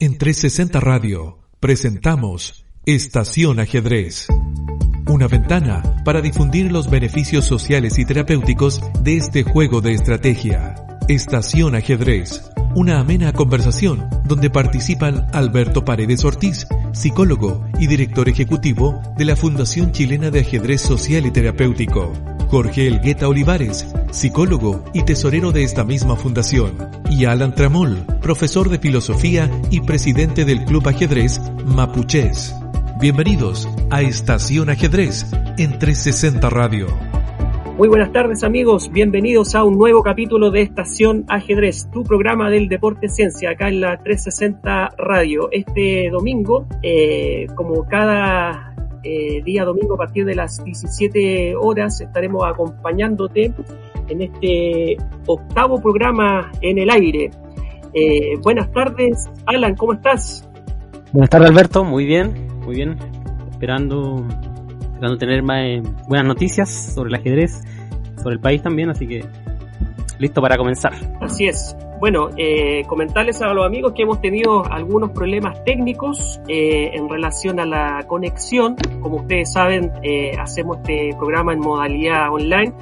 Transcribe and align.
En 0.00 0.16
360 0.16 0.78
Radio 0.78 1.40
presentamos 1.58 2.64
Estación 2.86 3.58
Ajedrez. 3.58 4.28
Una 5.08 5.26
ventana 5.26 6.04
para 6.04 6.20
difundir 6.20 6.70
los 6.70 6.88
beneficios 6.88 7.46
sociales 7.46 7.98
y 7.98 8.04
terapéuticos 8.04 8.80
de 9.02 9.16
este 9.16 9.42
juego 9.42 9.80
de 9.80 9.94
estrategia. 9.94 10.76
Estación 11.08 11.74
Ajedrez. 11.74 12.48
Una 12.76 13.00
amena 13.00 13.32
conversación 13.32 14.08
donde 14.24 14.50
participan 14.50 15.26
Alberto 15.32 15.84
Paredes 15.84 16.24
Ortiz, 16.24 16.68
psicólogo 16.92 17.66
y 17.80 17.88
director 17.88 18.28
ejecutivo 18.28 19.02
de 19.16 19.24
la 19.24 19.34
Fundación 19.34 19.90
Chilena 19.90 20.30
de 20.30 20.42
Ajedrez 20.42 20.80
Social 20.80 21.26
y 21.26 21.32
Terapéutico. 21.32 22.12
Jorge 22.48 22.86
Elgueta 22.86 23.28
Olivares, 23.28 23.94
psicólogo 24.10 24.82
y 24.94 25.02
tesorero 25.02 25.52
de 25.52 25.64
esta 25.64 25.84
misma 25.84 26.16
fundación. 26.16 26.78
Y 27.10 27.26
Alan 27.26 27.54
Tramol, 27.54 28.06
profesor 28.22 28.70
de 28.70 28.78
filosofía 28.78 29.50
y 29.70 29.82
presidente 29.82 30.46
del 30.46 30.64
Club 30.64 30.88
Ajedrez 30.88 31.40
Mapuches. 31.66 32.54
Bienvenidos 33.00 33.68
a 33.90 34.00
Estación 34.00 34.70
Ajedrez 34.70 35.26
en 35.58 35.78
360 35.78 36.48
Radio. 36.48 36.86
Muy 37.76 37.88
buenas 37.88 38.12
tardes 38.12 38.42
amigos, 38.42 38.90
bienvenidos 38.90 39.54
a 39.54 39.62
un 39.62 39.76
nuevo 39.76 40.02
capítulo 40.02 40.50
de 40.50 40.62
Estación 40.62 41.26
Ajedrez, 41.28 41.90
tu 41.92 42.02
programa 42.02 42.50
del 42.50 42.68
deporte 42.68 43.08
ciencia 43.08 43.50
acá 43.50 43.68
en 43.68 43.82
la 43.82 43.98
360 43.98 44.94
Radio. 44.96 45.50
Este 45.52 46.08
domingo, 46.10 46.66
eh, 46.82 47.46
como 47.54 47.86
cada 47.86 48.74
eh, 49.02 49.42
día 49.42 49.64
domingo 49.64 49.94
a 49.94 49.98
partir 49.98 50.24
de 50.24 50.34
las 50.34 50.62
17 50.64 51.54
horas, 51.56 52.00
estaremos 52.00 52.44
acompañándote 52.44 53.52
en 54.08 54.22
este 54.22 54.96
octavo 55.26 55.80
programa 55.80 56.50
en 56.60 56.78
el 56.78 56.90
aire. 56.90 57.30
Eh, 57.94 58.36
buenas 58.42 58.70
tardes, 58.72 59.28
Alan, 59.46 59.74
¿cómo 59.74 59.94
estás? 59.94 60.48
Buenas 61.12 61.30
tardes, 61.30 61.50
Alberto, 61.50 61.84
muy 61.84 62.04
bien, 62.04 62.48
muy 62.64 62.76
bien. 62.76 62.96
Esperando, 63.50 64.26
esperando 64.92 65.18
tener 65.18 65.42
más 65.42 65.64
eh, 65.64 65.82
buenas 66.08 66.26
noticias 66.26 66.68
sobre 66.94 67.08
el 67.08 67.14
ajedrez, 67.14 67.62
sobre 68.16 68.34
el 68.34 68.40
país 68.40 68.62
también, 68.62 68.90
así 68.90 69.06
que 69.06 69.24
listo 70.18 70.40
para 70.40 70.56
comenzar. 70.56 70.92
Así 71.20 71.46
es. 71.46 71.76
Bueno, 72.00 72.30
eh, 72.36 72.84
comentarles 72.86 73.42
a 73.42 73.52
los 73.52 73.66
amigos 73.66 73.92
que 73.92 74.02
hemos 74.02 74.20
tenido 74.20 74.64
algunos 74.64 75.10
problemas 75.10 75.64
técnicos 75.64 76.40
eh, 76.46 76.90
en 76.92 77.08
relación 77.08 77.58
a 77.58 77.66
la 77.66 78.04
conexión. 78.06 78.76
Como 79.00 79.16
ustedes 79.16 79.52
saben, 79.52 79.92
eh, 80.02 80.32
hacemos 80.38 80.78
este 80.78 81.10
programa 81.18 81.52
en 81.52 81.60
modalidad 81.60 82.32
online 82.32 82.72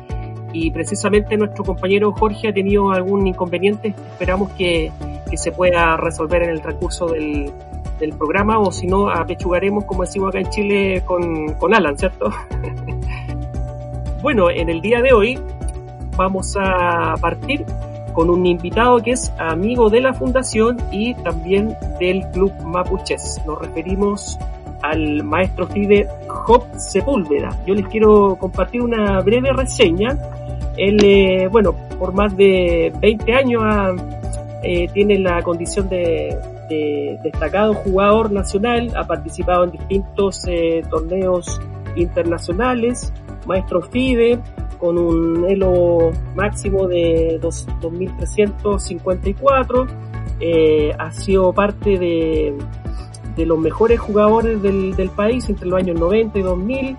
y 0.52 0.70
precisamente 0.70 1.36
nuestro 1.36 1.64
compañero 1.64 2.12
Jorge 2.12 2.48
ha 2.48 2.52
tenido 2.52 2.90
algún 2.90 3.26
inconveniente. 3.26 3.94
Esperamos 4.12 4.50
que, 4.52 4.92
que 5.30 5.36
se 5.38 5.50
pueda 5.50 5.96
resolver 5.96 6.42
en 6.42 6.50
el 6.50 6.60
transcurso 6.60 7.06
del, 7.06 7.50
del 7.98 8.12
programa 8.12 8.58
o 8.58 8.70
si 8.70 8.86
no, 8.86 9.08
apechugaremos, 9.08 9.84
como 9.84 10.02
decimos 10.02 10.28
acá 10.28 10.40
en 10.40 10.50
Chile, 10.50 11.02
con, 11.06 11.54
con 11.54 11.74
Alan, 11.74 11.96
¿cierto? 11.96 12.30
bueno, 14.22 14.50
en 14.50 14.68
el 14.68 14.82
día 14.82 15.00
de 15.00 15.12
hoy 15.14 15.38
vamos 16.16 16.56
a 16.58 17.14
partir 17.20 17.64
con 18.12 18.30
un 18.30 18.46
invitado 18.46 19.02
que 19.02 19.10
es 19.10 19.32
amigo 19.38 19.90
de 19.90 20.00
la 20.00 20.14
fundación 20.14 20.78
y 20.90 21.14
también 21.14 21.76
del 22.00 22.22
Club 22.32 22.52
Mapuches. 22.64 23.42
Nos 23.46 23.58
referimos 23.58 24.38
al 24.82 25.22
maestro 25.22 25.66
FIDE 25.66 26.08
Job 26.26 26.64
Sepúlveda. 26.78 27.50
Yo 27.66 27.74
les 27.74 27.86
quiero 27.88 28.36
compartir 28.36 28.80
una 28.82 29.20
breve 29.20 29.52
reseña. 29.52 30.16
Él, 30.76 30.98
eh, 31.04 31.48
bueno, 31.48 31.74
por 31.98 32.12
más 32.14 32.34
de 32.36 32.92
20 33.00 33.32
años 33.34 33.62
eh, 34.62 34.88
tiene 34.94 35.18
la 35.18 35.42
condición 35.42 35.88
de, 35.88 36.38
de, 36.68 37.18
destacado 37.22 37.74
jugador 37.74 38.32
nacional, 38.32 38.92
ha 38.96 39.06
participado 39.06 39.64
en 39.64 39.72
distintos 39.72 40.44
eh, 40.48 40.82
torneos 40.88 41.60
internacionales, 41.96 43.12
maestro 43.46 43.82
FIDE, 43.82 44.40
con 44.78 44.98
un 44.98 45.44
elo 45.48 46.12
máximo 46.34 46.86
de 46.86 47.40
2.354. 47.40 49.86
Eh, 50.38 50.92
ha 50.98 51.10
sido 51.12 51.50
parte 51.52 51.98
de, 51.98 52.54
de 53.36 53.46
los 53.46 53.58
mejores 53.58 53.98
jugadores 53.98 54.60
del, 54.62 54.94
del, 54.96 55.10
país 55.10 55.48
entre 55.48 55.66
los 55.68 55.78
años 55.78 55.98
90 55.98 56.38
y 56.38 56.42
2000. 56.42 56.96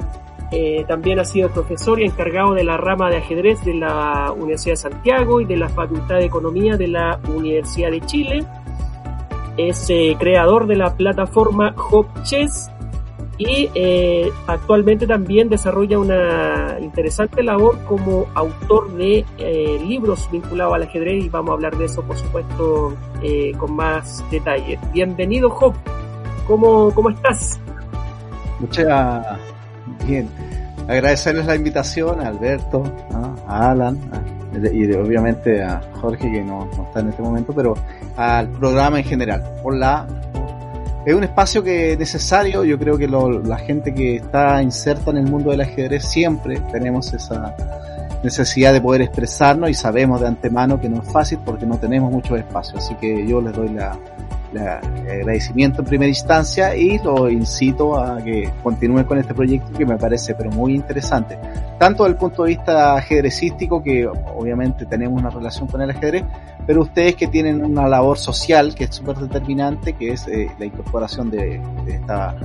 Eh, 0.50 0.86
también 0.88 1.20
ha 1.20 1.26
sido 1.26 1.50
profesor 1.50 2.00
y 2.00 2.06
encargado 2.06 2.54
de 2.54 2.64
la 2.64 2.78
rama 2.78 3.10
de 3.10 3.18
ajedrez 3.18 3.64
de 3.66 3.74
la 3.74 4.32
Universidad 4.32 4.74
de 4.74 4.78
Santiago 4.78 5.42
y 5.42 5.46
de 5.46 5.58
la 5.58 5.68
Facultad 5.68 6.20
de 6.20 6.26
Economía 6.26 6.78
de 6.78 6.88
la 6.88 7.20
Universidad 7.28 7.92
de 7.92 8.00
Chile. 8.02 8.46
Es 9.58 9.90
eh, 9.90 10.16
creador 10.18 10.68
de 10.68 10.78
la 10.78 10.96
plataforma 10.96 11.76
Hop 11.92 12.08
Chess 12.24 12.72
y 13.38 13.70
eh, 13.76 14.32
actualmente 14.48 15.06
también 15.06 15.48
desarrolla 15.48 16.00
una 16.00 16.78
interesante 16.82 17.44
labor 17.44 17.78
como 17.86 18.26
autor 18.34 18.92
de 18.94 19.26
eh, 19.38 19.80
libros 19.86 20.28
vinculados 20.32 20.74
al 20.74 20.84
ajedrez 20.84 21.24
y 21.26 21.30
vamos 21.30 21.52
a 21.52 21.54
hablar 21.54 21.78
de 21.78 21.86
eso 21.86 22.02
por 22.02 22.18
supuesto 22.18 22.98
eh, 23.22 23.52
con 23.58 23.76
más 23.76 24.24
detalle. 24.32 24.80
Bienvenido 24.92 25.50
Job, 25.52 25.74
¿cómo, 26.48 26.92
cómo 26.96 27.12
estás? 27.12 27.60
Muchas 28.60 29.24
bien, 30.08 30.28
agradecerles 30.88 31.46
la 31.46 31.56
invitación 31.56 32.20
a 32.22 32.30
Alberto, 32.30 32.84
a 33.48 33.72
Alan 33.72 34.00
y 34.74 34.92
obviamente 34.94 35.62
a 35.62 35.80
Jorge 36.02 36.32
que 36.32 36.42
no, 36.44 36.68
está 36.88 37.02
en 37.02 37.10
este 37.10 37.22
momento, 37.22 37.54
pero 37.54 37.76
al 38.16 38.50
programa 38.50 38.98
en 38.98 39.06
general 39.06 39.44
por 39.62 39.76
la 39.76 40.08
es 41.08 41.16
un 41.16 41.24
espacio 41.24 41.64
que 41.64 41.94
es 41.94 42.00
necesario, 42.00 42.66
yo 42.66 42.78
creo 42.78 42.98
que 42.98 43.08
la 43.08 43.58
gente 43.60 43.94
que 43.94 44.18
está 44.18 44.62
inserta 44.62 45.12
en 45.12 45.18
el 45.18 45.24
mundo 45.24 45.52
del 45.52 45.62
ajedrez 45.62 46.04
siempre 46.04 46.60
tenemos 46.70 47.14
esa 47.14 47.56
necesidad 48.26 48.74
de 48.74 48.82
poder 48.82 49.04
expresarnos 49.04 49.70
y 49.70 49.74
sabemos 49.74 50.20
de 50.20 50.28
antemano 50.28 50.82
que 50.82 50.90
no 50.90 51.02
es 51.02 51.10
fácil 51.10 51.40
porque 51.46 51.66
no 51.66 51.78
tenemos 51.78 52.12
mucho 52.12 52.36
espacio, 52.36 52.78
así 52.80 52.94
que 52.96 53.26
yo 53.26 53.40
les 53.40 53.54
doy 53.54 53.70
la 53.70 53.98
agradecimiento 54.60 55.82
en 55.82 55.88
primera 55.88 56.10
instancia 56.10 56.76
y 56.76 56.98
lo 57.00 57.30
incito 57.30 57.98
a 57.98 58.22
que 58.22 58.50
continúen 58.62 59.06
con 59.06 59.18
este 59.18 59.34
proyecto 59.34 59.72
que 59.78 59.86
me 59.86 59.98
parece 59.98 60.36
pero 60.36 60.50
muy 60.52 60.76
interesante, 60.76 61.38
tanto 61.80 62.04
desde 62.04 62.16
el 62.16 62.20
punto 62.20 62.44
de 62.44 62.50
vista 62.50 62.96
ajedrecístico 62.96 63.82
que 63.82 64.08
obviamente 64.08 64.86
tenemos 64.86 65.20
una 65.20 65.30
relación 65.30 65.68
con 65.68 65.82
el 65.82 65.90
ajedrez, 65.90 66.24
pero 66.68 66.82
ustedes 66.82 67.16
que 67.16 67.28
tienen 67.28 67.64
una 67.64 67.88
labor 67.88 68.18
social 68.18 68.76
que 68.76 68.84
es 68.84 68.96
súper 68.96 69.16
determinante, 69.16 69.94
que 69.94 70.12
es 70.12 70.28
eh, 70.28 70.52
la 70.60 70.66
incorporación 70.66 71.32
de, 71.32 71.62
estas 71.88 72.36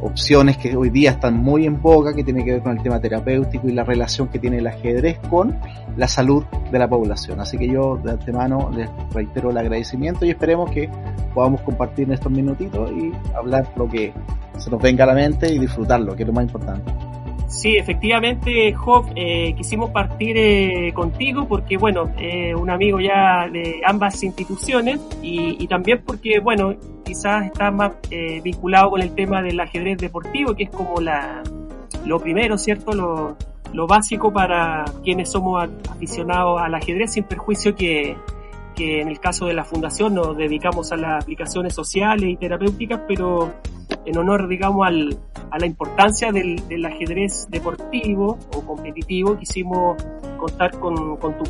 opciones 0.00 0.58
que 0.58 0.76
hoy 0.76 0.90
día 0.90 1.12
están 1.12 1.36
muy 1.36 1.64
en 1.64 1.80
boga, 1.80 2.12
que 2.12 2.24
tiene 2.24 2.44
que 2.44 2.54
ver 2.54 2.62
con 2.62 2.76
el 2.76 2.82
tema 2.82 3.00
terapéutico 3.00 3.68
y 3.68 3.72
la 3.72 3.84
relación 3.84 4.28
que 4.28 4.40
tiene 4.40 4.58
el 4.58 4.66
ajedrez 4.66 5.18
con 5.30 5.56
la 5.96 6.08
salud 6.08 6.44
de 6.70 6.78
la 6.78 6.88
población. 6.88 7.40
Así 7.40 7.56
que 7.56 7.68
yo 7.68 7.96
de 8.02 8.10
antemano 8.10 8.70
les 8.74 8.90
reitero 9.12 9.50
el 9.50 9.56
agradecimiento 9.56 10.26
y 10.26 10.30
esperemos 10.30 10.70
que 10.72 10.90
podamos 11.32 11.60
compartir 11.62 12.08
en 12.08 12.14
estos 12.14 12.32
minutitos 12.32 12.90
y 12.90 13.12
hablar 13.34 13.70
lo 13.76 13.88
que 13.88 14.12
se 14.58 14.68
nos 14.68 14.82
venga 14.82 15.04
a 15.04 15.06
la 15.06 15.14
mente 15.14 15.52
y 15.54 15.60
disfrutarlo, 15.60 16.16
que 16.16 16.24
es 16.24 16.26
lo 16.26 16.34
más 16.34 16.44
importante. 16.44 17.13
Sí, 17.54 17.76
efectivamente, 17.76 18.72
Job, 18.74 19.12
eh, 19.14 19.54
quisimos 19.56 19.90
partir 19.90 20.36
eh, 20.36 20.92
contigo 20.92 21.46
porque, 21.46 21.76
bueno, 21.76 22.12
eh, 22.18 22.52
un 22.54 22.68
amigo 22.68 22.98
ya 22.98 23.48
de 23.48 23.80
ambas 23.86 24.22
instituciones 24.24 25.00
y, 25.22 25.62
y 25.62 25.68
también 25.68 26.02
porque, 26.04 26.40
bueno, 26.40 26.74
quizás 27.04 27.46
está 27.46 27.70
más 27.70 27.92
eh, 28.10 28.40
vinculado 28.42 28.90
con 28.90 29.02
el 29.02 29.14
tema 29.14 29.40
del 29.40 29.60
ajedrez 29.60 29.98
deportivo, 29.98 30.54
que 30.54 30.64
es 30.64 30.70
como 30.70 31.00
la, 31.00 31.44
lo 32.04 32.18
primero, 32.18 32.58
¿cierto? 32.58 32.92
Lo, 32.92 33.36
lo 33.72 33.86
básico 33.86 34.32
para 34.32 34.84
quienes 35.04 35.30
somos 35.30 35.68
aficionados 35.88 36.60
al 36.60 36.74
ajedrez, 36.74 37.12
sin 37.12 37.22
perjuicio 37.22 37.76
que, 37.76 38.16
que 38.74 39.00
en 39.00 39.08
el 39.08 39.20
caso 39.20 39.46
de 39.46 39.54
la 39.54 39.64
fundación 39.64 40.14
nos 40.14 40.36
dedicamos 40.36 40.92
a 40.92 40.96
las 40.96 41.22
aplicaciones 41.22 41.74
sociales 41.74 42.30
y 42.30 42.36
terapéuticas, 42.36 43.00
pero 43.06 43.52
en 44.04 44.18
honor, 44.18 44.48
digamos, 44.48 44.86
al, 44.86 45.18
a 45.50 45.58
la 45.58 45.66
importancia 45.66 46.32
del, 46.32 46.66
del, 46.68 46.84
ajedrez 46.84 47.46
deportivo 47.50 48.38
o 48.54 48.60
competitivo, 48.66 49.38
quisimos 49.38 50.02
contar 50.36 50.78
con, 50.78 51.16
con 51.16 51.38
tu 51.38 51.44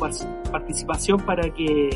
participación 0.51 1.19
para 1.21 1.49
que 1.49 1.89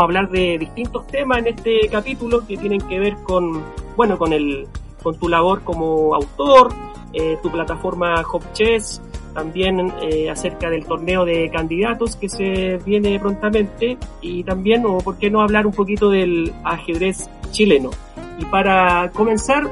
a 0.00 0.04
hablar 0.04 0.30
de 0.30 0.58
distintos 0.58 1.06
temas 1.08 1.38
en 1.38 1.48
este 1.48 1.88
capítulo 1.90 2.46
que 2.46 2.56
tienen 2.56 2.80
que 2.80 2.98
ver 2.98 3.14
con, 3.24 3.62
bueno, 3.96 4.16
con 4.16 4.32
el, 4.32 4.68
con 5.02 5.18
tu 5.18 5.28
labor 5.28 5.62
como 5.62 6.14
autor, 6.14 6.72
eh, 7.12 7.36
tu 7.42 7.50
plataforma 7.50 8.22
Hop 8.32 8.42
Chess, 8.52 9.02
también 9.34 9.92
eh, 10.02 10.30
acerca 10.30 10.70
del 10.70 10.84
torneo 10.84 11.24
de 11.24 11.50
candidatos 11.50 12.16
que 12.16 12.28
se 12.28 12.78
viene 12.78 13.18
prontamente 13.18 13.96
y 14.20 14.44
también, 14.44 14.84
o 14.86 14.98
por 14.98 15.18
qué 15.18 15.30
no 15.30 15.40
hablar 15.40 15.66
un 15.66 15.72
poquito 15.72 16.10
del 16.10 16.52
ajedrez 16.64 17.28
chileno. 17.50 17.90
Y 18.38 18.44
para 18.46 19.10
comenzar, 19.10 19.64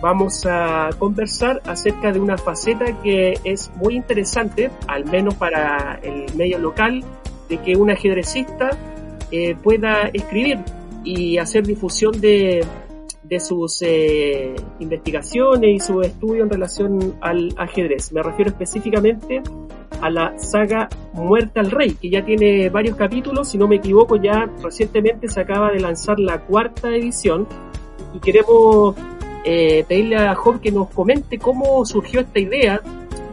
vamos 0.00 0.46
a 0.46 0.90
conversar 0.98 1.60
acerca 1.66 2.12
de 2.12 2.20
una 2.20 2.38
faceta 2.38 3.00
que 3.02 3.38
es 3.44 3.70
muy 3.76 3.96
interesante, 3.96 4.70
al 4.86 5.04
menos 5.04 5.34
para 5.34 5.98
el 6.02 6.34
medio 6.36 6.58
local, 6.58 7.04
de 7.48 7.58
que 7.58 7.76
un 7.76 7.90
ajedrecista 7.90 8.70
eh, 9.30 9.56
pueda 9.62 10.08
escribir 10.12 10.58
y 11.04 11.38
hacer 11.38 11.66
difusión 11.66 12.20
de, 12.20 12.64
de 13.30 13.38
sus 13.38 13.80
eh, 13.82 14.54
investigaciones 14.80 15.70
y 15.70 15.78
su 15.78 16.02
estudio 16.02 16.42
en 16.42 16.50
relación 16.50 17.14
al 17.20 17.54
ajedrez. 17.56 18.12
Me 18.12 18.22
refiero 18.24 18.50
específicamente 18.50 19.40
a 20.00 20.10
la 20.10 20.36
saga 20.36 20.88
Muerta 21.12 21.60
al 21.60 21.70
Rey, 21.70 21.92
que 21.94 22.10
ya 22.10 22.24
tiene 22.24 22.68
varios 22.70 22.96
capítulos, 22.96 23.48
si 23.48 23.56
no 23.56 23.68
me 23.68 23.76
equivoco, 23.76 24.16
ya 24.16 24.50
recientemente 24.62 25.28
se 25.28 25.40
acaba 25.40 25.70
de 25.70 25.78
lanzar 25.78 26.18
la 26.18 26.40
cuarta 26.40 26.88
edición 26.88 27.46
y 28.12 28.18
queremos 28.18 28.96
eh, 29.44 29.84
pedirle 29.86 30.16
a 30.16 30.34
Job 30.34 30.60
que 30.60 30.72
nos 30.72 30.90
comente 30.90 31.38
cómo 31.38 31.84
surgió 31.84 32.20
esta 32.20 32.40
idea 32.40 32.80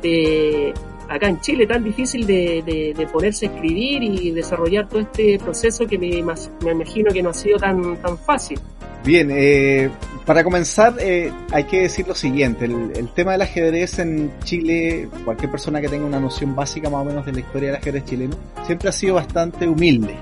de 0.04 0.74
acá 1.10 1.28
en 1.28 1.40
Chile 1.42 1.68
tan 1.68 1.84
difícil 1.84 2.26
de, 2.26 2.94
de, 2.96 3.08
ponerse 3.08 3.48
a 3.48 3.50
escribir 3.50 4.04
y 4.04 4.32
desarrollar 4.32 4.88
todo 4.88 5.00
este 5.00 5.40
proceso 5.40 5.86
que 5.86 5.98
me, 5.98 6.24
me 6.64 6.72
imagino 6.72 7.12
que 7.12 7.24
no 7.24 7.30
ha 7.30 7.34
sido 7.34 7.58
tan, 7.58 7.98
tan 7.98 8.18
fácil. 8.18 8.60
Bien, 9.08 9.30
eh, 9.32 9.90
para 10.26 10.44
comenzar 10.44 10.96
eh, 11.00 11.32
hay 11.52 11.64
que 11.64 11.84
decir 11.84 12.06
lo 12.08 12.16
siguiente, 12.16 12.66
el, 12.66 13.08
tema 13.16 13.32
del 13.32 13.44
ajedrez 13.44 14.00
en 14.00 14.32
Chile, 14.44 15.08
cualquier 15.24 15.50
persona 15.50 15.80
que 15.80 15.88
tenga 15.88 16.06
una 16.06 16.20
noción 16.20 16.56
básica 16.56 16.90
más 16.90 17.04
o 17.04 17.06
menos 17.06 17.26
de 17.26 17.32
la 17.32 17.40
historia 17.40 17.70
del 17.70 17.78
ajedrez 17.78 18.04
chileno, 18.04 18.36
siempre 18.66 18.90
ha 18.90 18.92
sido 18.92 19.16
bastante 19.16 19.66
humilde. 19.66 20.16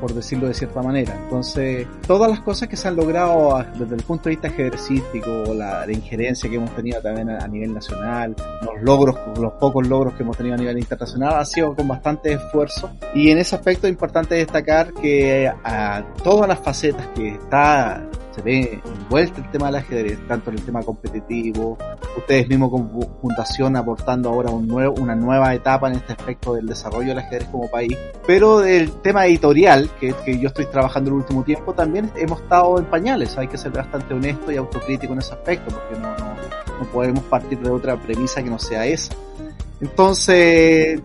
Por 0.00 0.14
decirlo 0.14 0.48
de 0.48 0.54
cierta 0.54 0.82
manera. 0.82 1.16
Entonces, 1.24 1.86
todas 2.06 2.30
las 2.30 2.40
cosas 2.40 2.68
que 2.68 2.76
se 2.76 2.88
han 2.88 2.96
logrado 2.96 3.64
desde 3.78 3.94
el 3.94 4.02
punto 4.02 4.24
de 4.24 4.30
vista 4.30 4.48
ajedrecístico, 4.48 5.54
la, 5.54 5.86
la 5.86 5.92
injerencia 5.92 6.48
que 6.50 6.56
hemos 6.56 6.74
tenido 6.74 7.00
también 7.00 7.30
a, 7.30 7.46
nivel 7.48 7.74
nacional, 7.74 8.36
los 8.62 8.82
logros, 8.82 9.16
los 9.38 9.52
pocos 9.54 9.86
logros 9.86 10.14
que 10.14 10.22
hemos 10.22 10.36
tenido 10.36 10.54
a 10.54 10.58
nivel 10.58 10.78
internacional, 10.78 11.34
ha 11.38 11.44
sido 11.44 11.74
con 11.74 11.88
bastante 11.88 12.32
esfuerzo. 12.32 12.90
Y 13.14 13.30
en 13.30 13.38
ese 13.38 13.56
aspecto 13.56 13.86
es 13.86 13.92
importante 13.92 14.34
destacar 14.34 14.92
que 14.92 15.50
a 15.64 16.04
todas 16.22 16.48
las 16.48 16.60
facetas 16.60 17.06
que 17.14 17.28
está 17.30 18.06
se 18.32 18.42
ve 18.42 18.80
envuelto 18.84 19.40
el 19.40 19.50
tema 19.50 19.66
del 19.66 19.76
ajedrez, 19.76 20.18
tanto 20.26 20.50
en 20.50 20.58
el 20.58 20.64
tema 20.64 20.82
competitivo, 20.82 21.76
ustedes 22.16 22.48
mismos 22.48 22.70
como 22.70 23.00
fundación 23.20 23.76
aportando 23.76 24.28
ahora 24.28 24.50
un 24.50 24.66
nuevo, 24.66 24.94
una 25.00 25.14
nueva 25.14 25.54
etapa 25.54 25.88
en 25.88 25.96
este 25.96 26.12
aspecto 26.12 26.54
del 26.54 26.66
desarrollo 26.66 27.08
del 27.08 27.18
ajedrez 27.18 27.48
como 27.48 27.70
país, 27.70 27.96
pero 28.26 28.60
del 28.60 28.92
tema 29.02 29.26
editorial, 29.26 29.90
que, 29.98 30.12
que 30.24 30.38
yo 30.38 30.48
estoy 30.48 30.66
trabajando 30.66 31.10
el 31.10 31.16
último 31.16 31.42
tiempo, 31.44 31.72
también 31.72 32.10
hemos 32.16 32.40
estado 32.40 32.78
en 32.78 32.84
pañales, 32.86 33.36
hay 33.38 33.48
que 33.48 33.58
ser 33.58 33.72
bastante 33.72 34.14
honesto 34.14 34.52
y 34.52 34.56
autocrítico 34.56 35.12
en 35.12 35.20
ese 35.20 35.34
aspecto, 35.34 35.74
porque 35.74 36.00
no, 36.00 36.16
no, 36.16 36.34
no 36.78 36.90
podemos 36.92 37.24
partir 37.24 37.58
de 37.58 37.70
otra 37.70 37.96
premisa 37.96 38.42
que 38.42 38.50
no 38.50 38.58
sea 38.58 38.86
esa. 38.86 39.14
Entonces, 39.80 41.00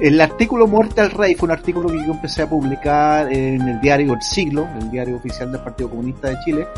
el 0.00 0.20
artículo 0.20 0.66
Muerte 0.68 1.00
al 1.00 1.10
Rey 1.10 1.34
fue 1.34 1.46
un 1.46 1.52
artículo 1.52 1.88
que 1.88 1.98
yo 2.06 2.12
empecé 2.12 2.42
a 2.42 2.48
publicar 2.48 3.32
en 3.32 3.62
el 3.62 3.80
diario 3.80 4.14
El 4.14 4.22
Siglo, 4.22 4.68
el 4.80 4.90
diario 4.90 5.16
oficial 5.16 5.50
del 5.50 5.60
Partido 5.60 5.90
Comunista 5.90 6.28
de 6.28 6.36
Chile. 6.44 6.68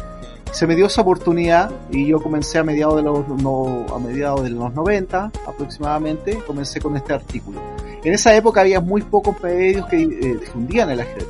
Se 0.52 0.66
me 0.66 0.74
dio 0.74 0.86
esa 0.86 1.02
oportunidad 1.02 1.70
y 1.90 2.06
yo 2.06 2.20
comencé 2.22 2.58
a 2.58 2.64
mediados 2.64 2.96
de 2.96 3.02
los, 3.02 3.28
no, 3.28 3.86
a 3.94 3.98
mediados 3.98 4.42
de 4.42 4.50
los 4.50 4.72
90 4.72 5.30
aproximadamente, 5.46 6.38
comencé 6.46 6.80
con 6.80 6.96
este 6.96 7.12
artículo. 7.12 7.60
En 8.02 8.14
esa 8.14 8.34
época 8.34 8.62
había 8.62 8.80
muy 8.80 9.02
pocos 9.02 9.40
medios 9.42 9.86
que 9.86 10.00
eh, 10.00 10.36
difundían 10.40 10.90
el 10.90 11.00
ajedrez. 11.00 11.28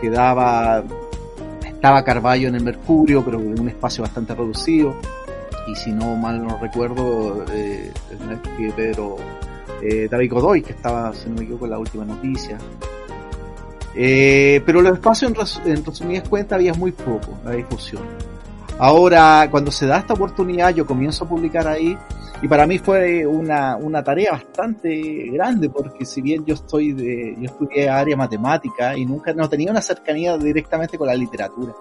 Quedaba, 0.00 0.84
estaba 1.66 2.04
Carballo 2.04 2.48
en 2.48 2.54
el 2.54 2.62
Mercurio, 2.62 3.24
pero 3.24 3.40
en 3.40 3.60
un 3.60 3.68
espacio 3.68 4.02
bastante 4.02 4.34
reducido. 4.34 4.94
Y 5.66 5.74
si 5.74 5.90
no 5.90 6.14
mal 6.14 6.46
no 6.46 6.58
recuerdo, 6.58 7.44
eh, 7.52 7.92
Pedro 8.76 9.16
eh, 9.82 10.08
David 10.10 10.32
Godoy, 10.32 10.62
que 10.62 10.72
estaba, 10.72 11.12
si 11.14 11.28
no 11.28 11.36
me 11.36 11.42
equivoco, 11.42 11.64
en 11.64 11.70
la 11.70 11.78
última 11.78 12.04
noticia. 12.04 12.58
Eh, 13.94 14.62
pero 14.64 14.80
los 14.80 14.92
espacios, 14.92 15.60
en, 15.64 15.72
en 15.72 15.84
resumidas 15.84 16.28
cuentas, 16.28 16.56
había 16.56 16.74
muy 16.74 16.92
poco 16.92 17.38
la 17.44 17.52
difusión. 17.52 18.02
Ahora, 18.78 19.48
cuando 19.50 19.70
se 19.70 19.86
da 19.86 19.98
esta 19.98 20.14
oportunidad, 20.14 20.74
yo 20.74 20.86
comienzo 20.86 21.24
a 21.24 21.28
publicar 21.28 21.66
ahí, 21.66 21.98
y 22.40 22.46
para 22.46 22.66
mí 22.66 22.78
fue 22.78 23.26
una, 23.26 23.76
una 23.76 24.04
tarea 24.04 24.32
bastante 24.32 25.28
grande, 25.32 25.68
porque 25.68 26.04
si 26.04 26.22
bien 26.22 26.44
yo 26.44 26.54
estoy 26.54 26.92
de, 26.92 27.34
yo 27.36 27.46
estudié 27.46 27.88
área 27.88 28.16
matemática 28.16 28.96
y 28.96 29.04
nunca, 29.04 29.32
no 29.32 29.48
tenía 29.48 29.72
una 29.72 29.82
cercanía 29.82 30.38
directamente 30.38 30.96
con 30.96 31.08
la 31.08 31.16
literatura. 31.16 31.72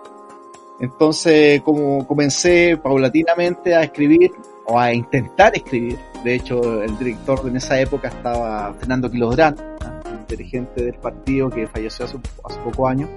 Entonces, 0.79 1.61
como 1.61 2.05
comencé 2.05 2.77
paulatinamente 2.77 3.75
a 3.75 3.83
escribir, 3.83 4.31
o 4.65 4.77
a 4.77 4.93
intentar 4.93 5.55
escribir, 5.55 5.97
de 6.23 6.35
hecho, 6.35 6.83
el 6.83 6.97
director 6.97 7.41
en 7.47 7.55
esa 7.55 7.79
época 7.79 8.09
estaba 8.09 8.73
Fernando 8.73 9.09
Quilodrán, 9.09 9.55
dirigente 10.27 10.83
del 10.83 10.95
partido 10.95 11.49
que 11.49 11.67
falleció 11.67 12.05
hace, 12.05 12.17
hace 12.43 12.59
pocos 12.59 12.89
años. 12.89 13.09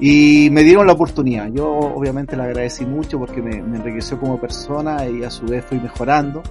Y 0.00 0.48
me 0.50 0.62
dieron 0.62 0.86
la 0.86 0.92
oportunidad. 0.92 1.48
Yo 1.48 1.68
obviamente 1.68 2.36
le 2.36 2.44
agradecí 2.44 2.84
mucho 2.84 3.18
porque 3.18 3.42
me, 3.42 3.60
me, 3.62 3.78
enriqueció 3.78 4.18
como 4.18 4.40
persona 4.40 5.08
y 5.08 5.22
a 5.24 5.30
su 5.30 5.46
vez 5.46 5.64
fui 5.64 5.78
mejorando. 5.78 6.42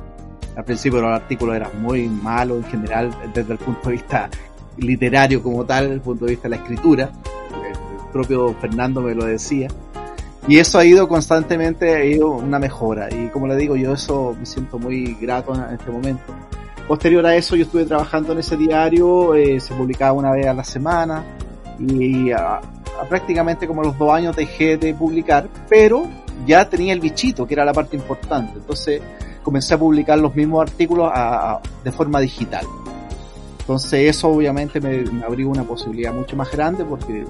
Al 0.56 0.64
principio 0.64 1.02
los 1.02 1.12
artículos 1.12 1.56
eran 1.56 1.82
muy 1.82 2.08
malos 2.10 2.64
en 2.64 2.72
general 2.72 3.12
desde 3.34 3.54
el 3.54 3.60
punto 3.60 3.90
de 3.90 3.96
vista 3.96 4.30
literario 4.78 5.42
como 5.42 5.66
tal, 5.66 5.84
desde 5.84 5.96
el 5.96 6.02
punto 6.02 6.26
de 6.26 6.32
vista 6.32 6.50
de 6.50 6.56
la 6.56 6.62
escritura. 6.62 7.12
El 7.52 8.12
propio 8.12 8.54
Fernando 8.56 9.02
me 9.02 9.14
lo 9.14 9.26
decía. 9.26 9.68
Y 10.48 10.60
eso 10.60 10.80
ha 10.80 10.86
ido 10.86 11.08
constantemente, 11.08 11.94
ha 11.94 12.06
ido 12.06 12.30
una 12.30 12.58
mejora. 12.58 13.10
Y 13.14 13.28
como 13.30 13.48
le 13.48 13.56
digo, 13.56 13.76
yo 13.76 13.94
eso 13.94 14.36
me 14.40 14.46
siento 14.46 14.80
muy 14.80 15.16
grato 15.20 15.54
en 15.54 15.76
este 15.76 15.92
momento. 15.92 16.34
Posterior 16.88 17.26
a 17.26 17.36
eso, 17.36 17.56
yo 17.58 17.66
estuve 17.66 17.86
trabajando 17.86 18.32
en 18.32 18.40
ese 18.40 18.56
diario, 18.56 19.36
eh, 19.36 19.60
se 19.60 19.74
publicaba 19.74 20.14
una 20.14 20.32
vez 20.32 20.48
a 20.48 20.54
la 20.54 20.64
semana. 20.64 21.24
Y 21.80 22.32
a, 22.32 22.56
a 22.56 23.04
prácticamente 23.10 23.68
como 23.68 23.84
los 23.84 23.98
dos 23.98 24.12
años 24.12 24.36
dejé 24.36 24.78
de 24.78 24.94
publicar, 24.94 25.48
pero 25.70 26.08
ya 26.46 26.68
tenía 26.70 26.94
el 26.94 27.00
bichito, 27.00 27.46
que 27.46 27.54
era 27.54 27.66
la 27.66 27.74
parte 27.74 27.96
importante. 27.96 28.54
Entonces 28.56 29.02
comencé 29.44 29.74
a 29.74 29.78
publicar 29.78 30.18
los 30.20 30.36
mismos 30.36 30.62
artículos 30.62 31.10
a, 31.14 31.60
de 31.84 31.92
forma 31.92 32.20
digital. 32.20 32.66
Entonces 33.68 34.16
eso 34.16 34.30
obviamente 34.30 34.80
me, 34.80 35.04
abrió 35.26 35.50
una 35.50 35.64
posibilidad 35.64 36.14
mucho 36.14 36.38
más 36.38 36.50
grande 36.50 36.86
porque 36.86 37.26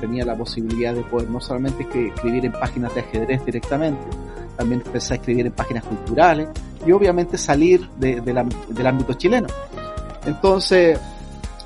tenía 0.00 0.24
la 0.24 0.36
posibilidad 0.36 0.94
de 0.94 1.02
poder 1.02 1.28
no 1.28 1.40
solamente 1.40 1.82
escribir 1.82 2.46
en 2.46 2.52
páginas 2.52 2.94
de 2.94 3.00
ajedrez 3.00 3.44
directamente, 3.44 4.00
también 4.56 4.84
empecé 4.86 5.14
a 5.14 5.16
escribir 5.16 5.46
en 5.46 5.52
páginas 5.52 5.82
culturales 5.82 6.48
y 6.86 6.92
obviamente 6.92 7.36
salir 7.36 7.88
de, 7.98 8.20
de 8.20 8.32
la, 8.32 8.46
del 8.68 8.86
ámbito 8.86 9.14
chileno. 9.14 9.48
Entonces 10.26 10.96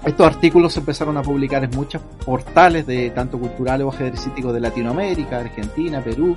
estos 0.07 0.27
artículos 0.27 0.73
se 0.73 0.81
empezaron 0.81 1.19
a 1.19 1.23
publicar 1.23 1.63
en 1.63 1.71
muchos 1.73 2.01
portales 2.25 2.87
de 2.87 3.11
tanto 3.11 3.39
culturales 3.39 3.87
o 3.87 3.91
ajedrecísticos 3.91 4.55
de 4.55 4.61
Latinoamérica, 4.61 5.41
Argentina, 5.41 6.03
Perú, 6.03 6.35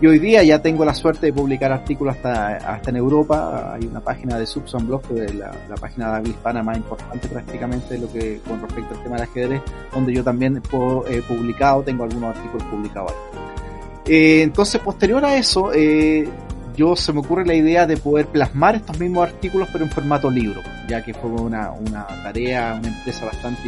y 0.00 0.06
hoy 0.06 0.18
día 0.18 0.42
ya 0.42 0.60
tengo 0.60 0.84
la 0.84 0.92
suerte 0.92 1.26
de 1.26 1.32
publicar 1.32 1.72
artículos 1.72 2.16
hasta, 2.16 2.56
hasta 2.56 2.90
en 2.90 2.96
Europa. 2.96 3.72
Hay 3.74 3.86
una 3.86 4.00
página 4.00 4.38
de 4.38 4.44
Subson 4.44 4.86
Blog, 4.86 5.02
que 5.02 5.24
es 5.24 5.34
la, 5.34 5.52
página 5.80 6.20
de 6.20 6.30
hispana 6.30 6.62
más 6.62 6.76
importante 6.76 7.28
prácticamente 7.28 7.98
con 8.46 8.60
respecto 8.60 8.94
al 8.94 9.02
tema 9.02 9.16
del 9.16 9.24
ajedrez, 9.24 9.62
donde 9.92 10.12
yo 10.12 10.22
también 10.22 10.58
he 10.58 11.22
publicado, 11.22 11.82
tengo 11.82 12.04
algunos 12.04 12.36
artículos 12.36 12.66
publicados 12.68 13.12
ahí. 13.12 14.12
Eh, 14.12 14.42
entonces, 14.42 14.80
posterior 14.82 15.24
a 15.24 15.36
eso, 15.36 15.72
eh, 15.72 16.28
yo 16.76 16.94
se 16.94 17.12
me 17.14 17.20
ocurre 17.20 17.46
la 17.46 17.54
idea 17.54 17.86
de 17.86 17.96
poder 17.96 18.26
plasmar 18.26 18.76
estos 18.76 18.98
mismos 19.00 19.26
artículos, 19.26 19.68
pero 19.72 19.84
en 19.84 19.90
formato 19.90 20.30
libro, 20.30 20.60
ya 20.88 21.02
que 21.02 21.14
fue 21.14 21.30
una, 21.30 21.70
una 21.70 22.06
tarea, 22.22 22.76
una 22.78 22.88
empresa 22.88 23.24
bastante 23.24 23.62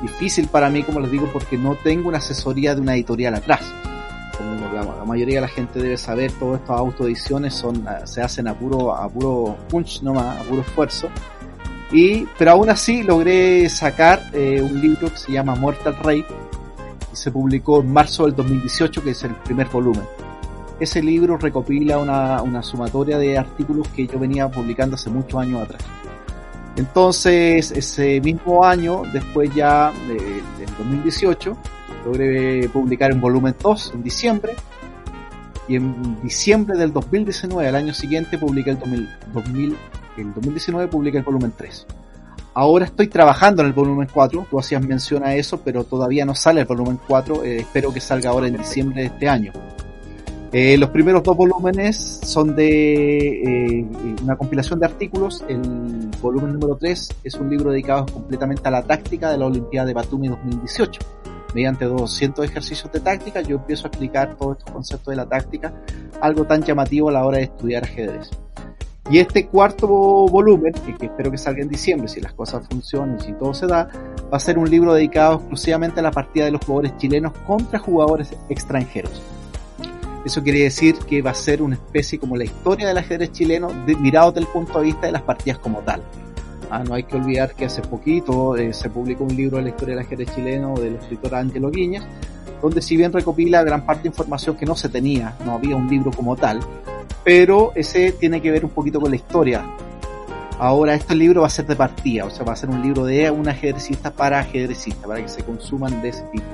difícil 0.00 0.48
para 0.48 0.70
mí, 0.70 0.82
como 0.82 1.00
les 1.00 1.10
digo, 1.10 1.28
porque 1.30 1.58
no 1.58 1.74
tengo 1.74 2.08
una 2.08 2.18
asesoría 2.18 2.74
de 2.74 2.80
una 2.80 2.94
editorial 2.94 3.34
atrás 3.34 3.60
como 4.40 4.74
la, 4.74 4.82
la, 4.82 5.04
mayoría 5.04 5.36
de 5.36 5.40
la 5.42 5.48
gente 5.48 5.80
debe 5.80 5.96
saber, 5.96 6.32
todas 6.32 6.60
estas 6.60 6.78
autoediciones 6.78 7.54
son, 7.54 7.86
se 8.04 8.22
hacen 8.22 8.48
a 8.48 8.54
puro, 8.54 8.94
a 8.94 9.08
puro 9.08 9.56
punch 9.68 10.02
nomás, 10.02 10.40
a 10.40 10.42
puro 10.44 10.62
esfuerzo. 10.62 11.08
Y, 11.92 12.26
pero 12.38 12.52
aún 12.52 12.70
así 12.70 13.02
logré 13.02 13.68
sacar 13.68 14.22
eh, 14.32 14.62
un 14.62 14.80
libro 14.80 15.10
que 15.10 15.16
se 15.16 15.32
llama 15.32 15.54
Mortal 15.56 15.96
Rey 16.02 16.24
y 17.12 17.16
se 17.16 17.32
publicó 17.32 17.80
en 17.80 17.92
marzo 17.92 18.26
del 18.26 18.34
2018, 18.34 19.02
que 19.02 19.10
es 19.10 19.24
el 19.24 19.34
primer 19.34 19.68
volumen. 19.68 20.04
Ese 20.78 21.02
libro 21.02 21.36
recopila 21.36 21.98
una, 21.98 22.42
una 22.42 22.62
sumatoria 22.62 23.18
de 23.18 23.36
artículos 23.36 23.88
que 23.88 24.06
yo 24.06 24.18
venía 24.18 24.48
publicando 24.48 24.94
hace 24.94 25.10
muchos 25.10 25.40
años 25.40 25.62
atrás. 25.62 25.82
Entonces, 26.76 27.72
ese 27.72 28.20
mismo 28.20 28.64
año, 28.64 29.02
después 29.12 29.52
ya, 29.54 29.92
en 30.08 30.66
2018, 30.78 31.56
logré 32.04 32.68
publicar 32.68 33.10
en 33.12 33.20
volumen 33.20 33.54
2 33.62 33.92
en 33.94 34.02
diciembre. 34.02 34.54
Y 35.68 35.76
en 35.76 36.20
diciembre 36.22 36.76
del 36.76 36.92
2019, 36.92 37.68
el 37.68 37.76
año 37.76 37.94
siguiente, 37.94 38.38
publiqué 38.38 38.70
el 38.70 38.78
2000, 38.78 39.76
en 40.16 40.34
2019 40.34 40.88
publiqué 40.88 41.18
el 41.18 41.24
volumen 41.24 41.52
3. 41.56 41.86
Ahora 42.54 42.86
estoy 42.86 43.06
trabajando 43.06 43.62
en 43.62 43.68
el 43.68 43.72
volumen 43.72 44.08
4, 44.12 44.46
tú 44.50 44.58
hacías 44.58 44.84
mención 44.84 45.22
a 45.22 45.36
eso, 45.36 45.60
pero 45.64 45.84
todavía 45.84 46.24
no 46.24 46.34
sale 46.34 46.62
el 46.62 46.66
volumen 46.66 46.98
4, 47.06 47.44
eh, 47.44 47.58
espero 47.58 47.92
que 47.92 48.00
salga 48.00 48.30
ahora 48.30 48.48
en 48.48 48.56
diciembre 48.56 49.02
de 49.02 49.06
este 49.06 49.28
año. 49.28 49.52
Eh, 50.52 50.76
los 50.76 50.90
primeros 50.90 51.22
dos 51.22 51.36
volúmenes 51.36 51.96
son 52.24 52.56
de 52.56 53.78
eh, 53.78 53.86
una 54.24 54.36
compilación 54.36 54.80
de 54.80 54.86
artículos. 54.86 55.44
El 55.48 56.10
volumen 56.20 56.54
número 56.54 56.76
3 56.76 57.08
es 57.22 57.34
un 57.36 57.48
libro 57.48 57.70
dedicado 57.70 58.06
completamente 58.06 58.66
a 58.66 58.72
la 58.72 58.82
táctica 58.82 59.30
de 59.30 59.38
la 59.38 59.46
Olimpiada 59.46 59.86
de 59.86 59.94
Batumi 59.94 60.26
2018. 60.26 61.00
Mediante 61.54 61.84
200 61.84 62.44
ejercicios 62.44 62.92
de 62.92 63.00
táctica, 63.00 63.40
yo 63.40 63.56
empiezo 63.56 63.86
a 63.86 63.88
explicar 63.88 64.36
todos 64.36 64.58
estos 64.58 64.72
conceptos 64.72 65.12
de 65.12 65.16
la 65.16 65.26
táctica, 65.26 65.72
algo 66.20 66.44
tan 66.44 66.62
llamativo 66.62 67.08
a 67.08 67.12
la 67.12 67.24
hora 67.24 67.38
de 67.38 67.44
estudiar 67.44 67.84
ajedrez. 67.84 68.30
Y 69.10 69.18
este 69.18 69.48
cuarto 69.48 69.88
volumen, 69.88 70.72
que, 70.72 71.06
espero 71.06 71.32
que 71.32 71.38
salga 71.38 71.62
en 71.62 71.68
diciembre, 71.68 72.06
si 72.06 72.20
las 72.20 72.32
cosas 72.32 72.66
funcionan 72.68 73.16
y 73.18 73.24
si 73.24 73.32
todo 73.32 73.52
se 73.52 73.66
da, 73.66 73.88
va 74.32 74.36
a 74.36 74.40
ser 74.40 74.56
un 74.56 74.70
libro 74.70 74.94
dedicado 74.94 75.36
exclusivamente 75.36 75.98
a 75.98 76.04
la 76.04 76.12
partida 76.12 76.44
de 76.44 76.52
los 76.52 76.64
jugadores 76.64 76.96
chilenos 76.96 77.32
contra 77.44 77.80
jugadores 77.80 78.32
extranjeros. 78.48 79.20
Eso 80.24 80.42
quiere 80.42 80.60
decir 80.60 80.96
que 81.08 81.22
va 81.22 81.30
a 81.30 81.34
ser 81.34 81.62
una 81.62 81.74
especie 81.74 82.20
como 82.20 82.36
la 82.36 82.44
historia 82.44 82.86
del 82.86 82.98
ajedrez 82.98 83.32
chileno 83.32 83.70
mirado 83.98 84.30
desde 84.30 84.46
el 84.46 84.52
punto 84.52 84.78
de 84.78 84.84
vista 84.84 85.06
de 85.06 85.12
las 85.12 85.22
partidas 85.22 85.58
como 85.58 85.80
tal. 85.80 86.02
Ah, 86.70 86.84
no 86.84 86.94
hay 86.94 87.02
que 87.02 87.16
olvidar 87.16 87.54
que 87.54 87.64
hace 87.64 87.82
poquito 87.82 88.56
eh, 88.56 88.72
se 88.72 88.88
publicó 88.90 89.24
un 89.24 89.34
libro 89.34 89.56
de 89.56 89.64
la 89.64 89.68
historia 89.70 89.96
del 89.96 90.04
ajedrez 90.04 90.32
chileno 90.34 90.74
del 90.74 90.94
escritor 90.94 91.34
Ángelo 91.34 91.68
Guiñas, 91.68 92.04
donde 92.62 92.80
si 92.80 92.96
bien 92.96 93.12
recopila 93.12 93.64
gran 93.64 93.84
parte 93.84 94.04
de 94.04 94.08
información 94.10 94.56
que 94.56 94.66
no 94.66 94.76
se 94.76 94.88
tenía, 94.88 95.34
no 95.44 95.54
había 95.54 95.74
un 95.74 95.88
libro 95.88 96.12
como 96.12 96.36
tal, 96.36 96.60
pero 97.24 97.72
ese 97.74 98.12
tiene 98.12 98.40
que 98.40 98.52
ver 98.52 98.64
un 98.64 98.70
poquito 98.70 99.00
con 99.00 99.10
la 99.10 99.16
historia. 99.16 99.64
Ahora 100.60 100.94
este 100.94 101.16
libro 101.16 101.40
va 101.40 101.48
a 101.48 101.50
ser 101.50 101.66
de 101.66 101.74
partida, 101.74 102.26
o 102.26 102.30
sea, 102.30 102.44
va 102.44 102.52
a 102.52 102.56
ser 102.56 102.70
un 102.70 102.80
libro 102.82 103.04
de 103.04 103.30
un 103.30 103.48
ajedrecista 103.48 104.12
para 104.12 104.38
ajedrecista, 104.38 105.08
para 105.08 105.22
que 105.22 105.28
se 105.28 105.42
consuman 105.42 106.00
de 106.02 106.10
ese 106.10 106.22
tipo. 106.30 106.44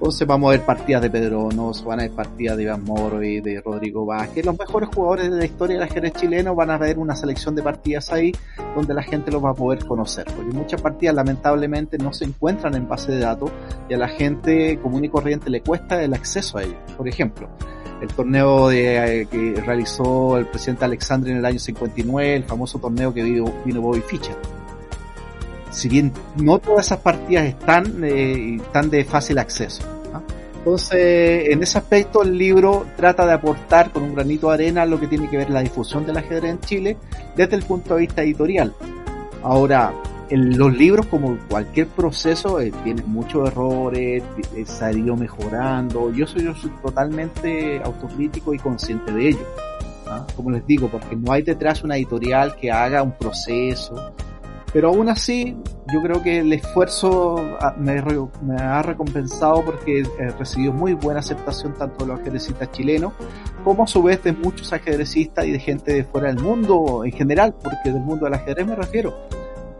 Entonces 0.00 0.26
vamos 0.26 0.48
a 0.48 0.52
ver 0.52 0.64
partidas 0.64 1.02
de 1.02 1.10
Pedro 1.10 1.50
Nos, 1.54 1.84
van 1.84 2.00
a 2.00 2.04
ver 2.04 2.12
partidas 2.12 2.56
de 2.56 2.62
Iván 2.62 2.84
Moro 2.84 3.22
y 3.22 3.42
de 3.42 3.60
Rodrigo 3.60 4.06
Vázquez. 4.06 4.46
Los 4.46 4.58
mejores 4.58 4.88
jugadores 4.94 5.30
de 5.30 5.36
la 5.36 5.44
historia 5.44 5.76
del 5.76 5.82
ajedrez 5.82 6.14
chileno 6.14 6.54
van 6.54 6.70
a 6.70 6.78
ver 6.78 6.98
una 6.98 7.14
selección 7.14 7.54
de 7.54 7.62
partidas 7.62 8.10
ahí 8.10 8.32
donde 8.74 8.94
la 8.94 9.02
gente 9.02 9.30
los 9.30 9.44
va 9.44 9.50
a 9.50 9.54
poder 9.54 9.84
conocer. 9.84 10.24
Porque 10.34 10.56
muchas 10.56 10.80
partidas 10.80 11.14
lamentablemente 11.14 11.98
no 11.98 12.14
se 12.14 12.24
encuentran 12.24 12.74
en 12.76 12.88
base 12.88 13.12
de 13.12 13.18
datos 13.18 13.50
y 13.90 13.92
a 13.92 13.98
la 13.98 14.08
gente 14.08 14.78
común 14.78 15.04
y 15.04 15.10
corriente 15.10 15.50
le 15.50 15.60
cuesta 15.60 16.02
el 16.02 16.14
acceso 16.14 16.56
a 16.56 16.62
ellos. 16.62 16.78
Por 16.96 17.06
ejemplo, 17.06 17.50
el 18.00 18.08
torneo 18.08 18.70
de, 18.70 19.20
eh, 19.20 19.26
que 19.26 19.60
realizó 19.60 20.38
el 20.38 20.46
presidente 20.46 20.86
Alexandre 20.86 21.30
en 21.32 21.36
el 21.36 21.44
año 21.44 21.58
59, 21.58 22.36
el 22.36 22.44
famoso 22.44 22.78
torneo 22.78 23.12
que 23.12 23.22
vino, 23.22 23.52
vino 23.66 23.82
Bobby 23.82 24.00
Fischer. 24.00 24.59
Si 25.70 25.88
bien 25.88 26.12
no 26.36 26.58
todas 26.58 26.86
esas 26.86 26.98
partidas 26.98 27.46
están, 27.46 28.02
eh, 28.04 28.56
están 28.56 28.90
de 28.90 29.04
fácil 29.04 29.38
acceso. 29.38 29.82
Entonces, 30.58 31.48
en 31.48 31.62
ese 31.62 31.78
aspecto, 31.78 32.22
el 32.22 32.36
libro 32.36 32.84
trata 32.94 33.24
de 33.24 33.32
aportar 33.32 33.90
con 33.92 34.02
un 34.02 34.14
granito 34.14 34.48
de 34.48 34.54
arena 34.54 34.84
lo 34.84 35.00
que 35.00 35.06
tiene 35.06 35.28
que 35.30 35.38
ver 35.38 35.48
la 35.48 35.60
difusión 35.62 36.04
del 36.04 36.18
ajedrez 36.18 36.50
en 36.50 36.60
Chile 36.60 36.96
desde 37.34 37.56
el 37.56 37.62
punto 37.62 37.94
de 37.94 38.00
vista 38.00 38.22
editorial. 38.22 38.74
Ahora, 39.42 39.94
en 40.28 40.58
los 40.58 40.76
libros, 40.76 41.06
como 41.06 41.38
cualquier 41.48 41.86
proceso, 41.88 42.60
eh, 42.60 42.72
tiene 42.84 43.02
muchos 43.02 43.48
errores, 43.48 44.22
eh, 44.54 44.64
se 44.66 44.84
ha 44.84 44.92
ido 44.92 45.16
mejorando. 45.16 46.12
Yo 46.12 46.26
soy, 46.26 46.44
yo 46.44 46.54
soy 46.54 46.70
totalmente 46.82 47.80
autocrítico 47.82 48.52
y 48.52 48.58
consciente 48.58 49.12
de 49.12 49.28
ello. 49.30 49.46
¿ah? 50.08 50.26
Como 50.36 50.50
les 50.50 50.66
digo, 50.66 50.88
porque 50.88 51.16
no 51.16 51.32
hay 51.32 51.42
detrás 51.42 51.82
una 51.82 51.96
editorial 51.96 52.54
que 52.56 52.70
haga 52.70 53.02
un 53.02 53.12
proceso. 53.12 54.12
Pero 54.72 54.88
aún 54.88 55.08
así, 55.08 55.56
yo 55.92 56.00
creo 56.00 56.22
que 56.22 56.38
el 56.38 56.52
esfuerzo 56.52 57.36
ah, 57.60 57.74
me, 57.76 57.98
ha 58.58 58.82
recompensado 58.82 59.64
porque 59.64 60.04
he 60.18 60.30
recibido 60.30 60.72
muy 60.72 60.94
buena 60.94 61.20
aceptación 61.20 61.74
tanto 61.74 62.04
de 62.04 62.12
los 62.12 62.20
ajedrecistas 62.20 62.70
chilenos 62.70 63.12
como 63.64 63.84
a 63.84 63.86
su 63.88 64.02
vez 64.02 64.22
de 64.22 64.32
muchos 64.32 64.72
ajedrecistas 64.72 65.44
y 65.46 65.50
de 65.50 65.58
gente 65.58 65.92
de 65.92 66.04
fuera 66.04 66.28
del 66.28 66.38
mundo 66.38 67.02
en 67.04 67.12
general, 67.12 67.54
porque 67.60 67.90
del 67.90 68.00
mundo 68.00 68.26
del 68.26 68.34
ajedrez 68.34 68.66
me 68.66 68.76
refiero 68.76 69.14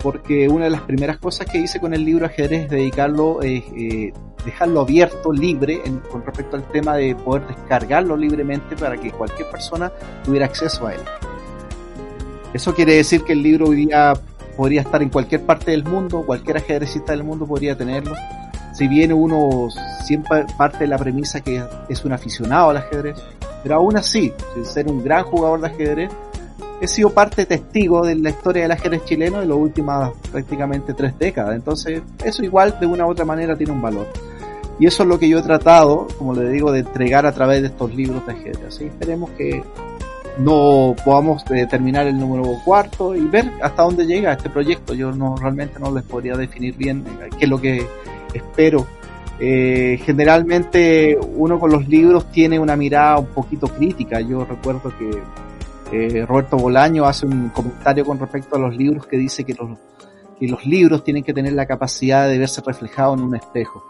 porque 0.03 0.49
una 0.49 0.65
de 0.65 0.71
las 0.71 0.83
primeras 0.83 1.19
cosas 1.19 1.47
que 1.47 1.59
hice 1.59 1.81
con 1.81 1.95
el 1.95 2.05
libro 2.05 2.27
ajedrez 2.27 2.65
es 2.65 2.71
dedicarlo, 2.71 3.43
eh, 3.43 4.13
dejarlo 4.45 4.81
abierto, 4.81 5.33
libre, 5.33 5.83
con 6.11 6.25
respecto 6.25 6.57
al 6.57 6.65
tema 6.69 6.97
de 6.97 7.15
poder 7.15 7.47
descargarlo 7.47 8.17
libremente 8.17 8.77
para 8.77 8.97
que 8.97 9.11
cualquier 9.11 9.51
persona 9.51 9.93
tuviera 10.25 10.47
acceso 10.47 10.87
a 10.87 10.95
él. 10.95 11.01
Eso 12.55 12.75
quiere 12.75 12.95
decir 12.95 13.23
que 13.23 13.33
el 13.33 13.43
libro 13.43 13.67
hoy 13.67 13.87
día 13.87 14.15
podría 14.57 14.83
estar 14.83 15.03
en 15.03 15.09
cualquier 15.09 15.43
parte 15.43 15.71
del 15.71 15.85
mundo, 15.85 16.25
cualquier 16.25 16.59
ajedrecista 16.59 17.13
del 17.13 17.25
mundo 17.25 17.47
podría 17.47 17.77
tenerlo. 17.77 18.15
Si 18.73 18.89
bien 18.89 19.13
uno 19.13 19.69
siempre 20.05 20.47
parte 20.57 20.79
de 20.79 20.87
la 20.87 20.99
premisa 20.99 21.41
que 21.41 21.63
es 21.89 22.05
un 22.05 22.13
aficionado 22.13 22.71
al 22.71 22.79
ajedrez, 22.79 23.17
pero 23.63 23.77
aún 23.77 23.97
así, 23.97 24.33
sin 24.55 24.65
ser 24.65 24.89
un 24.89 25.03
gran 25.03 25.25
jugador 25.25 25.61
de 25.61 25.67
ajedrez, 25.67 26.11
he 26.81 26.89
sido 26.89 27.11
parte 27.11 27.45
testigo 27.45 28.07
de 28.07 28.15
la 28.15 28.31
historia 28.31 28.63
del 28.63 28.73
ajedrez 28.73 29.05
chileno 29.05 29.43
en 29.43 29.49
las 29.49 29.59
últimas 29.59 30.13
prácticamente 30.33 30.95
tres 30.95 31.19
décadas. 31.19 31.55
Entonces, 31.55 32.03
eso 32.25 32.43
igual 32.43 32.79
de 32.81 32.87
una 32.87 33.07
u 33.07 33.11
otra 33.11 33.25
manera 33.25 33.57
tiene 33.57 33.73
un 33.73 33.83
valor. 33.83 34.07
Y 34.79 34.87
eso 34.87 35.03
es 35.03 35.09
lo 35.11 35.19
que 35.19 35.29
yo 35.29 35.39
he 35.39 35.43
tratado, 35.43 36.09
como 36.17 36.33
le 36.33 36.49
digo, 36.49 36.73
de 36.73 36.81
entregar 36.81 37.27
a 37.27 37.33
través 37.33 37.61
de 37.61 37.69
estos 37.69 37.95
libros 37.95 38.25
de 38.27 38.33
ajedrez. 38.33 38.65
Así 38.67 38.87
esperemos 38.87 39.31
que 39.33 39.63
no 40.39 40.95
podamos 41.05 41.45
eh, 41.51 41.67
terminar 41.67 42.07
el 42.07 42.19
número 42.19 42.45
cuarto 42.65 43.15
y 43.15 43.21
ver 43.21 43.51
hasta 43.63 43.83
dónde 43.83 44.07
llega 44.07 44.33
este 44.33 44.51
proyecto. 44.51 44.95
Yo 44.95 45.13
no 45.13 45.37
realmente 45.37 45.79
no 45.79 45.93
les 45.93 46.05
podría 46.05 46.37
definir 46.37 46.77
bien 46.77 47.05
eh, 47.21 47.29
qué 47.39 47.45
es 47.45 47.51
lo 47.51 47.61
que 47.61 47.87
espero. 48.35 48.87
Eh, 49.43 49.99
generalmente 50.05 51.19
uno 51.19 51.59
con 51.59 51.71
los 51.71 51.89
libros 51.89 52.31
tiene 52.31 52.59
una 52.59 52.77
mirada 52.77 53.19
un 53.19 53.29
poquito 53.29 53.69
crítica. 53.69 54.21
Yo 54.21 54.45
recuerdo 54.45 54.93
que 54.99 55.23
eh, 55.93 56.27
Roberto 56.27 56.57
Bolaño 56.57 57.05
hace 57.05 57.27
un 57.27 57.49
comentario 57.49 58.05
con 58.05 58.19
respecto 58.19 58.57
a 58.57 58.59
los 58.59 58.77
libros 58.77 59.07
que 59.07 59.17
dice 59.17 59.45
que 59.45 59.55
los, 59.55 59.79
que 60.39 60.47
los 60.47 60.65
libros 60.67 61.03
tienen 61.03 61.25
que 61.25 61.33
tener 61.33 61.55
la 61.55 61.67
capacidad 61.67 62.29
de 62.29 62.39
verse 62.39 62.61
reflejados 62.65 63.19
en 63.19 63.25
un 63.25 63.35
espejo. 63.35 63.83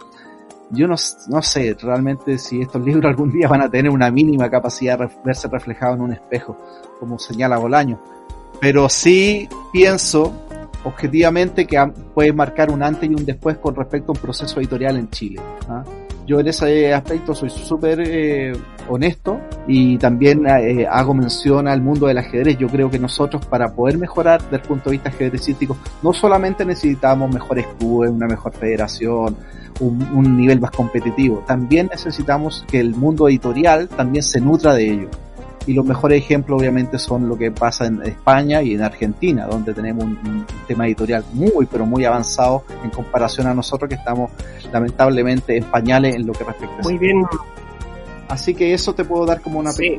Yo 0.71 0.87
no, 0.87 0.95
no 1.29 1.43
sé 1.43 1.77
realmente 1.81 2.39
si 2.39 2.61
estos 2.61 2.83
libros 2.83 3.05
algún 3.11 3.33
día 3.33 3.49
van 3.49 3.63
a 3.63 3.71
tener 3.71 3.91
una 3.91 4.11
mínima 4.11 4.49
capacidad 4.51 4.99
de 4.99 5.09
verse 5.25 5.49
reflejados 5.49 5.97
en 5.97 6.03
un 6.03 6.13
espejo, 6.13 6.57
como 6.99 7.19
señala 7.19 7.59
Bolaño. 7.59 8.01
Pero 8.61 8.89
sí 8.89 9.49
pienso 9.73 10.33
objetivamente 10.85 11.67
que 11.67 11.79
puede 12.15 12.33
marcar 12.33 12.71
un 12.71 12.83
antes 12.83 13.09
y 13.11 13.15
un 13.15 13.25
después 13.25 13.59
con 13.59 13.75
respecto 13.75 14.13
a 14.13 14.15
un 14.15 14.21
proceso 14.21 14.61
editorial 14.61 14.97
en 14.97 15.11
Chile. 15.11 15.41
¿ah? 15.69 15.85
Yo 16.27 16.41
en 16.41 16.49
ese 16.49 16.93
aspecto 16.93 17.35
soy 17.35 17.51
súper 17.51 18.01
eh, 18.01 18.53
honesto 18.91 19.41
y 19.67 19.99
también 19.99 20.47
eh, 20.47 20.87
hago 20.91 21.15
mención 21.15 21.69
al 21.69 21.81
mundo 21.81 22.07
del 22.07 22.19
ajedrez. 22.19 22.59
Yo 22.59 22.69
creo 22.69 22.91
que 22.91 22.99
nosotros 22.99 23.45
para 23.47 23.73
poder 23.75 23.99
mejorar 23.99 24.43
desde 24.43 24.57
el 24.57 24.63
punto 24.63 24.91
de 24.91 24.97
vista 24.97 25.09
ajedrecístico 25.09 25.77
no 26.03 26.13
solamente 26.13 26.65
necesitamos 26.65 27.33
mejores 27.33 27.67
clubes, 27.79 28.11
una 28.11 28.27
mejor 28.27 28.53
federación, 28.53 29.37
un, 29.81 30.03
un 30.13 30.37
nivel 30.37 30.61
más 30.61 30.71
competitivo, 30.71 31.43
también 31.47 31.89
necesitamos 31.91 32.65
que 32.69 32.81
el 32.81 32.95
mundo 32.95 33.29
editorial 33.29 33.89
también 33.89 34.23
se 34.23 34.41
nutra 34.41 34.75
de 34.75 34.91
ello 34.91 35.09
y 35.67 35.75
los 35.75 35.85
mejores 35.85 36.19
ejemplos 36.19 36.61
obviamente 36.61 36.99
son 36.99 37.29
lo 37.29 37.37
que 37.37 37.51
pasa 37.51 37.87
en 37.87 38.03
España 38.03 38.63
y 38.63 38.75
en 38.75 38.83
Argentina, 38.83 39.47
donde 39.47 39.75
tenemos 39.75 40.05
un, 40.05 40.47
tema 40.67 40.87
editorial 40.87 41.25
muy 41.33 41.67
pero 41.67 41.87
muy 41.87 42.05
avanzado 42.05 42.65
en 42.83 42.91
comparación 42.91 43.47
a 43.47 43.55
nosotros 43.55 43.89
que 43.89 43.97
estamos 43.97 44.31
lamentablemente 44.73 45.57
en 45.57 45.65
pañales 45.65 46.17
en 46.17 46.27
lo 46.27 46.33
que 46.33 46.45
respecta 46.45 46.77
a 46.81 46.83
Muy 46.83 46.99
bien. 46.99 47.23
Así 48.31 48.55
que 48.55 48.73
eso 48.73 48.95
te 48.95 49.05
puedo 49.05 49.27
dar 49.27 49.41
como 49.41 49.59
una 49.59 49.73
sí, 49.73 49.99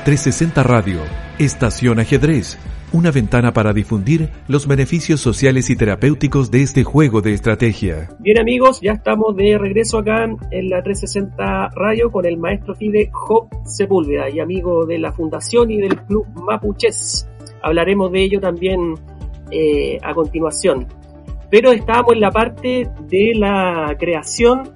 En 0.00 0.04
360 0.04 0.62
Radio, 0.62 1.00
Estación 1.38 2.00
Ajedrez, 2.00 2.58
una 2.90 3.10
ventana 3.10 3.52
para 3.52 3.74
difundir 3.74 4.30
los 4.48 4.66
beneficios 4.66 5.20
sociales 5.20 5.68
y 5.68 5.76
terapéuticos 5.76 6.50
de 6.50 6.62
este 6.62 6.84
juego 6.84 7.20
de 7.20 7.34
estrategia. 7.34 8.08
Bien 8.18 8.38
amigos, 8.38 8.80
ya 8.80 8.92
estamos 8.92 9.36
de 9.36 9.58
regreso 9.58 9.98
acá 9.98 10.24
en 10.24 10.70
la 10.70 10.82
360 10.82 11.68
Radio 11.74 12.10
con 12.10 12.24
el 12.24 12.38
maestro 12.38 12.74
FIDE 12.74 13.10
Job 13.12 13.50
Sepúlveda 13.66 14.30
y 14.30 14.40
amigo 14.40 14.86
de 14.86 14.98
la 14.98 15.12
fundación 15.12 15.70
y 15.70 15.76
del 15.76 15.94
club 16.04 16.26
Mapuches. 16.46 17.28
Hablaremos 17.62 18.10
de 18.10 18.22
ello 18.22 18.40
también 18.40 18.94
eh, 19.50 19.98
a 20.02 20.14
continuación. 20.14 20.86
Pero 21.50 21.72
estábamos 21.72 22.14
en 22.14 22.20
la 22.20 22.30
parte 22.30 22.88
de 23.06 23.34
la 23.34 23.94
creación 23.98 24.70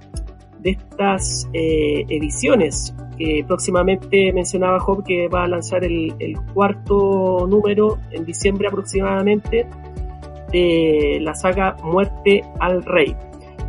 de 0.61 0.73
estas 0.73 1.49
eh, 1.55 2.05
ediciones 2.11 2.95
que 3.17 3.45
próximamente 3.47 4.33
mencionaba 4.33 4.81
Job 4.81 5.05
que 5.05 5.29
va 5.29 5.45
a 5.45 5.49
lanzar 5.49 5.85
el, 5.85 6.15
cuarto 6.53 7.47
número 7.49 7.99
en 8.11 8.25
diciembre 8.25 8.69
aproximadamente 8.69 9.67
de 10.51 11.19
la 11.21 11.35
saga 11.35 11.77
Muerte 11.83 12.43
al 12.61 12.83
Rey. 12.85 13.17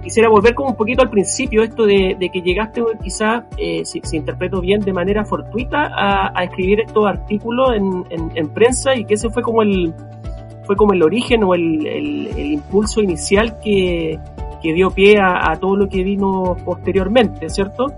Quisiera 0.04 0.30
volver 0.30 0.54
como 0.54 0.70
un 0.70 0.76
poquito 0.76 1.02
al 1.02 1.10
principio, 1.10 1.64
esto 1.64 1.86
de, 1.86 2.16
que 2.32 2.42
llegaste 2.42 2.84
quizás, 3.02 3.44
eh, 3.58 3.84
si, 3.86 4.02
interpreto 4.16 4.62
bien, 4.62 4.82
de 4.82 4.94
manera 4.94 5.26
fortuita 5.26 5.92
a, 5.96 6.44
escribir 6.44 6.82
estos 6.82 7.08
artículos 7.08 7.72
en, 7.76 8.50
prensa 8.50 8.96
y 8.96 9.06
que 9.06 9.16
ese 9.16 9.32
fue 9.32 9.42
como 9.42 9.64
el, 9.64 9.94
fue 10.66 10.76
como 10.76 10.94
el 10.94 11.02
origen 11.02 11.44
o 11.44 11.56
el, 11.56 12.30
impulso 12.38 13.02
inicial 13.02 13.60
que, 13.60 14.20
dio 14.62 14.90
pie 14.90 15.20
a, 15.20 15.52
a 15.52 15.56
todo 15.58 15.76
lo 15.76 15.88
que 15.88 16.04
vino 16.04 16.58
posteriormente, 16.66 17.50
¿cierto? 17.52 17.94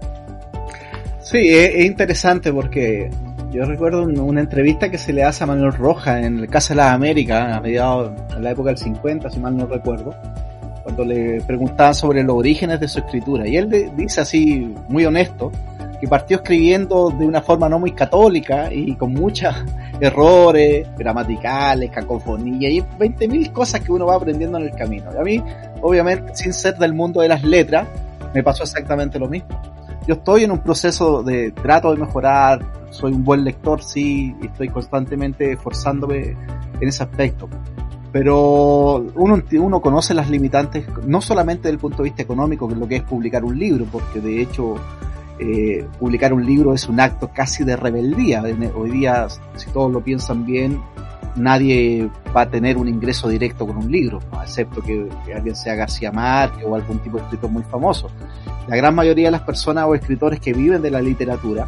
Sí, 1.30 1.50
es, 1.50 1.84
interesante 1.84 2.54
porque 2.54 3.10
yo 3.52 3.66
recuerdo 3.66 4.04
una 4.04 4.40
entrevista 4.40 4.90
que 4.90 4.98
se 4.98 5.12
le 5.12 5.26
hace 5.26 5.44
a 5.44 5.48
Manuel 5.48 5.74
Roja 5.74 6.22
en 6.22 6.40
el 6.40 6.48
Casa 6.48 6.74
de 6.74 6.78
las 6.78 6.94
Américas, 6.94 7.54
a 7.54 7.60
mediados 7.60 8.14
de 8.34 8.40
la 8.40 8.52
época 8.52 8.70
del 8.70 8.78
50, 8.78 9.30
si 9.30 9.38
mal 9.42 9.58
no 9.58 9.66
recuerdo, 9.66 10.16
cuando 10.84 11.04
le 11.04 11.42
preguntaban 11.42 11.94
sobre 11.94 12.24
los 12.24 12.34
orígenes 12.34 12.80
de 12.80 12.88
su 12.88 13.00
escritura. 13.00 13.46
Y 13.46 13.58
él 13.58 13.92
dice 13.98 14.22
así, 14.22 14.74
muy 14.88 15.06
honesto, 15.06 15.52
que 16.00 16.08
partió 16.08 16.38
escribiendo 16.38 17.10
de 17.10 17.26
una 17.26 17.42
forma 17.42 17.68
no 17.68 17.78
muy 17.78 17.92
católica 17.92 18.72
y 18.72 18.96
con 18.96 19.14
muchos 19.14 19.54
errores 20.00 20.88
gramaticales, 20.98 21.92
cacofonía 21.92 22.70
y 22.70 22.80
20.000 22.80 23.52
cosas 23.52 23.82
que 23.82 23.92
uno 23.92 24.06
va 24.06 24.16
aprendiendo 24.16 24.60
en 24.60 24.64
el 24.64 24.72
camino. 24.72 25.12
Y 25.14 25.18
a 25.18 25.24
mí, 25.24 25.44
obviamente, 25.82 26.34
sin 26.38 26.54
ser 26.54 26.78
del 26.78 26.94
mundo 26.94 27.20
de 27.20 27.28
las 27.28 27.44
letras, 27.44 27.86
me 28.34 28.44
pasó 28.44 28.64
exactamente 28.64 29.20
lo 29.20 29.28
mismo 29.28 29.60
yo 30.08 30.16
estoy 30.16 30.46
en 30.46 30.52
un 30.52 30.60
proceso 30.60 31.22
de 31.22 31.52
trato 31.52 31.92
de 31.94 32.00
mejorar, 32.00 32.88
soy 32.92 33.12
un 33.12 33.26
buen 33.26 33.44
lector, 33.44 33.84
sí, 33.84 34.34
y 34.42 34.46
estoy 34.46 34.70
constantemente 34.70 35.52
esforzándome 35.52 36.38
en 36.80 36.88
ese 36.88 37.04
aspecto. 37.04 37.50
Pero 38.14 39.06
uno, 39.16 39.44
uno 39.60 39.82
conoce 39.82 40.14
las 40.14 40.30
limitantes, 40.30 40.86
no 41.06 41.20
solamente 41.20 41.64
desde 41.64 41.74
el 41.74 41.80
punto 41.80 41.98
de 41.98 42.04
vista 42.04 42.22
económico, 42.22 42.68
que 42.68 42.74
es 42.74 42.80
lo 42.80 42.88
que 42.88 42.96
es 42.96 43.04
publicar 43.04 43.44
un 43.44 43.60
libro, 43.60 43.86
porque 43.92 44.22
de 44.22 44.42
hecho 44.42 44.76
eh, 45.40 45.86
publicar 46.00 46.34
un 46.34 46.46
libro 46.46 46.74
es 46.74 46.88
un 46.88 47.02
acto 47.02 47.30
casi 47.34 47.66
de 47.66 47.76
rebeldía. 47.76 48.42
Hoy 48.76 48.92
día, 48.92 49.28
si 49.58 49.70
todos 49.72 49.92
lo 49.92 50.02
piensan 50.02 50.46
bien, 50.46 50.82
nadie 51.38 52.10
va 52.36 52.42
a 52.42 52.50
tener 52.50 52.78
un 52.78 52.88
ingreso 52.88 53.30
directo 53.30 53.66
con 53.66 53.78
un 53.78 53.92
libro, 53.92 54.20
excepto 54.44 54.82
que, 54.82 55.08
alguien 55.34 55.56
sea 55.56 55.76
García 55.76 56.12
Márquez 56.12 56.66
o 56.66 56.76
algún 56.76 57.00
tipo 57.00 57.18
de 57.18 57.24
escritor 57.24 57.50
muy 57.50 57.64
famoso 57.64 58.10
la 58.68 58.76
gran 58.76 58.94
mayoría 58.94 59.28
de 59.28 59.32
las 59.32 59.42
personas 59.42 59.86
o 59.86 59.96
escritores 59.96 60.40
que 60.40 60.54
viven 60.54 60.82
de 60.82 60.92
la 60.92 61.02
literatura, 61.02 61.68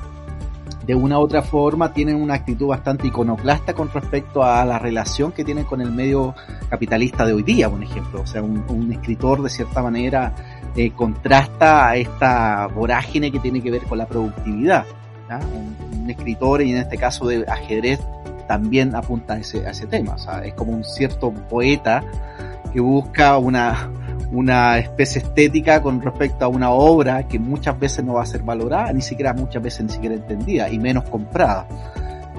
de 0.86 0.96
una 0.96 1.18
u 1.18 1.22
otra 1.22 1.42
forma, 1.42 1.94
tienen 1.94 2.16
una 2.16 2.34
actitud 2.34 2.68
bastante 2.68 3.08
iconoclasta 3.08 3.74
con 3.74 3.90
respecto 3.92 4.44
a 4.44 4.66
la 4.66 4.80
relación 4.80 5.32
que 5.32 5.46
tienen 5.46 5.64
con 5.64 5.82
el 5.82 5.92
medio 5.92 6.36
capitalista 6.70 7.26
de 7.26 7.34
hoy 7.34 7.44
día, 7.44 7.70
por 7.70 7.82
ejemplo. 7.82 8.22
O 8.22 8.28
sea, 8.28 8.42
un, 8.42 8.92
escritor 8.92 9.42
de 9.44 9.50
cierta 9.50 9.82
manera 9.82 10.34
eh, 10.76 10.92
contrasta 10.92 11.90
a 11.90 11.96
esta 11.96 12.68
vorágine 12.68 13.32
que 13.32 13.40
tiene 13.40 13.62
que 13.62 13.72
ver 13.72 13.84
con 13.84 13.98
la 13.98 14.08
productividad. 14.08 14.86
Un, 15.30 16.10
escritor, 16.10 16.64
y 16.64 16.72
en 16.72 16.80
este 16.80 16.98
caso 16.98 17.28
de 17.28 17.46
ajedrez, 17.48 18.00
también 18.50 18.96
apunta 18.96 19.36
a 19.36 19.38
ese, 19.38 19.68
a 19.68 19.70
ese 19.70 19.86
tema. 19.86 20.16
O 20.16 20.18
sea, 20.18 20.44
es 20.44 20.56
como 20.56 20.72
un 20.72 20.84
cierto 20.84 21.32
poeta 21.32 22.04
que 22.74 22.80
busca 22.80 23.38
una, 23.38 23.92
una 24.32 24.80
especie 24.80 25.22
estética 25.22 25.84
con 25.84 26.02
respecto 26.02 26.46
a 26.46 26.48
una 26.48 26.72
obra 26.72 27.28
que 27.28 27.38
muchas 27.38 27.80
veces 27.80 28.04
no 28.04 28.14
va 28.14 28.24
a 28.24 28.26
ser 28.26 28.42
valorada, 28.42 28.92
ni 28.92 29.02
siquiera 29.02 29.34
muchas 29.34 29.62
veces 29.62 29.86
ni 29.86 29.92
siquiera 29.92 30.16
entendida, 30.16 30.68
y 30.68 30.80
menos 30.80 31.04
comprada. 31.04 31.68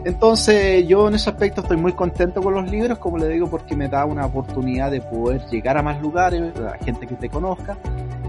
Entonces 0.04 0.84
yo 0.88 1.06
en 1.06 1.14
ese 1.14 1.30
aspecto 1.30 1.60
estoy 1.60 1.76
muy 1.76 1.92
contento 1.92 2.42
con 2.42 2.54
los 2.54 2.68
libros, 2.68 2.98
como 2.98 3.16
le 3.16 3.28
digo, 3.28 3.48
porque 3.48 3.76
me 3.76 3.86
da 3.86 4.04
una 4.04 4.26
oportunidad 4.26 4.90
de 4.90 5.00
poder 5.00 5.46
llegar 5.46 5.78
a 5.78 5.82
más 5.82 6.02
lugares, 6.02 6.42
a 6.58 6.84
gente 6.84 7.06
que 7.06 7.14
te 7.14 7.28
conozca, 7.28 7.78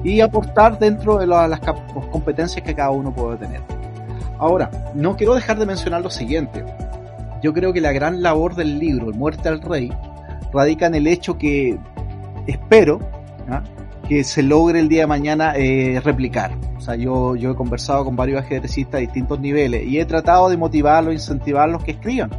y 0.03 0.21
aportar 0.21 0.77
dentro 0.77 1.17
de 1.17 1.25
las 1.25 1.59
competencias 2.11 2.63
que 2.63 2.75
cada 2.75 2.91
uno 2.91 3.11
puede 3.11 3.37
tener. 3.37 3.61
Ahora, 4.37 4.69
no 4.93 5.15
quiero 5.15 5.33
dejar 5.33 5.57
de 5.57 5.65
mencionar 5.65 6.01
lo 6.03 6.11
siguiente. 6.11 6.63
Yo 7.41 7.53
creo 7.53 7.73
que 7.73 7.81
la 7.81 7.91
gran 7.91 8.21
labor 8.21 8.55
del 8.55 8.79
libro, 8.79 9.09
El 9.09 9.15
Muerte 9.15 9.49
al 9.49 9.61
Rey, 9.61 9.91
radica 10.53 10.85
en 10.87 10.95
el 10.95 11.07
hecho 11.07 11.37
que 11.37 11.77
espero 12.47 12.99
¿ah? 13.49 13.63
que 14.07 14.23
se 14.23 14.43
logre 14.43 14.79
el 14.79 14.89
día 14.89 15.01
de 15.01 15.07
mañana 15.07 15.53
eh, 15.55 15.99
replicar. 16.03 16.51
O 16.77 16.81
sea, 16.81 16.95
yo, 16.95 17.35
yo 17.35 17.51
he 17.51 17.55
conversado 17.55 18.05
con 18.05 18.15
varios 18.15 18.41
ajedrecistas 18.41 18.93
de 18.93 19.01
distintos 19.01 19.39
niveles 19.39 19.85
y 19.87 19.99
he 19.99 20.05
tratado 20.05 20.49
de 20.49 20.57
motivarlos, 20.57 21.13
incentivarlos 21.13 21.83
que 21.83 21.91
escriban. 21.91 22.29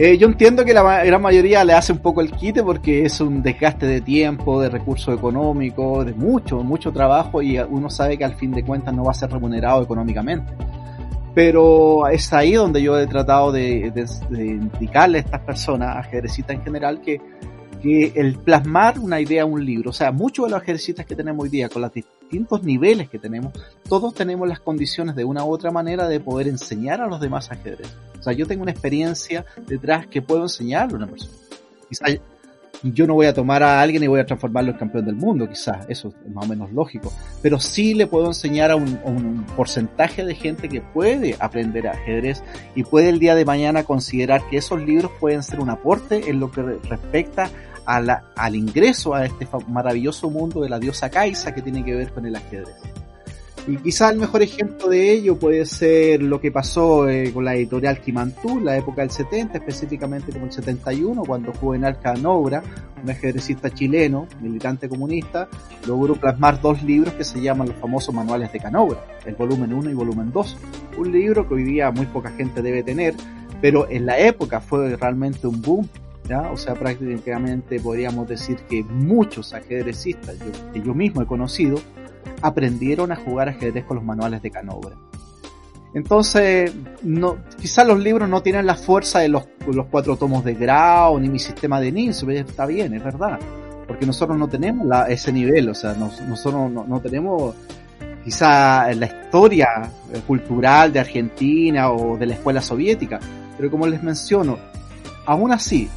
Eh, 0.00 0.16
yo 0.16 0.28
entiendo 0.28 0.64
que 0.64 0.72
la 0.72 1.02
gran 1.02 1.20
mayoría 1.20 1.64
le 1.64 1.72
hace 1.72 1.92
un 1.92 1.98
poco 1.98 2.20
el 2.20 2.30
quite 2.30 2.62
porque 2.62 3.04
es 3.04 3.20
un 3.20 3.42
desgaste 3.42 3.84
de 3.84 4.00
tiempo, 4.00 4.60
de 4.60 4.68
recursos 4.68 5.12
económicos, 5.12 6.06
de 6.06 6.14
mucho, 6.14 6.62
mucho 6.62 6.92
trabajo 6.92 7.42
y 7.42 7.58
uno 7.58 7.90
sabe 7.90 8.16
que 8.16 8.24
al 8.24 8.36
fin 8.36 8.52
de 8.52 8.62
cuentas 8.62 8.94
no 8.94 9.02
va 9.02 9.10
a 9.10 9.14
ser 9.14 9.28
remunerado 9.32 9.82
económicamente. 9.82 10.52
Pero 11.38 12.08
es 12.08 12.32
ahí 12.32 12.54
donde 12.54 12.82
yo 12.82 12.98
he 12.98 13.06
tratado 13.06 13.52
de, 13.52 13.92
indicarle 14.32 15.18
a 15.18 15.20
estas 15.20 15.40
personas, 15.42 15.96
ajedrecistas 15.96 16.56
en 16.56 16.64
general, 16.64 17.00
que 17.00 17.20
que 17.80 18.12
el 18.16 18.34
plasmar 18.34 18.98
una 18.98 19.20
idea 19.20 19.46
un 19.46 19.64
libro, 19.64 19.90
o 19.90 19.92
sea, 19.92 20.10
muchos 20.10 20.46
de 20.46 20.50
los 20.50 20.60
ejercicios 20.60 21.06
que 21.06 21.14
tenemos 21.14 21.44
hoy 21.44 21.48
día, 21.48 21.68
con 21.68 21.82
los 21.82 21.92
distintos 21.92 22.64
niveles 22.64 23.08
que 23.08 23.20
tenemos, 23.20 23.52
todos 23.88 24.14
tenemos 24.14 24.48
las 24.48 24.58
condiciones 24.58 25.14
de 25.14 25.24
una 25.24 25.44
u 25.44 25.52
otra 25.52 25.70
manera 25.70 26.08
de 26.08 26.18
poder 26.18 26.48
enseñar 26.48 27.00
a 27.00 27.06
los 27.06 27.20
demás 27.20 27.52
ajedrez. 27.52 27.86
O 28.18 28.22
sea, 28.24 28.32
yo 28.32 28.44
tengo 28.44 28.62
una 28.62 28.72
experiencia 28.72 29.44
detrás 29.64 30.08
que 30.08 30.20
puedo 30.20 30.42
enseñarle 30.42 30.94
a 30.94 30.96
una 30.96 31.06
persona. 31.06 31.34
Quizá 31.88 32.06
yo 32.82 33.06
no 33.06 33.14
voy 33.14 33.26
a 33.26 33.34
tomar 33.34 33.62
a 33.62 33.80
alguien 33.80 34.02
y 34.02 34.06
voy 34.06 34.20
a 34.20 34.26
transformarlo 34.26 34.70
en 34.72 34.78
campeón 34.78 35.04
del 35.04 35.16
mundo, 35.16 35.48
quizás, 35.48 35.84
eso 35.88 36.08
es 36.08 36.32
más 36.32 36.44
o 36.44 36.48
menos 36.48 36.72
lógico, 36.72 37.12
pero 37.42 37.58
sí 37.58 37.94
le 37.94 38.06
puedo 38.06 38.26
enseñar 38.26 38.70
a 38.70 38.76
un, 38.76 39.00
un, 39.04 39.44
porcentaje 39.56 40.24
de 40.24 40.34
gente 40.34 40.68
que 40.68 40.80
puede 40.80 41.36
aprender 41.40 41.88
ajedrez 41.88 42.42
y 42.74 42.84
puede 42.84 43.08
el 43.08 43.18
día 43.18 43.34
de 43.34 43.44
mañana 43.44 43.84
considerar 43.84 44.42
que 44.48 44.58
esos 44.58 44.80
libros 44.80 45.10
pueden 45.18 45.42
ser 45.42 45.60
un 45.60 45.70
aporte 45.70 46.30
en 46.30 46.38
lo 46.38 46.50
que 46.50 46.62
respecta 46.62 47.50
al 47.88 48.54
ingreso 48.54 49.14
a 49.14 49.24
este 49.24 49.48
maravilloso 49.66 50.28
mundo 50.28 50.60
de 50.60 50.68
la 50.68 50.78
diosa 50.78 51.10
Kaisa 51.10 51.54
que 51.54 51.62
tiene 51.62 51.82
que 51.82 51.94
ver 51.94 52.12
con 52.12 52.26
el 52.26 52.36
ajedrez. 52.36 52.76
Y 53.68 53.76
quizá 53.76 54.08
el 54.08 54.18
mejor 54.18 54.40
ejemplo 54.40 54.88
de 54.88 55.12
ello 55.12 55.38
puede 55.38 55.66
ser 55.66 56.22
lo 56.22 56.40
que 56.40 56.50
pasó 56.50 57.06
eh, 57.06 57.30
con 57.34 57.44
la 57.44 57.54
editorial 57.54 58.00
Kimantú, 58.00 58.60
la 58.60 58.78
época 58.78 59.02
del 59.02 59.10
70, 59.10 59.58
específicamente 59.58 60.32
como 60.32 60.46
el 60.46 60.52
71, 60.52 61.22
cuando 61.24 61.52
Juvenal 61.52 62.00
Canobra, 62.00 62.62
un 63.02 63.10
ajedrecista 63.10 63.68
chileno, 63.68 64.26
militante 64.40 64.88
comunista, 64.88 65.48
logró 65.86 66.14
plasmar 66.14 66.62
dos 66.62 66.82
libros 66.82 67.12
que 67.12 67.24
se 67.24 67.42
llaman 67.42 67.68
los 67.68 67.76
famosos 67.76 68.14
manuales 68.14 68.50
de 68.54 68.58
Canobra, 68.58 69.04
el 69.26 69.34
volumen 69.34 69.74
1 69.74 69.90
y 69.90 69.94
volumen 69.94 70.32
2. 70.32 70.56
Un 70.96 71.12
libro 71.12 71.46
que 71.46 71.52
hoy 71.52 71.64
día 71.64 71.90
muy 71.90 72.06
poca 72.06 72.30
gente 72.30 72.62
debe 72.62 72.82
tener, 72.82 73.14
pero 73.60 73.86
en 73.90 74.06
la 74.06 74.18
época 74.18 74.60
fue 74.60 74.96
realmente 74.96 75.46
un 75.46 75.60
boom 75.60 75.86
o 76.52 76.56
sea, 76.56 76.74
prácticamente 76.74 77.80
podríamos 77.80 78.28
decir 78.28 78.58
que 78.68 78.84
muchos 78.84 79.54
ajedrecistas, 79.54 80.36
que 80.74 80.82
yo 80.82 80.92
mismo 80.92 81.22
he 81.22 81.26
conocido, 81.26 81.80
aprendieron 82.42 83.12
a 83.12 83.16
jugar 83.16 83.48
ajedrez 83.48 83.84
con 83.84 83.96
los 83.96 84.04
manuales 84.04 84.42
de 84.42 84.50
Canobra. 84.50 84.96
Entonces, 85.94 86.72
no, 87.02 87.38
quizás 87.60 87.86
los 87.86 87.98
libros 87.98 88.28
no 88.28 88.42
tienen 88.42 88.66
la 88.66 88.74
fuerza 88.74 89.20
de 89.20 89.28
los, 89.28 89.44
los 89.66 89.86
cuatro 89.86 90.16
tomos 90.16 90.44
de 90.44 90.54
Grau 90.54 91.18
ni 91.18 91.28
mi 91.28 91.38
sistema 91.38 91.80
de 91.80 91.90
Nils, 91.92 92.22
está 92.22 92.66
bien, 92.66 92.94
es 92.94 93.02
verdad, 93.02 93.38
porque 93.86 94.04
nosotros 94.04 94.36
no 94.36 94.48
tenemos 94.48 94.86
ese 95.08 95.32
nivel, 95.32 95.70
o 95.70 95.74
sea, 95.74 95.94
nosotros 95.94 96.70
no, 96.70 96.84
no 96.84 97.00
tenemos 97.00 97.54
quizá 98.22 98.92
la 98.92 99.06
historia 99.06 99.90
cultural 100.26 100.92
de 100.92 101.00
Argentina 101.00 101.90
o 101.90 102.18
de 102.18 102.26
la 102.26 102.34
escuela 102.34 102.60
soviética, 102.60 103.18
pero 103.56 103.70
como 103.70 103.86
les 103.86 104.02
menciono, 104.02 104.58
aún 105.24 105.52
así, 105.52 105.88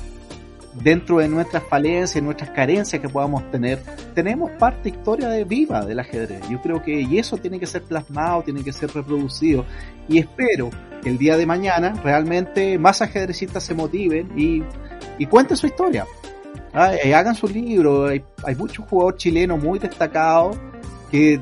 dentro 0.74 1.20
de 1.20 1.28
nuestras 1.28 1.64
falencias, 1.64 2.24
nuestras 2.24 2.50
carencias 2.52 3.02
que 3.02 3.10
podamos 3.10 3.50
tener, 3.52 3.80
tenemos 4.14 4.52
parte 4.52 4.90
historia 4.90 5.28
de 5.30 5.44
viva 5.44 5.86
del 5.86 6.00
ajedrez. 6.00 6.48
Yo 6.50 6.62
creo 6.62 6.82
que 6.82 7.02
y 7.02 7.20
eso 7.20 7.38
tiene 7.38 7.60
que 7.60 7.68
ser 7.68 7.84
plasmado, 7.84 8.44
tiene 8.44 8.64
que 8.64 8.74
ser 8.74 8.92
reproducido. 8.92 9.66
Y 10.08 10.20
espero 10.20 10.70
que 11.02 11.10
el 11.10 11.18
día 11.18 11.38
de 11.38 11.46
mañana 11.46 11.94
realmente 12.04 12.78
más 12.78 13.02
ajedrecistas 13.02 13.64
se 13.64 13.74
motiven 13.74 14.32
y, 14.38 14.64
y 15.18 15.26
cuenten 15.26 15.58
su 15.58 15.68
historia. 15.68 16.06
Ah, 16.74 16.94
eh, 16.96 17.14
hagan 17.14 17.36
su 17.36 17.48
libro. 17.48 18.06
Hay, 18.06 18.24
hay 18.46 18.56
muchos 18.56 18.86
jugadores 18.88 19.20
chilenos 19.20 19.62
muy 19.62 19.80
destacados 19.80 20.58
que 21.10 21.42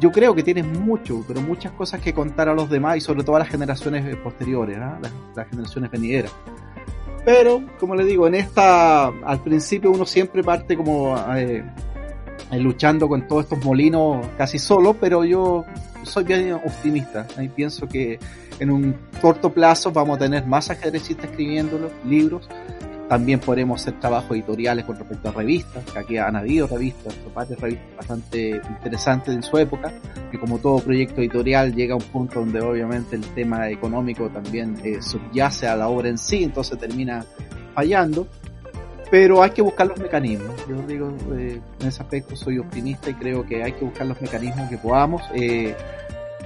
yo 0.00 0.12
creo 0.12 0.34
que 0.34 0.42
tienen 0.42 0.72
mucho, 0.84 1.24
pero 1.26 1.40
muchas 1.40 1.72
cosas 1.72 2.00
que 2.00 2.14
contar 2.14 2.48
a 2.48 2.54
los 2.54 2.70
demás 2.70 2.96
y 2.96 3.00
sobre 3.00 3.24
todo 3.24 3.36
a 3.36 3.40
las 3.40 3.48
generaciones 3.48 4.16
posteriores, 4.16 4.78
¿ah? 4.78 4.98
las, 5.02 5.12
las 5.34 5.48
generaciones 5.48 5.90
venideras. 5.90 6.32
Pero, 7.28 7.62
como 7.78 7.94
le 7.94 8.06
digo, 8.06 8.26
en 8.26 8.36
esta, 8.36 9.08
al 9.08 9.42
principio 9.42 9.90
uno 9.90 10.06
siempre 10.06 10.42
parte 10.42 10.74
como 10.74 11.14
eh, 11.36 11.62
eh, 12.50 12.58
luchando 12.58 13.06
con 13.06 13.28
todos 13.28 13.42
estos 13.42 13.62
molinos 13.62 14.26
casi 14.38 14.58
solo, 14.58 14.94
pero 14.94 15.24
yo 15.24 15.62
soy 16.04 16.24
bien 16.24 16.54
optimista. 16.54 17.26
Y 17.38 17.48
pienso 17.48 17.86
que 17.86 18.18
en 18.58 18.70
un 18.70 18.96
corto 19.20 19.52
plazo 19.52 19.92
vamos 19.92 20.16
a 20.16 20.20
tener 20.20 20.46
más 20.46 20.70
ajedrecistas 20.70 21.26
escribiendo 21.30 21.90
libros 22.06 22.48
también 23.08 23.40
podremos 23.40 23.80
hacer 23.80 23.98
trabajos 23.98 24.32
editoriales 24.32 24.84
con 24.84 24.96
respecto 24.96 25.30
a 25.30 25.32
revistas, 25.32 25.84
que 25.84 25.98
aquí 25.98 26.18
han 26.18 26.36
habido 26.36 26.66
revistas, 26.66 27.14
varias 27.34 27.58
revistas 27.58 27.96
bastante 27.96 28.60
interesantes 28.68 29.34
en 29.34 29.42
su 29.42 29.56
época, 29.56 29.92
que 30.30 30.38
como 30.38 30.58
todo 30.58 30.80
proyecto 30.80 31.20
editorial 31.20 31.74
llega 31.74 31.94
a 31.94 31.96
un 31.96 32.02
punto 32.02 32.40
donde 32.40 32.60
obviamente 32.60 33.16
el 33.16 33.24
tema 33.34 33.68
económico 33.70 34.28
también 34.28 34.76
eh, 34.84 35.00
subyace 35.00 35.66
a 35.66 35.76
la 35.76 35.88
obra 35.88 36.08
en 36.10 36.18
sí, 36.18 36.44
entonces 36.44 36.78
termina 36.78 37.24
fallando. 37.74 38.26
Pero 39.10 39.42
hay 39.42 39.52
que 39.52 39.62
buscar 39.62 39.86
los 39.86 39.98
mecanismos. 39.98 40.54
Yo 40.68 40.76
digo, 40.86 41.10
eh, 41.32 41.58
en 41.80 41.88
ese 41.88 42.02
aspecto 42.02 42.36
soy 42.36 42.58
optimista 42.58 43.08
y 43.08 43.14
creo 43.14 43.46
que 43.46 43.62
hay 43.62 43.72
que 43.72 43.86
buscar 43.86 44.06
los 44.06 44.20
mecanismos 44.20 44.68
que 44.68 44.76
podamos. 44.76 45.22
Eh, 45.34 45.74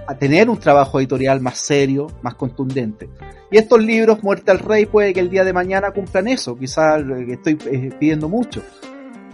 a 0.07 0.17
tener 0.17 0.51
un 0.51 0.59
trabajo 0.59 0.99
editorial 0.99 1.41
más 1.41 1.59
serio, 1.59 2.09
más 2.23 2.35
contundente. 2.35 3.09
Y 3.51 3.59
estos 3.59 3.83
libros, 3.83 4.23
Muerte 4.23 4.51
al 4.51 4.59
Rey, 4.59 4.87
puede 4.87 5.13
que 5.13 5.21
el 5.21 5.31
día 5.31 5.45
de 5.45 5.53
mañana 5.53 5.91
cumplan 5.91 6.29
eso. 6.29 6.57
Quizás 6.57 7.03
eh, 7.03 7.27
estoy 7.29 7.59
eh, 7.71 7.91
pidiendo 7.99 8.29
mucho. 8.29 8.63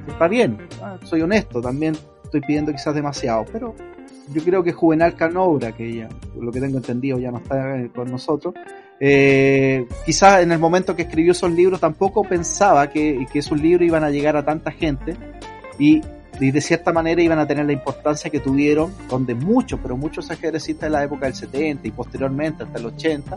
Está 0.08 0.26
bien, 0.26 0.58
ah, 0.82 0.98
soy 1.04 1.22
honesto, 1.22 1.60
también 1.60 1.96
estoy 2.24 2.40
pidiendo 2.40 2.72
quizás 2.72 2.94
demasiado, 2.94 3.44
pero 3.52 3.74
yo 4.32 4.42
creo 4.42 4.62
que 4.62 4.72
Juvenal 4.72 5.14
Canobra, 5.14 5.72
que 5.72 5.94
ya, 5.94 6.08
lo 6.38 6.50
que 6.52 6.60
tengo 6.60 6.78
entendido, 6.78 7.18
ya 7.18 7.30
no 7.30 7.38
está 7.38 7.78
eh, 7.78 7.90
con 7.94 8.10
nosotros, 8.10 8.54
eh, 9.00 9.86
quizás 10.04 10.42
en 10.42 10.52
el 10.52 10.58
momento 10.58 10.96
que 10.96 11.02
escribió 11.02 11.32
esos 11.32 11.52
libros 11.52 11.80
tampoco 11.80 12.24
pensaba 12.24 12.90
que, 12.90 13.26
que 13.32 13.38
esos 13.38 13.60
libros 13.60 13.86
iban 13.86 14.02
a 14.02 14.10
llegar 14.10 14.36
a 14.36 14.44
tanta 14.44 14.72
gente 14.72 15.16
y 15.78 16.00
y 16.40 16.50
de 16.50 16.60
cierta 16.60 16.92
manera 16.92 17.20
iban 17.20 17.38
a 17.38 17.46
tener 17.46 17.66
la 17.66 17.72
importancia 17.72 18.30
que 18.30 18.40
tuvieron, 18.40 18.92
donde 19.08 19.34
muchos, 19.34 19.80
pero 19.82 19.96
muchos 19.96 20.30
ajedrecistas 20.30 20.88
de 20.88 20.90
la 20.90 21.04
época 21.04 21.26
del 21.26 21.34
70 21.34 21.88
y 21.88 21.90
posteriormente 21.90 22.62
hasta 22.62 22.78
el 22.78 22.86
80, 22.86 23.36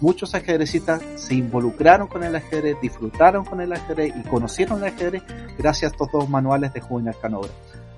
muchos 0.00 0.34
ajedrecistas 0.34 1.02
se 1.16 1.34
involucraron 1.34 2.06
con 2.06 2.22
el 2.22 2.36
ajedrez, 2.36 2.76
disfrutaron 2.80 3.44
con 3.44 3.60
el 3.60 3.72
ajedrez 3.72 4.12
y 4.16 4.28
conocieron 4.28 4.78
el 4.78 4.92
ajedrez 4.94 5.22
gracias 5.58 5.90
a 5.90 5.94
estos 5.94 6.12
dos 6.12 6.28
manuales 6.28 6.72
de 6.72 6.80
Juvenal 6.80 7.16
Canobra. 7.20 7.50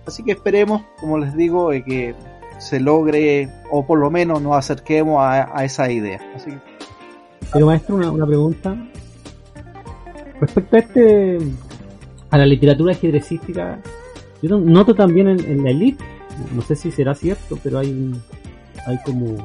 Así 0.06 0.22
que 0.22 0.32
esperemos, 0.32 0.82
como 0.98 1.18
les 1.18 1.37
digo, 1.37 1.72
eh, 1.72 1.84
que 1.84 2.14
se 2.58 2.80
logre, 2.80 3.50
o 3.70 3.87
por 3.87 3.98
lo 3.98 4.11
menos 4.11 4.40
nos 4.40 4.56
acerquemos 4.56 5.18
a, 5.20 5.64
esa 5.64 5.90
idea. 5.90 6.20
Así 6.34 6.50
Pero 7.52 7.66
maestro, 7.66 7.96
una, 7.96 8.11
una 8.11 8.26
pregunta. 8.26 8.74
Respecto 10.40 10.76
a 10.76 10.78
este, 10.78 11.38
a 12.30 12.38
la 12.38 12.46
literatura 12.46 12.92
ajedrecística, 12.92 13.80
yo 14.42 14.59
noto 14.59 14.94
también 14.94 15.29
en, 15.29 15.64
la 15.64 15.70
Elite, 15.70 16.05
no 16.55 16.62
sé 16.62 16.77
si 16.77 16.90
será 16.90 17.14
cierto, 17.14 17.59
pero 17.62 17.79
hay 17.79 18.12
hay 18.87 18.98
como 19.05 19.37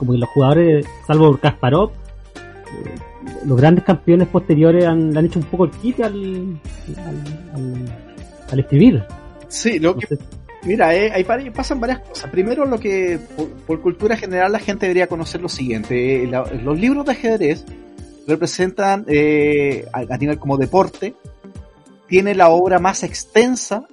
como 0.00 0.12
que 0.12 0.18
los 0.18 0.30
jugadores, 0.30 0.86
salvo 1.06 1.36
Kasparov, 1.36 1.90
eh, 1.90 2.94
los 3.44 3.58
grandes 3.58 3.84
campeones 3.84 4.28
posteriores 4.28 4.86
han, 4.86 5.14
han, 5.14 5.26
hecho 5.26 5.38
un 5.38 5.44
poco 5.44 5.66
el 5.66 5.70
kit 5.72 6.00
al, 6.00 6.58
al, 8.50 8.58
escribir. 8.58 9.04
Sí, 9.48 9.78
lo 9.78 9.94
que, 9.94 10.16
mira, 10.64 10.94
eh, 10.94 11.12
hay, 11.12 11.50
pasan 11.50 11.80
varias 11.80 11.98
cosas. 11.98 12.30
Primero, 12.30 12.64
lo 12.64 12.78
que 12.78 13.18
por, 13.66 13.82
cultura 13.82 14.16
general 14.16 14.52
la 14.52 14.58
gente 14.58 14.86
debería 14.86 15.06
conocer 15.06 15.42
lo 15.42 15.50
siguiente: 15.50 16.24
eh, 16.24 16.30
los 16.62 16.80
libros 16.80 17.04
de 17.04 17.12
ajedrez 17.12 17.66
representan 18.26 19.04
a 19.92 20.16
nivel 20.16 20.38
como 20.38 20.56
deporte 20.56 21.14
tiene 22.10 22.34
la 22.34 22.50
obra 22.50 22.80
más 22.80 23.04
extensa 23.04 23.84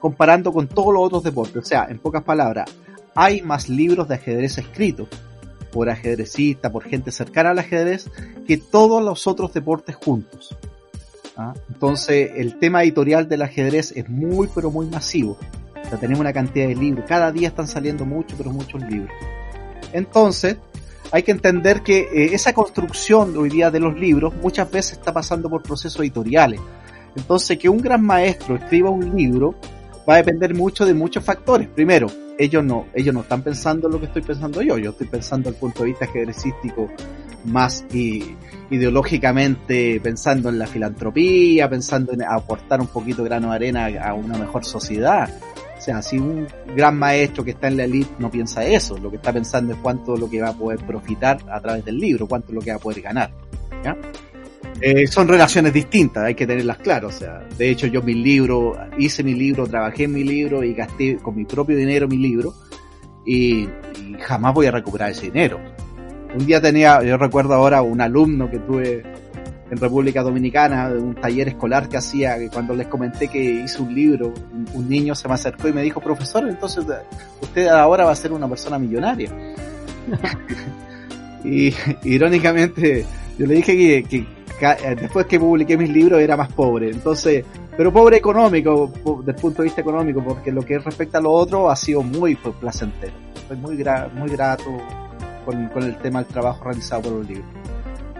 comparando 0.00 0.52
con 0.52 0.66
todos 0.66 0.92
los 0.92 1.04
otros 1.04 1.22
deportes. 1.22 1.56
O 1.56 1.64
sea, 1.64 1.86
en 1.88 2.00
pocas 2.00 2.24
palabras, 2.24 2.68
hay 3.14 3.42
más 3.42 3.68
libros 3.68 4.08
de 4.08 4.16
ajedrez 4.16 4.58
escritos 4.58 5.08
por 5.72 5.88
ajedrecistas, 5.88 6.72
por 6.72 6.82
gente 6.82 7.12
cercana 7.12 7.50
al 7.50 7.60
ajedrez, 7.60 8.10
que 8.44 8.58
todos 8.58 9.02
los 9.04 9.28
otros 9.28 9.54
deportes 9.54 9.94
juntos. 9.94 10.56
¿Ah? 11.36 11.54
Entonces, 11.68 12.32
el 12.34 12.58
tema 12.58 12.82
editorial 12.82 13.28
del 13.28 13.42
ajedrez 13.42 13.92
es 13.94 14.08
muy, 14.08 14.48
pero 14.52 14.72
muy 14.72 14.86
masivo. 14.86 15.38
O 15.80 15.88
sea, 15.88 15.96
tenemos 15.96 16.20
una 16.20 16.32
cantidad 16.32 16.66
de 16.66 16.74
libros. 16.74 17.04
Cada 17.06 17.30
día 17.30 17.48
están 17.48 17.68
saliendo 17.68 18.04
muchos, 18.04 18.36
pero 18.36 18.50
muchos 18.50 18.82
libros. 18.82 19.14
Entonces, 19.92 20.56
hay 21.12 21.22
que 21.22 21.30
entender 21.30 21.82
que 21.82 22.00
eh, 22.00 22.34
esa 22.34 22.52
construcción 22.52 23.36
hoy 23.36 23.48
día 23.48 23.70
de 23.70 23.78
los 23.78 23.96
libros 23.96 24.34
muchas 24.34 24.68
veces 24.72 24.98
está 24.98 25.12
pasando 25.12 25.48
por 25.48 25.62
procesos 25.62 26.00
editoriales. 26.00 26.60
Entonces, 27.16 27.58
que 27.58 27.68
un 27.68 27.78
gran 27.78 28.02
maestro 28.04 28.56
escriba 28.56 28.90
un 28.90 29.16
libro 29.16 29.54
va 30.08 30.14
a 30.14 30.16
depender 30.18 30.54
mucho 30.54 30.86
de 30.86 30.94
muchos 30.94 31.24
factores. 31.24 31.68
Primero, 31.68 32.08
ellos 32.38 32.64
no, 32.64 32.86
ellos 32.94 33.14
no 33.14 33.20
están 33.20 33.42
pensando 33.42 33.88
lo 33.88 34.00
que 34.00 34.06
estoy 34.06 34.22
pensando 34.22 34.62
yo, 34.62 34.78
yo 34.78 34.90
estoy 34.90 35.06
pensando 35.06 35.48
el 35.48 35.56
punto 35.56 35.82
de 35.82 35.90
vista 35.90 36.06
ajedrecístico 36.06 36.88
más 37.44 37.84
y, 37.92 38.36
ideológicamente 38.70 40.00
pensando 40.00 40.48
en 40.48 40.58
la 40.58 40.66
filantropía, 40.66 41.68
pensando 41.68 42.12
en 42.12 42.22
aportar 42.22 42.80
un 42.80 42.86
poquito 42.86 43.24
grano 43.24 43.50
de 43.50 43.56
arena 43.56 43.88
a 44.02 44.14
una 44.14 44.38
mejor 44.38 44.64
sociedad. 44.64 45.28
O 45.76 45.80
sea, 45.80 46.02
si 46.02 46.18
un 46.18 46.46
gran 46.76 46.98
maestro 46.98 47.44
que 47.44 47.52
está 47.52 47.68
en 47.68 47.78
la 47.78 47.84
elite 47.84 48.10
no 48.18 48.30
piensa 48.30 48.64
eso, 48.64 48.98
lo 48.98 49.10
que 49.10 49.16
está 49.16 49.32
pensando 49.32 49.72
es 49.72 49.78
cuánto 49.80 50.16
lo 50.16 50.28
que 50.28 50.40
va 50.40 50.50
a 50.50 50.52
poder 50.52 50.78
profitar 50.80 51.38
a 51.50 51.60
través 51.60 51.84
del 51.84 51.98
libro, 51.98 52.28
cuánto 52.28 52.52
lo 52.52 52.60
que 52.60 52.70
va 52.70 52.76
a 52.76 52.80
poder 52.80 53.00
ganar. 53.00 53.30
Eh, 54.82 55.06
son 55.06 55.28
relaciones 55.28 55.74
distintas, 55.74 56.24
hay 56.24 56.34
que 56.34 56.46
tenerlas 56.46 56.78
claras. 56.78 57.14
O 57.14 57.18
sea, 57.18 57.46
de 57.56 57.70
hecho, 57.70 57.86
yo 57.86 58.02
mi 58.02 58.14
libro, 58.14 58.76
hice 58.98 59.22
mi 59.22 59.34
libro, 59.34 59.66
trabajé 59.66 60.04
en 60.04 60.12
mi 60.12 60.24
libro 60.24 60.64
y 60.64 60.72
gasté 60.72 61.16
con 61.16 61.36
mi 61.36 61.44
propio 61.44 61.76
dinero 61.76 62.08
mi 62.08 62.16
libro 62.16 62.54
y, 63.26 63.68
jamás 64.20 64.54
voy 64.54 64.66
a 64.66 64.70
recuperar 64.70 65.10
ese 65.10 65.26
dinero. 65.26 65.60
Un 66.34 66.46
día 66.46 66.60
tenía, 66.60 67.02
yo 67.02 67.16
recuerdo 67.16 67.54
ahora 67.54 67.82
un 67.82 68.00
alumno 68.00 68.50
que 68.50 68.58
tuve 68.58 69.02
en 69.70 69.76
República 69.76 70.22
Dominicana, 70.22 70.88
un 70.88 71.14
taller 71.14 71.48
escolar 71.48 71.88
que 71.88 71.96
hacía, 71.96 72.36
cuando 72.52 72.74
les 72.74 72.88
comenté 72.88 73.28
que 73.28 73.40
hice 73.40 73.80
un 73.82 73.94
libro, 73.94 74.32
un, 74.74 74.88
niño 74.88 75.14
se 75.14 75.28
me 75.28 75.34
acercó 75.34 75.68
y 75.68 75.72
me 75.72 75.82
dijo, 75.82 76.00
profesor, 76.00 76.48
entonces 76.48 76.84
usted 77.40 77.68
ahora 77.68 78.04
va 78.04 78.12
a 78.12 78.16
ser 78.16 78.32
una 78.32 78.48
persona 78.48 78.78
millonaria. 78.78 79.30
y 81.44 81.72
irónicamente, 82.02 83.04
yo 83.38 83.46
le 83.46 83.54
dije 83.54 84.02
que, 84.02 84.26
después 84.68 85.26
que 85.26 85.40
publiqué 85.40 85.76
mis 85.76 85.90
libros 85.90 86.20
era 86.20 86.36
más 86.36 86.52
pobre. 86.52 86.90
Entonces, 86.90 87.44
pero 87.76 87.92
pobre 87.92 88.18
económico, 88.18 88.92
desde 89.20 89.32
el 89.32 89.36
punto 89.36 89.62
de 89.62 89.64
vista 89.64 89.80
económico, 89.80 90.22
porque 90.22 90.52
lo 90.52 90.62
que 90.62 90.78
respecta 90.78 91.18
a 91.18 91.20
lo 91.20 91.30
otro 91.32 91.70
ha 91.70 91.76
sido 91.76 92.02
muy 92.02 92.34
placentero. 92.34 93.14
Estoy 93.34 93.56
muy, 93.56 93.82
muy 94.14 94.28
grato 94.30 94.64
con, 95.44 95.82
el 95.82 95.96
tema 95.98 96.22
del 96.22 96.32
trabajo 96.32 96.64
realizado 96.64 97.02
por 97.02 97.12
los 97.12 97.28
libros. 97.28 97.46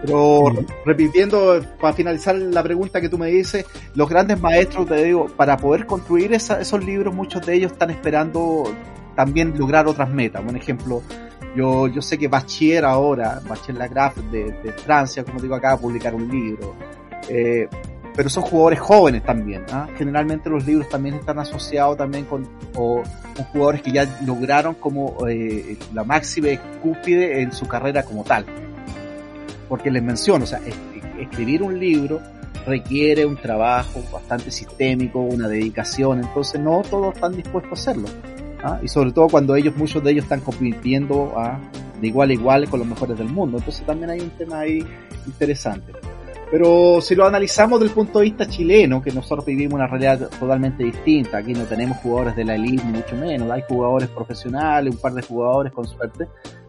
Pero 0.01 0.41
repitiendo, 0.83 1.61
para 1.79 1.93
finalizar 1.93 2.35
la 2.35 2.63
pregunta 2.63 2.99
que 2.99 3.07
tú 3.07 3.19
me 3.19 3.27
dices, 3.27 3.65
los 3.93 4.09
grandes 4.09 4.41
maestros, 4.41 4.87
te 4.87 5.03
digo, 5.03 5.27
para 5.37 5.57
poder 5.57 5.85
construir 5.85 6.33
esos 6.33 6.83
libros, 6.83 7.13
muchos 7.13 7.45
de 7.45 7.53
ellos 7.53 7.71
están 7.71 7.91
esperando 7.91 8.63
también 9.15 9.53
lograr 9.57 9.87
otras 9.87 10.09
metas. 10.09 10.41
Un 10.47 10.57
ejemplo, 10.57 11.03
yo, 11.55 11.87
yo 11.87 12.01
sé 12.01 12.17
que 12.17 12.27
Bachier 12.27 12.85
ahora, 12.85 13.41
Bachier 13.47 13.77
Lagraf 13.77 14.17
de, 14.17 14.51
de 14.63 14.71
Francia, 14.73 15.23
como 15.23 15.39
digo, 15.39 15.55
acaba 15.55 15.75
de 15.75 15.81
publicar 15.81 16.15
un 16.15 16.27
libro. 16.29 16.75
Eh, 17.27 17.67
pero 18.15 18.29
son 18.29 18.43
jugadores 18.43 18.79
jóvenes 18.79 19.23
también. 19.23 19.63
¿ah? 19.71 19.87
Generalmente 19.97 20.49
los 20.49 20.65
libros 20.65 20.89
también 20.89 21.15
están 21.15 21.39
asociados 21.39 21.97
también 21.97 22.25
con, 22.25 22.47
o, 22.75 23.01
con 23.35 23.45
jugadores 23.45 23.81
que 23.81 23.91
ya 23.91 24.19
lograron 24.25 24.75
como 24.75 25.27
eh, 25.27 25.77
la 25.93 26.03
máxima 26.03 26.47
cúspide 26.81 27.41
en 27.41 27.51
su 27.51 27.67
carrera 27.67 28.03
como 28.03 28.23
tal. 28.23 28.45
Porque 29.69 29.89
les 29.89 30.03
menciono, 30.03 30.43
o 30.43 30.47
sea, 30.47 30.59
escribir 31.19 31.63
un 31.63 31.79
libro 31.79 32.19
requiere 32.65 33.25
un 33.25 33.37
trabajo 33.37 34.03
bastante 34.11 34.51
sistémico, 34.51 35.19
una 35.19 35.47
dedicación, 35.47 36.19
entonces 36.19 36.59
no 36.59 36.83
todos 36.87 37.15
están 37.15 37.35
dispuestos 37.35 37.71
a 37.71 37.81
hacerlo. 37.81 38.07
¿Ah? 38.63 38.79
y 38.81 38.87
sobre 38.87 39.11
todo 39.11 39.27
cuando 39.27 39.55
ellos, 39.55 39.75
muchos 39.75 40.03
de 40.03 40.11
ellos 40.11 40.23
están 40.23 40.41
compitiendo 40.41 41.33
de 41.99 42.07
igual 42.07 42.29
a 42.29 42.33
igual 42.33 42.69
con 42.69 42.79
los 42.79 42.87
mejores 42.87 43.17
del 43.17 43.29
mundo. 43.29 43.57
Entonces 43.57 43.85
también 43.85 44.09
hay 44.09 44.19
un 44.21 44.29
tema 44.31 44.59
ahí 44.59 44.85
interesante. 45.25 45.93
Pero 46.51 46.99
si 46.99 47.15
lo 47.15 47.25
analizamos 47.25 47.79
desde 47.79 47.91
el 47.91 47.95
punto 47.95 48.19
de 48.19 48.25
vista 48.25 48.45
chileno, 48.45 49.01
que 49.01 49.11
nosotros 49.11 49.45
vivimos 49.45 49.75
una 49.75 49.87
realidad 49.87 50.29
totalmente 50.37 50.83
distinta, 50.83 51.37
aquí 51.37 51.53
no 51.53 51.63
tenemos 51.63 51.97
jugadores 51.99 52.35
de 52.35 52.43
la 52.43 52.55
elite, 52.55 52.83
mucho 52.83 53.15
menos, 53.15 53.49
hay 53.49 53.63
jugadores 53.69 54.09
profesionales, 54.09 54.93
un 54.93 54.99
par 54.99 55.13
de 55.13 55.21
jugadores 55.21 55.71
con 55.71 55.87
suerte, 55.87 56.27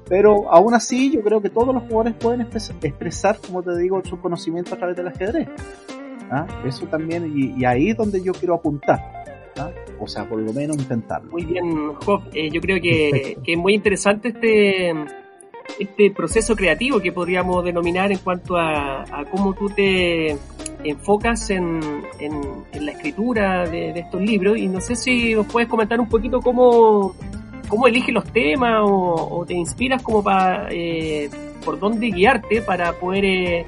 pero 0.08 0.52
aún 0.52 0.74
así 0.74 1.10
yo 1.10 1.20
creo 1.22 1.42
que 1.42 1.50
todos 1.50 1.74
los 1.74 1.82
jugadores 1.84 2.14
pueden 2.14 2.42
expresar, 2.42 3.38
como 3.44 3.60
te 3.60 3.76
digo, 3.76 4.00
su 4.04 4.20
conocimiento 4.20 4.74
a 4.74 4.78
través 4.78 4.96
del 4.96 5.08
ajedrez. 5.08 5.48
¿Ah? 6.30 6.46
Eso 6.64 6.86
también, 6.86 7.32
y, 7.34 7.64
ahí 7.64 7.90
es 7.90 7.96
donde 7.96 8.22
yo 8.22 8.32
quiero 8.32 8.54
apuntar. 8.54 9.21
O 10.02 10.08
sea, 10.08 10.28
por 10.28 10.38
lo 10.40 10.52
menos 10.52 10.76
intentarlo. 10.78 11.30
Muy 11.30 11.44
bien, 11.44 11.94
Job. 11.94 12.22
Eh, 12.32 12.50
yo 12.50 12.60
creo 12.60 12.80
que, 12.80 13.38
que, 13.44 13.52
es 13.52 13.58
muy 13.58 13.74
interesante 13.74 14.28
este, 14.28 14.92
este 15.78 16.10
proceso 16.10 16.56
creativo 16.56 17.00
que 17.00 17.12
podríamos 17.12 17.64
denominar 17.64 18.10
en 18.12 18.18
cuanto 18.18 18.56
a, 18.56 19.04
cómo 19.30 19.54
tú 19.54 19.68
te 19.70 20.36
enfocas 20.84 21.50
en, 21.50 21.80
en, 22.18 22.84
la 22.84 22.92
escritura 22.92 23.66
de, 23.68 23.90
estos 23.90 24.20
libros. 24.20 24.58
Y 24.58 24.68
no 24.68 24.80
sé 24.80 24.96
si 24.96 25.34
nos 25.34 25.46
puedes 25.46 25.68
comentar 25.68 26.00
un 26.00 26.08
poquito 26.08 26.40
cómo, 26.40 27.14
cómo 27.68 27.86
eliges 27.86 28.14
los 28.14 28.24
temas 28.32 28.80
o, 28.84 29.44
te 29.46 29.54
inspiras 29.54 30.02
como 30.02 30.22
para 30.22 30.68
eh, 30.70 31.30
por 31.64 31.78
dónde 31.78 32.08
guiarte 32.08 32.62
para 32.62 32.92
poder 32.94 33.24
eh, 33.24 33.66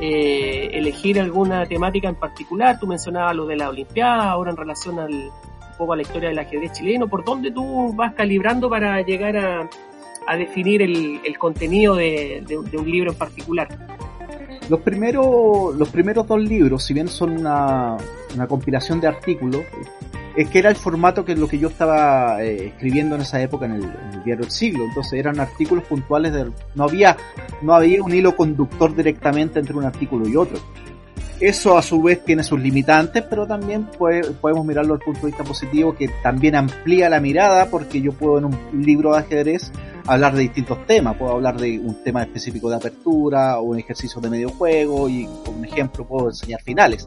eh, 0.00 0.70
elegir 0.72 1.20
alguna 1.20 1.64
temática 1.66 2.08
en 2.08 2.16
particular. 2.16 2.78
Tú 2.78 2.86
mencionabas 2.86 3.34
lo 3.36 3.46
de 3.46 3.56
la 3.56 3.68
Olimpiada, 3.68 4.30
ahora 4.30 4.50
en 4.50 4.56
relación 4.56 4.98
al, 4.98 5.30
poco 5.76 5.92
a 5.92 5.96
la 5.96 6.02
historia 6.02 6.28
del 6.28 6.38
ajedrez 6.38 6.72
chileno. 6.72 7.08
¿Por 7.08 7.24
dónde 7.24 7.50
tú 7.50 7.92
vas 7.94 8.14
calibrando 8.14 8.68
para 8.68 9.00
llegar 9.02 9.36
a, 9.36 9.68
definir 10.36 10.82
el, 10.82 11.38
contenido 11.38 11.94
de, 11.96 12.44
un 12.78 12.90
libro 12.90 13.12
en 13.12 13.18
particular? 13.18 13.68
Los 14.68 14.80
primeros, 14.80 15.76
los 15.76 15.88
primeros 15.90 16.26
dos 16.26 16.40
libros, 16.40 16.82
si 16.84 16.92
bien 16.92 17.08
son 17.08 17.38
una, 17.38 17.96
compilación 18.48 19.00
de 19.00 19.06
artículos, 19.06 19.62
es 20.36 20.48
que 20.50 20.58
era 20.58 20.68
el 20.68 20.76
formato 20.76 21.24
que 21.24 21.34
lo 21.34 21.48
que 21.48 21.58
yo 21.58 21.68
estaba 21.68 22.42
eh, 22.42 22.66
escribiendo 22.66 23.14
en 23.14 23.22
esa 23.22 23.40
época 23.40 23.64
en 23.66 23.72
el, 23.72 24.24
diario 24.24 24.44
El 24.44 24.50
Siglo. 24.50 24.84
Entonces 24.84 25.14
eran 25.14 25.40
artículos 25.40 25.84
puntuales, 25.84 26.32
de, 26.32 26.50
no 26.74 26.84
había, 26.84 27.16
no 27.62 27.74
había 27.74 28.02
un 28.02 28.12
hilo 28.12 28.36
conductor 28.36 28.94
directamente 28.94 29.60
entre 29.60 29.76
un 29.76 29.84
artículo 29.84 30.28
y 30.28 30.36
otro. 30.36 30.58
Eso 31.38 31.76
a 31.76 31.82
su 31.82 32.02
vez 32.02 32.24
tiene 32.24 32.42
sus 32.42 32.58
limitantes, 32.58 33.22
pero 33.28 33.46
también 33.46 33.86
podemos 33.98 34.64
mirarlo 34.64 34.94
desde 34.94 35.04
el 35.04 35.12
punto 35.12 35.20
de 35.20 35.26
vista 35.26 35.44
positivo, 35.44 35.94
que 35.94 36.08
también 36.22 36.54
amplía 36.54 37.10
la 37.10 37.20
mirada, 37.20 37.66
porque 37.66 38.00
yo 38.00 38.12
puedo 38.12 38.38
en 38.38 38.46
un 38.46 38.58
libro 38.72 39.12
de 39.12 39.18
ajedrez 39.18 39.70
hablar 40.06 40.34
de 40.34 40.42
distintos 40.42 40.86
temas. 40.86 41.16
Puedo 41.16 41.32
hablar 41.32 41.58
de 41.58 41.78
un 41.78 42.02
tema 42.02 42.22
específico 42.22 42.70
de 42.70 42.76
apertura 42.76 43.58
o 43.58 43.64
un 43.64 43.78
ejercicio 43.78 44.18
de 44.22 44.30
medio 44.30 44.48
juego 44.48 45.10
y, 45.10 45.28
por 45.44 45.54
ejemplo, 45.66 46.06
puedo 46.06 46.28
enseñar 46.28 46.62
finales. 46.62 47.06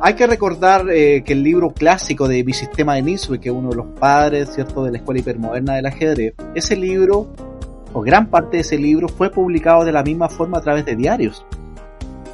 Hay 0.00 0.14
que 0.14 0.26
recordar 0.26 0.88
eh, 0.90 1.22
que 1.22 1.32
el 1.34 1.42
libro 1.42 1.70
clásico 1.70 2.28
de 2.28 2.44
Mi 2.44 2.54
Sistema 2.54 2.94
de 2.94 3.02
Nisue, 3.02 3.40
que 3.40 3.50
es 3.50 3.54
uno 3.54 3.70
de 3.70 3.76
los 3.76 3.86
padres, 3.98 4.48
¿cierto?, 4.54 4.84
de 4.84 4.92
la 4.92 4.98
escuela 4.98 5.20
hipermoderna 5.20 5.74
del 5.74 5.86
ajedrez, 5.86 6.34
ese 6.54 6.76
libro, 6.76 7.26
o 7.92 8.00
gran 8.00 8.28
parte 8.30 8.58
de 8.58 8.60
ese 8.60 8.78
libro, 8.78 9.08
fue 9.08 9.30
publicado 9.30 9.84
de 9.84 9.92
la 9.92 10.02
misma 10.02 10.28
forma 10.28 10.58
a 10.58 10.60
través 10.60 10.86
de 10.86 10.94
diarios. 10.94 11.44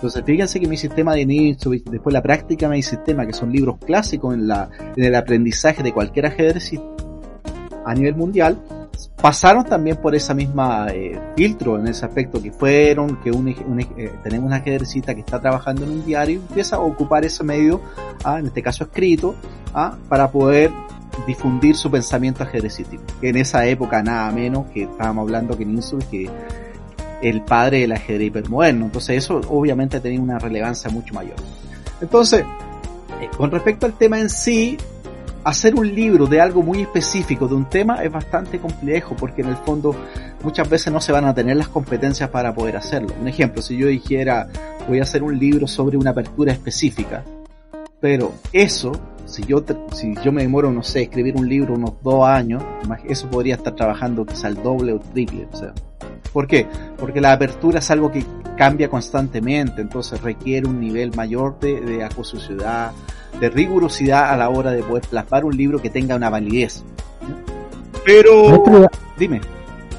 Entonces, 0.04 0.22
fíjense 0.26 0.60
que 0.60 0.68
mi 0.68 0.76
sistema 0.76 1.14
de 1.14 1.22
inicio, 1.22 1.70
después 1.70 2.12
la 2.12 2.20
práctica 2.20 2.68
de 2.68 2.76
mi 2.76 2.82
sistema, 2.82 3.26
que 3.26 3.32
son 3.32 3.50
libros 3.50 3.78
clásicos 3.78 4.34
en, 4.34 4.46
la, 4.46 4.68
en 4.94 5.02
el 5.02 5.14
aprendizaje 5.14 5.82
de 5.82 5.94
cualquier 5.94 6.26
ajedrez 6.26 6.72
a 7.86 7.94
nivel 7.94 8.14
mundial, 8.14 8.60
pasaron 9.16 9.64
también 9.64 9.96
por 9.96 10.14
esa 10.14 10.34
misma 10.34 10.88
eh, 10.90 11.18
filtro 11.34 11.78
en 11.78 11.86
ese 11.86 12.04
aspecto 12.04 12.42
que 12.42 12.52
fueron 12.52 13.16
que 13.22 13.30
un, 13.30 13.48
eh, 13.48 14.12
tenemos 14.22 14.46
una 14.46 14.56
ajedrecista 14.56 15.14
que 15.14 15.20
está 15.20 15.40
trabajando 15.40 15.84
en 15.84 15.92
un 15.92 16.04
diario 16.04 16.40
empieza 16.48 16.76
a 16.76 16.80
ocupar 16.80 17.24
ese 17.24 17.42
medio 17.42 17.80
ah, 18.24 18.38
en 18.38 18.44
este 18.44 18.62
caso 18.62 18.84
escrito 18.84 19.34
ah, 19.72 19.96
para 20.10 20.30
poder 20.30 20.70
difundir 21.26 21.76
su 21.76 21.90
pensamiento 21.90 22.42
ajedrecístico. 22.42 23.02
En 23.22 23.36
esa 23.36 23.64
época 23.64 24.02
nada 24.02 24.30
menos 24.32 24.66
que 24.66 24.82
estábamos 24.82 25.22
hablando 25.22 25.56
que 25.56 25.64
Ninsu 25.64 25.98
que 26.10 26.28
el 27.24 27.42
padre 27.42 27.80
del 27.80 27.92
ajedrez 27.92 28.28
hipermoderno. 28.28 28.86
Entonces 28.86 29.24
eso 29.24 29.40
obviamente 29.48 30.00
tenía 30.00 30.20
una 30.20 30.38
relevancia 30.38 30.90
mucho 30.90 31.14
mayor. 31.14 31.36
Entonces, 32.00 32.44
eh, 33.20 33.28
con 33.36 33.50
respecto 33.50 33.86
al 33.86 33.94
tema 33.94 34.20
en 34.20 34.28
sí, 34.28 34.76
hacer 35.44 35.74
un 35.74 35.94
libro 35.94 36.26
de 36.26 36.40
algo 36.40 36.62
muy 36.62 36.82
específico, 36.82 37.48
de 37.48 37.54
un 37.54 37.68
tema, 37.68 38.02
es 38.02 38.12
bastante 38.12 38.58
complejo 38.58 39.14
porque 39.16 39.42
en 39.42 39.48
el 39.48 39.56
fondo 39.56 39.94
muchas 40.42 40.68
veces 40.68 40.92
no 40.92 41.00
se 41.00 41.12
van 41.12 41.24
a 41.24 41.34
tener 41.34 41.56
las 41.56 41.68
competencias 41.68 42.30
para 42.30 42.54
poder 42.54 42.76
hacerlo. 42.76 43.14
Un 43.20 43.28
ejemplo, 43.28 43.62
si 43.62 43.76
yo 43.76 43.86
dijera 43.86 44.48
voy 44.88 45.00
a 45.00 45.02
hacer 45.02 45.22
un 45.22 45.38
libro 45.38 45.66
sobre 45.66 45.96
una 45.96 46.10
apertura 46.10 46.52
específica, 46.52 47.24
pero 48.00 48.32
eso, 48.52 48.92
si 49.24 49.44
yo, 49.44 49.64
si 49.92 50.14
yo 50.22 50.30
me 50.30 50.42
demoro, 50.42 50.70
no 50.70 50.82
sé, 50.82 51.02
escribir 51.02 51.36
un 51.36 51.48
libro 51.48 51.72
unos 51.74 51.94
dos 52.02 52.26
años, 52.26 52.62
eso 53.08 53.30
podría 53.30 53.54
estar 53.54 53.74
trabajando 53.74 54.26
quizá 54.26 54.48
el 54.48 54.62
doble 54.62 54.92
o 54.92 55.00
triple, 55.00 55.48
o 55.50 55.56
sea, 55.56 55.72
¿Por 56.32 56.46
qué? 56.46 56.66
Porque 56.98 57.20
la 57.20 57.32
apertura 57.32 57.78
es 57.78 57.90
algo 57.90 58.10
que 58.10 58.24
cambia 58.56 58.88
constantemente, 58.88 59.80
entonces 59.80 60.20
requiere 60.20 60.66
un 60.66 60.80
nivel 60.80 61.14
mayor 61.14 61.58
de, 61.60 61.80
de 61.80 62.04
acuciosidad, 62.04 62.92
de 63.40 63.50
rigurosidad 63.50 64.30
a 64.30 64.36
la 64.36 64.48
hora 64.48 64.70
de 64.70 64.82
poder 64.82 65.04
plasmar 65.08 65.44
un 65.44 65.56
libro 65.56 65.80
que 65.80 65.90
tenga 65.90 66.16
una 66.16 66.30
validez. 66.30 66.84
Pero, 68.04 68.88
dime. 69.18 69.40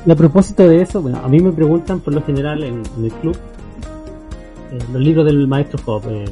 a 0.07 0.15
propósito 0.15 0.67
de 0.67 0.81
eso, 0.81 1.01
bueno, 1.01 1.19
a 1.23 1.27
mí 1.27 1.39
me 1.39 1.51
preguntan 1.51 1.99
por 1.99 2.13
lo 2.13 2.21
general 2.23 2.63
en, 2.63 2.83
el 3.03 3.11
club 3.13 3.35
eh, 4.71 4.79
los 4.93 5.01
libros 5.01 5.25
del 5.25 5.47
maestro 5.47 5.79
Job, 5.83 6.03
eh, 6.09 6.25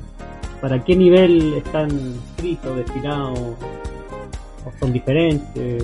¿para 0.62 0.84
qué 0.84 0.96
nivel 0.96 1.56
están 1.56 1.90
escritos, 2.36 2.78
destinados, 2.78 3.40
o 3.40 4.72
son 4.80 4.94
diferentes? 4.94 5.84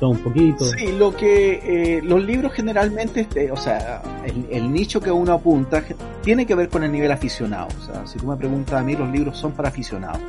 Un 0.00 0.18
poquito. 0.18 0.64
Sí, 0.64 0.92
lo 0.92 1.14
que 1.14 1.96
eh, 1.96 2.02
los 2.02 2.22
libros 2.24 2.52
generalmente, 2.52 3.20
este, 3.20 3.50
o 3.50 3.56
sea, 3.56 4.02
el, 4.50 4.72
nicho 4.72 5.00
que 5.00 5.10
uno 5.10 5.32
apunta 5.32 5.82
tiene 6.22 6.46
que 6.46 6.54
ver 6.54 6.68
con 6.68 6.84
el 6.84 6.92
nivel 6.92 7.12
aficionado. 7.12 7.68
O 7.80 7.84
sea, 7.84 8.06
si 8.06 8.18
tú 8.18 8.26
me 8.26 8.36
preguntas 8.36 8.74
a 8.80 8.82
mí, 8.82 8.96
los 8.96 9.08
libros 9.10 9.36
son 9.36 9.52
para 9.52 9.68
aficionados. 9.68 10.20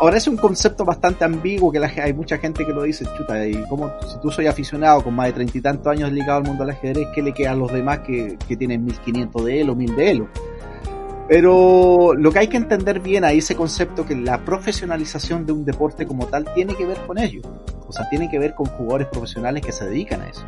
Ahora 0.00 0.16
es 0.16 0.26
un 0.26 0.36
concepto 0.36 0.84
bastante 0.84 1.24
ambiguo 1.24 1.70
que 1.70 1.78
la, 1.78 1.86
hay 1.86 2.12
mucha 2.12 2.38
gente 2.38 2.66
que 2.66 2.72
lo 2.72 2.82
dice, 2.82 3.06
chuta, 3.16 3.46
y 3.46 3.54
como 3.68 3.92
si 4.06 4.18
tú 4.20 4.30
soy 4.30 4.46
aficionado 4.46 5.02
con 5.02 5.14
más 5.14 5.26
de 5.26 5.32
treinta 5.34 5.58
y 5.58 5.60
tantos 5.60 5.86
años 5.86 6.12
ligado 6.12 6.38
al 6.38 6.44
mundo 6.44 6.64
del 6.64 6.74
ajedrez, 6.74 7.08
¿qué 7.14 7.22
le 7.22 7.32
queda 7.32 7.52
a 7.52 7.54
los 7.54 7.72
demás 7.72 8.00
que, 8.00 8.36
que 8.46 8.56
tienen 8.56 8.84
1500 8.84 9.44
de 9.44 9.60
él 9.60 9.70
o 9.70 9.76
1000 9.76 9.96
de 9.96 10.10
él? 10.10 10.26
Pero 11.28 12.12
lo 12.14 12.32
que 12.32 12.38
hay 12.40 12.48
que 12.48 12.56
entender 12.56 13.00
bien 13.00 13.24
ahí 13.24 13.38
ese 13.38 13.56
concepto 13.56 14.04
que 14.04 14.14
la 14.14 14.44
profesionalización 14.44 15.46
de 15.46 15.52
un 15.52 15.64
deporte 15.64 16.06
como 16.06 16.26
tal 16.26 16.44
tiene 16.54 16.74
que 16.74 16.84
ver 16.84 16.98
con 17.06 17.18
ello. 17.18 17.40
O 17.86 17.92
sea, 17.92 18.08
tiene 18.08 18.30
que 18.30 18.38
ver 18.38 18.54
con 18.54 18.66
jugadores 18.66 19.08
profesionales 19.08 19.64
que 19.64 19.72
se 19.72 19.86
dedican 19.86 20.22
a 20.22 20.28
eso. 20.28 20.44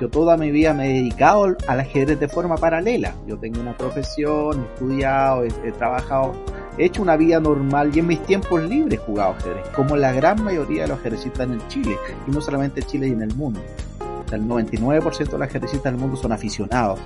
Yo 0.00 0.08
toda 0.08 0.36
mi 0.36 0.52
vida 0.52 0.72
me 0.74 0.90
he 0.90 0.94
dedicado 0.94 1.56
al 1.66 1.80
ajedrez 1.80 2.20
de 2.20 2.28
forma 2.28 2.56
paralela. 2.56 3.14
Yo 3.26 3.36
tengo 3.36 3.60
una 3.60 3.76
profesión, 3.76 4.62
he 4.62 4.74
estudiado, 4.74 5.44
he, 5.44 5.72
trabajado, 5.72 6.34
he 6.78 6.84
hecho 6.84 7.02
una 7.02 7.16
vida 7.16 7.40
normal 7.40 7.90
y 7.92 7.98
en 7.98 8.06
mis 8.06 8.22
tiempos 8.22 8.62
libres 8.62 9.00
he 9.00 9.02
jugado 9.04 9.32
ajedrez, 9.32 9.68
como 9.74 9.96
la 9.96 10.12
gran 10.12 10.42
mayoría 10.44 10.82
de 10.82 10.88
los 10.88 11.00
ajedrecistas 11.00 11.48
en 11.48 11.54
el 11.54 11.66
Chile, 11.66 11.96
y 12.28 12.30
no 12.30 12.40
solamente 12.40 12.80
en 12.80 12.86
Chile 12.86 13.08
y 13.08 13.10
en 13.10 13.22
el 13.22 13.34
mundo. 13.34 13.60
O 13.98 14.28
sea, 14.28 14.38
el 14.38 14.44
99% 14.44 15.18
de 15.18 15.38
los 15.38 15.48
ajedrecistas 15.48 15.92
del 15.92 16.00
mundo 16.00 16.16
son 16.16 16.30
aficionados. 16.30 17.00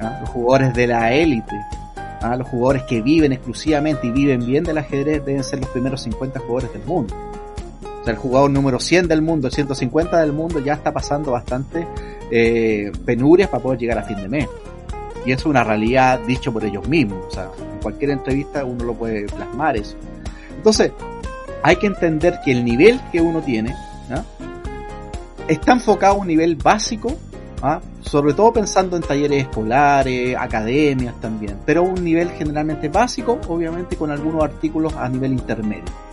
¿ah? 0.00 0.18
Los 0.20 0.30
jugadores 0.30 0.74
de 0.74 0.86
la 0.86 1.12
élite, 1.12 1.56
¿ah? 2.22 2.36
los 2.36 2.46
jugadores 2.46 2.84
que 2.84 3.02
viven 3.02 3.32
exclusivamente 3.32 4.06
y 4.06 4.12
viven 4.12 4.46
bien 4.46 4.62
del 4.62 4.78
ajedrez 4.78 5.24
deben 5.24 5.42
ser 5.42 5.58
los 5.58 5.70
primeros 5.70 6.02
50 6.02 6.38
jugadores 6.38 6.72
del 6.72 6.84
mundo 6.84 7.16
el 8.10 8.16
jugador 8.16 8.50
número 8.50 8.78
100 8.78 9.08
del 9.08 9.22
mundo, 9.22 9.48
el 9.48 9.52
150 9.52 10.20
del 10.20 10.32
mundo, 10.32 10.60
ya 10.60 10.74
está 10.74 10.92
pasando 10.92 11.32
bastante 11.32 11.86
eh, 12.30 12.92
penurias 13.04 13.48
para 13.48 13.62
poder 13.62 13.78
llegar 13.78 13.98
a 13.98 14.02
fin 14.02 14.16
de 14.16 14.28
mes. 14.28 14.48
Y 15.24 15.32
eso 15.32 15.40
es 15.40 15.46
una 15.46 15.64
realidad 15.64 16.20
dicho 16.20 16.52
por 16.52 16.64
ellos 16.64 16.86
mismos. 16.88 17.24
O 17.28 17.30
sea, 17.30 17.44
en 17.44 17.80
cualquier 17.80 18.10
entrevista 18.10 18.64
uno 18.64 18.84
lo 18.84 18.94
puede 18.94 19.26
plasmar 19.26 19.76
eso. 19.76 19.96
Entonces, 20.56 20.92
hay 21.62 21.76
que 21.76 21.86
entender 21.86 22.38
que 22.44 22.52
el 22.52 22.64
nivel 22.64 23.00
que 23.10 23.20
uno 23.20 23.40
tiene 23.40 23.74
está 25.48 25.72
enfocado 25.72 26.14
a 26.14 26.18
un 26.18 26.26
nivel 26.26 26.56
básico, 26.56 27.14
¿ah? 27.62 27.80
sobre 28.00 28.34
todo 28.34 28.52
pensando 28.52 28.96
en 28.96 29.02
talleres 29.02 29.42
escolares, 29.42 30.36
academias 30.36 31.14
también, 31.20 31.58
pero 31.64 31.82
un 31.82 32.02
nivel 32.02 32.30
generalmente 32.30 32.88
básico, 32.88 33.38
obviamente 33.48 33.96
con 33.96 34.10
algunos 34.10 34.42
artículos 34.42 34.94
a 34.94 35.08
nivel 35.08 35.32
intermedio. 35.32 36.05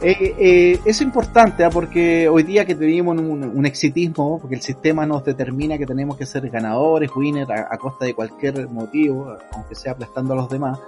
Eh, 0.00 0.34
eh, 0.38 0.80
es 0.84 1.00
importante 1.00 1.64
¿ah? 1.64 1.70
porque 1.70 2.28
hoy 2.28 2.44
día 2.44 2.64
que 2.64 2.76
tenemos 2.76 3.18
un, 3.18 3.66
exitismo, 3.66 4.38
porque 4.38 4.54
el 4.54 4.62
sistema 4.62 5.04
nos 5.04 5.24
determina 5.24 5.76
que 5.76 5.86
tenemos 5.86 6.16
que 6.16 6.24
ser 6.24 6.48
ganadores, 6.48 7.10
winners 7.14 7.50
a, 7.50 7.76
costa 7.78 8.04
de 8.04 8.14
cualquier 8.14 8.68
motivo, 8.68 9.36
aunque 9.52 9.74
sea 9.74 9.92
aplastando 9.92 10.34
a 10.34 10.36
los 10.36 10.48
demás, 10.48 10.78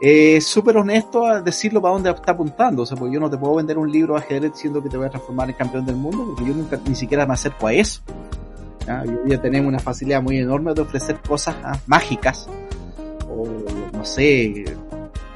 eh, 0.00 0.36
es 0.36 0.46
súper 0.46 0.76
honesto 0.76 1.26
a 1.26 1.40
decirlo 1.40 1.82
para 1.82 1.94
dónde 1.94 2.10
está 2.10 2.32
apuntando. 2.32 2.82
O 2.82 2.86
sea, 2.86 2.96
porque 2.96 3.14
yo 3.14 3.20
no 3.20 3.28
te 3.28 3.36
puedo 3.36 3.56
vender 3.56 3.76
un 3.76 3.90
libro 3.90 4.14
a 4.14 4.20
ajedrez 4.20 4.52
diciendo 4.52 4.80
que 4.80 4.88
te 4.88 4.96
voy 4.96 5.06
a 5.06 5.10
transformar 5.10 5.50
en 5.50 5.56
campeón 5.56 5.84
del 5.84 5.96
mundo, 5.96 6.24
porque 6.26 6.44
yo 6.48 6.54
nunca 6.54 6.78
ni 6.86 6.94
siquiera 6.94 7.26
me 7.26 7.34
acerco 7.34 7.66
a 7.66 7.72
eso. 7.72 8.02
¿ya? 8.86 9.40
Tenemos 9.40 9.68
una 9.68 9.80
facilidad 9.80 10.22
muy 10.22 10.38
enorme 10.38 10.74
de 10.74 10.82
ofrecer 10.82 11.18
cosas 11.26 11.56
¿ah? 11.64 11.78
mágicas 11.86 12.48
o 13.28 13.48
no 13.92 14.04
sé, 14.04 14.64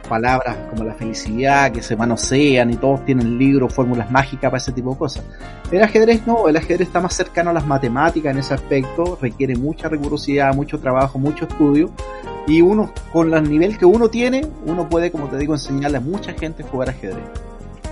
palabras 0.09 0.57
como 0.71 0.85
la 0.85 0.95
felicidad, 0.95 1.71
que 1.71 1.83
se 1.83 1.97
manosean 1.97 2.71
y 2.71 2.77
todos 2.77 3.05
tienen 3.05 3.39
libros, 3.39 3.73
fórmulas 3.73 4.11
mágicas 4.11 4.51
para 4.51 4.57
ese 4.57 4.73
tipo 4.73 4.93
de 4.93 4.99
cosas. 4.99 5.25
El 5.71 5.83
ajedrez 5.83 6.27
no, 6.27 6.49
el 6.49 6.57
ajedrez 6.57 6.89
está 6.89 7.01
más 7.01 7.15
cercano 7.15 7.51
a 7.51 7.53
las 7.53 7.67
matemáticas 7.67 8.33
en 8.33 8.39
ese 8.39 8.55
aspecto, 8.55 9.19
requiere 9.21 9.55
mucha 9.57 9.89
rigurosidad, 9.89 10.55
mucho 10.55 10.79
trabajo, 10.81 11.19
mucho 11.19 11.45
estudio, 11.45 11.91
y 12.47 12.63
uno, 12.63 12.93
con 13.13 13.33
el 13.35 13.49
nivel 13.49 13.77
que 13.77 13.85
uno 13.85 14.09
tiene, 14.09 14.47
uno 14.65 14.89
puede, 14.89 15.13
como 15.13 15.29
te 15.29 15.37
digo, 15.37 15.55
enseñarle 15.55 15.99
a 15.99 16.01
mucha 16.01 16.33
gente 16.33 16.63
a 16.63 16.67
jugar 16.67 16.89
ajedrez. 16.89 17.25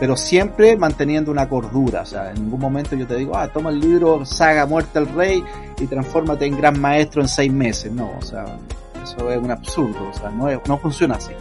Pero 0.01 0.17
siempre 0.17 0.77
manteniendo 0.77 1.31
una 1.31 1.49
cordura, 1.49 2.03
o 2.03 2.07
sea, 2.07 2.31
en 2.31 2.43
ningún 2.43 2.61
momento 2.61 2.97
yo 2.97 3.07
te 3.07 3.17
digo, 3.17 3.37
ah, 3.37 3.49
toma 3.49 3.71
el 3.71 3.81
libro 3.81 4.25
Saga 4.25 4.67
Muerte 4.67 4.99
al 4.99 5.09
Rey 5.09 5.43
y 5.79 5.87
transfórmate 5.87 6.47
en 6.47 6.57
gran 6.57 6.81
maestro 6.81 7.23
en 7.23 7.29
seis 7.29 7.53
meses. 7.53 7.93
No, 7.93 8.11
o 8.19 8.23
sea, 8.23 8.45
eso 9.03 9.31
es 9.31 9.39
un 9.39 9.51
absurdo, 9.51 10.09
o 10.11 10.13
sea, 10.13 10.31
no, 10.31 10.49
no 10.67 10.79
funciona 10.79 11.17
así 11.17 11.33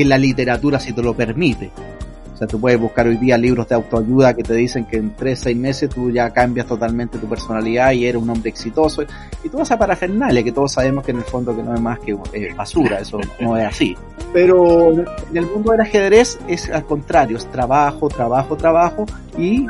que 0.00 0.06
la 0.06 0.16
literatura 0.16 0.80
si 0.80 0.94
te 0.94 1.02
lo 1.02 1.12
permite. 1.12 1.70
O 2.32 2.36
sea, 2.38 2.46
tú 2.46 2.58
puedes 2.58 2.80
buscar 2.80 3.06
hoy 3.06 3.18
día 3.18 3.36
libros 3.36 3.68
de 3.68 3.74
autoayuda 3.74 4.32
que 4.32 4.42
te 4.42 4.54
dicen 4.54 4.86
que 4.86 4.96
en 4.96 5.14
tres, 5.14 5.40
seis 5.40 5.54
meses 5.54 5.90
tú 5.90 6.10
ya 6.10 6.30
cambias 6.30 6.66
totalmente 6.66 7.18
tu 7.18 7.28
personalidad 7.28 7.92
y 7.92 8.06
eres 8.06 8.22
un 8.22 8.30
hombre 8.30 8.48
exitoso. 8.48 9.02
Y 9.44 9.50
tú 9.50 9.58
vas 9.58 9.70
a 9.70 9.78
parafernalia, 9.78 10.42
que 10.42 10.52
todos 10.52 10.72
sabemos 10.72 11.04
que 11.04 11.10
en 11.10 11.18
el 11.18 11.24
fondo 11.24 11.54
que 11.54 11.62
no 11.62 11.74
es 11.74 11.80
más 11.82 11.98
que 11.98 12.16
basura, 12.56 13.00
eso 13.00 13.20
no 13.40 13.58
es 13.58 13.66
así. 13.66 13.94
Pero 14.32 14.92
en 14.92 15.36
el 15.36 15.44
mundo 15.44 15.72
del 15.72 15.82
ajedrez 15.82 16.38
es 16.48 16.70
al 16.70 16.86
contrario, 16.86 17.36
es 17.36 17.44
trabajo, 17.50 18.08
trabajo, 18.08 18.56
trabajo 18.56 19.04
y 19.36 19.66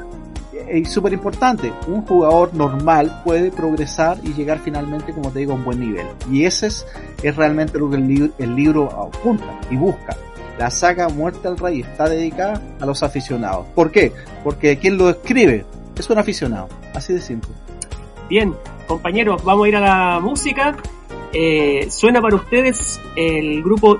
es 0.69 0.91
súper 0.91 1.13
importante, 1.13 1.73
un 1.87 2.03
jugador 2.07 2.55
normal 2.55 3.23
puede 3.25 3.51
progresar 3.51 4.19
y 4.23 4.33
llegar 4.33 4.61
finalmente, 4.63 5.13
como 5.13 5.31
te 5.31 5.41
digo, 5.41 5.53
a 5.53 5.57
un 5.57 5.65
buen 5.65 5.81
nivel. 5.81 6.07
Y 6.31 6.45
ese 6.45 6.69
es, 6.69 6.87
es 7.23 7.37
realmente 7.37 7.79
lo 7.79 7.91
que 7.91 7.97
el, 7.97 8.09
libro, 8.09 8.33
el 8.39 8.55
libro 8.55 8.91
apunta 8.91 9.59
y 9.71 9.77
busca. 9.77 10.17
La 10.59 10.71
saga 10.71 11.09
Muerte 11.09 11.49
al 11.49 11.57
Rey 11.57 11.81
está 11.81 12.09
dedicada 12.09 12.61
a 12.81 12.87
los 12.87 13.03
aficionados. 13.03 13.67
¿Por 13.75 13.91
qué? 13.91 14.13
Porque 14.45 14.77
quien 14.79 14.99
lo 14.99 15.09
escribe 15.09 15.65
es 15.99 16.11
un 16.11 16.19
aficionado. 16.19 16.69
Así 16.95 17.15
de 17.15 17.21
simple. 17.21 17.51
Bien, 18.29 18.55
compañeros, 18.87 19.43
vamos 19.43 19.65
a 19.65 19.69
ir 19.69 19.77
a 19.77 19.81
la 19.81 20.21
música. 20.21 20.77
Eh, 21.33 21.87
suena 21.91 22.21
para 22.21 22.37
ustedes 22.37 23.01
el 23.17 23.63
grupo 23.63 23.99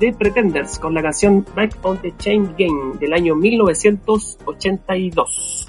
The 0.00 0.12
Pretenders 0.14 0.78
con 0.78 0.94
la 0.94 1.02
canción 1.02 1.44
Back 1.54 1.76
on 1.82 1.98
the 1.98 2.14
Chain 2.16 2.54
Game 2.56 2.96
del 2.98 3.12
año 3.12 3.34
1982. 3.34 5.66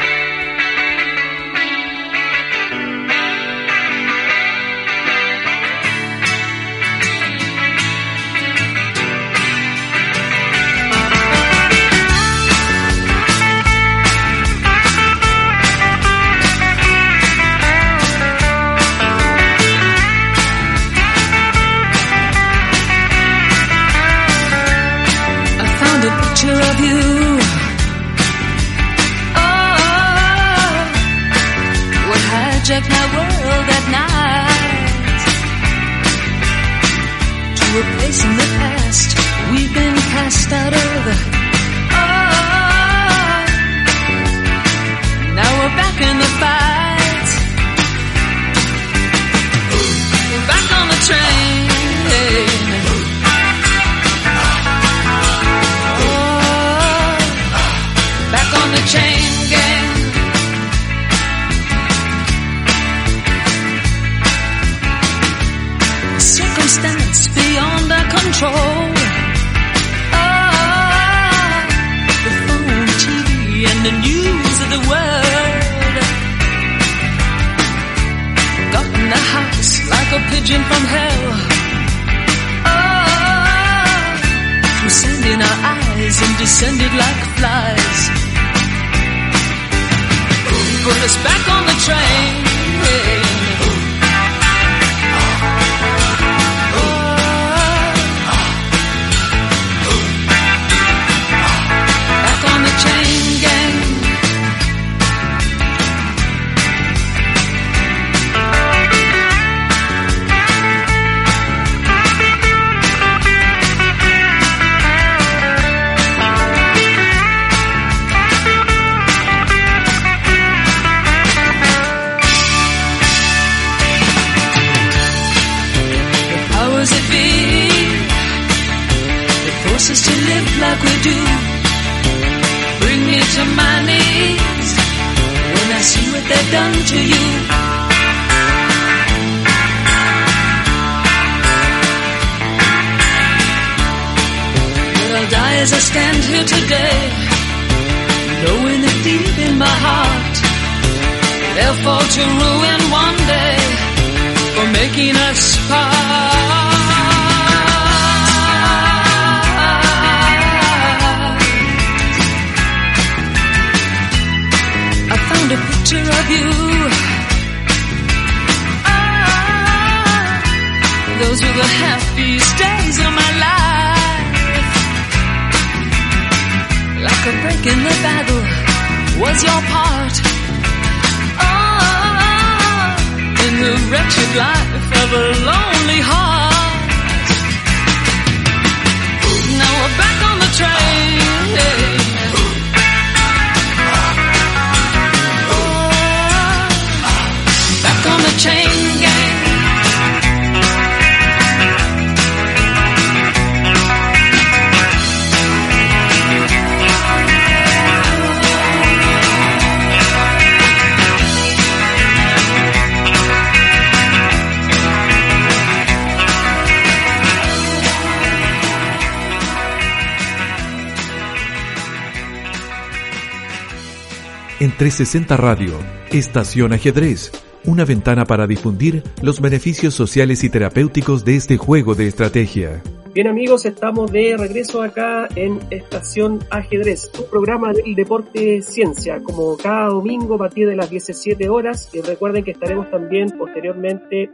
360 224.82 225.38
Radio, 225.38 225.75
Estación 226.09 226.73
Ajedrez, 226.73 227.32
una 227.65 227.86
ventana 227.86 228.25
para 228.25 228.47
difundir 228.47 229.03
los 229.21 229.39
beneficios 229.39 229.93
sociales 229.93 230.43
y 230.43 230.49
terapéuticos 230.49 231.23
de 231.23 231.36
este 231.36 231.55
juego 231.55 231.93
de 231.93 232.07
estrategia. 232.07 232.82
Bien 233.13 233.27
amigos, 233.27 233.67
estamos 233.67 234.11
de 234.11 234.36
regreso 234.36 234.82
acá 234.82 235.27
en 235.36 235.59
Estación 235.69 236.39
Ajedrez, 236.49 237.11
un 237.15 237.29
programa 237.29 237.73
del 237.73 237.93
deporte 237.93 238.63
ciencia, 238.63 239.21
como 239.21 239.55
cada 239.55 239.89
domingo 239.89 240.34
a 240.34 240.39
partir 240.39 240.67
de 240.67 240.75
las 240.75 240.89
17 240.89 241.47
horas. 241.47 241.88
Y 241.93 242.01
recuerden 242.01 242.43
que 242.43 242.49
estaremos 242.49 242.89
también 242.89 243.29
posteriormente 243.38 244.32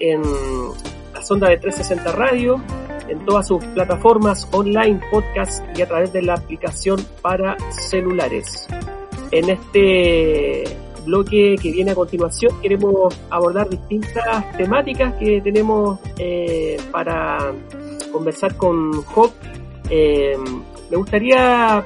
en 0.00 0.22
la 1.14 1.22
sonda 1.22 1.50
de 1.50 1.58
360 1.58 2.10
Radio, 2.10 2.60
en 3.08 3.24
todas 3.24 3.46
sus 3.46 3.64
plataformas 3.66 4.48
online, 4.50 5.00
podcast 5.12 5.64
y 5.78 5.82
a 5.82 5.86
través 5.86 6.12
de 6.12 6.22
la 6.22 6.34
aplicación 6.34 6.98
para 7.22 7.56
celulares. 7.70 8.66
En 9.34 9.50
este 9.50 10.62
bloque 11.04 11.56
que 11.60 11.72
viene 11.72 11.90
a 11.90 11.94
continuación 11.96 12.52
queremos 12.62 13.18
abordar 13.30 13.68
distintas 13.68 14.56
temáticas 14.56 15.14
que 15.14 15.40
tenemos 15.40 15.98
eh, 16.18 16.76
para 16.92 17.52
conversar 18.12 18.56
con 18.56 19.02
Job. 19.02 19.32
Eh, 19.90 20.36
me 20.88 20.96
gustaría 20.96 21.84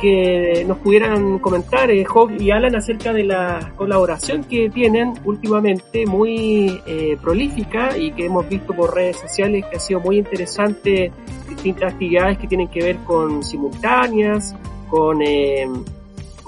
que 0.00 0.64
nos 0.66 0.78
pudieran 0.78 1.38
comentar 1.38 1.88
eh, 1.92 2.04
y 2.36 2.50
Alan 2.50 2.74
acerca 2.74 3.12
de 3.12 3.22
la 3.22 3.72
colaboración 3.76 4.42
que 4.42 4.68
tienen 4.68 5.14
últimamente 5.24 6.04
muy 6.04 6.80
eh, 6.84 7.16
prolífica 7.22 7.96
y 7.96 8.10
que 8.10 8.26
hemos 8.26 8.48
visto 8.48 8.74
por 8.74 8.92
redes 8.92 9.18
sociales 9.18 9.64
que 9.70 9.76
ha 9.76 9.80
sido 9.80 10.00
muy 10.00 10.18
interesante 10.18 11.12
distintas 11.48 11.92
actividades 11.92 12.38
que 12.38 12.48
tienen 12.48 12.66
que 12.66 12.82
ver 12.82 12.96
con 12.98 13.44
simultáneas, 13.44 14.56
con 14.90 15.22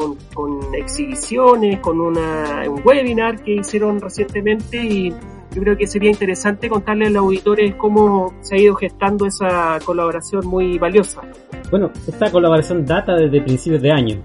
con, 0.00 0.16
con, 0.32 0.74
exhibiciones, 0.74 1.78
con 1.80 2.00
una, 2.00 2.62
un 2.68 2.80
webinar 2.84 3.42
que 3.42 3.56
hicieron 3.56 4.00
recientemente 4.00 4.78
y 4.82 5.10
yo 5.10 5.62
creo 5.62 5.76
que 5.76 5.86
sería 5.86 6.10
interesante 6.10 6.68
contarle 6.68 7.06
a 7.06 7.10
los 7.10 7.24
auditores 7.24 7.74
cómo 7.74 8.32
se 8.40 8.54
ha 8.54 8.58
ido 8.58 8.74
gestando 8.76 9.26
esa 9.26 9.78
colaboración 9.84 10.46
muy 10.46 10.78
valiosa. 10.78 11.22
Bueno, 11.70 11.90
esta 12.06 12.30
colaboración 12.30 12.86
data 12.86 13.14
desde 13.14 13.42
principios 13.42 13.82
de 13.82 13.92
año, 13.92 14.16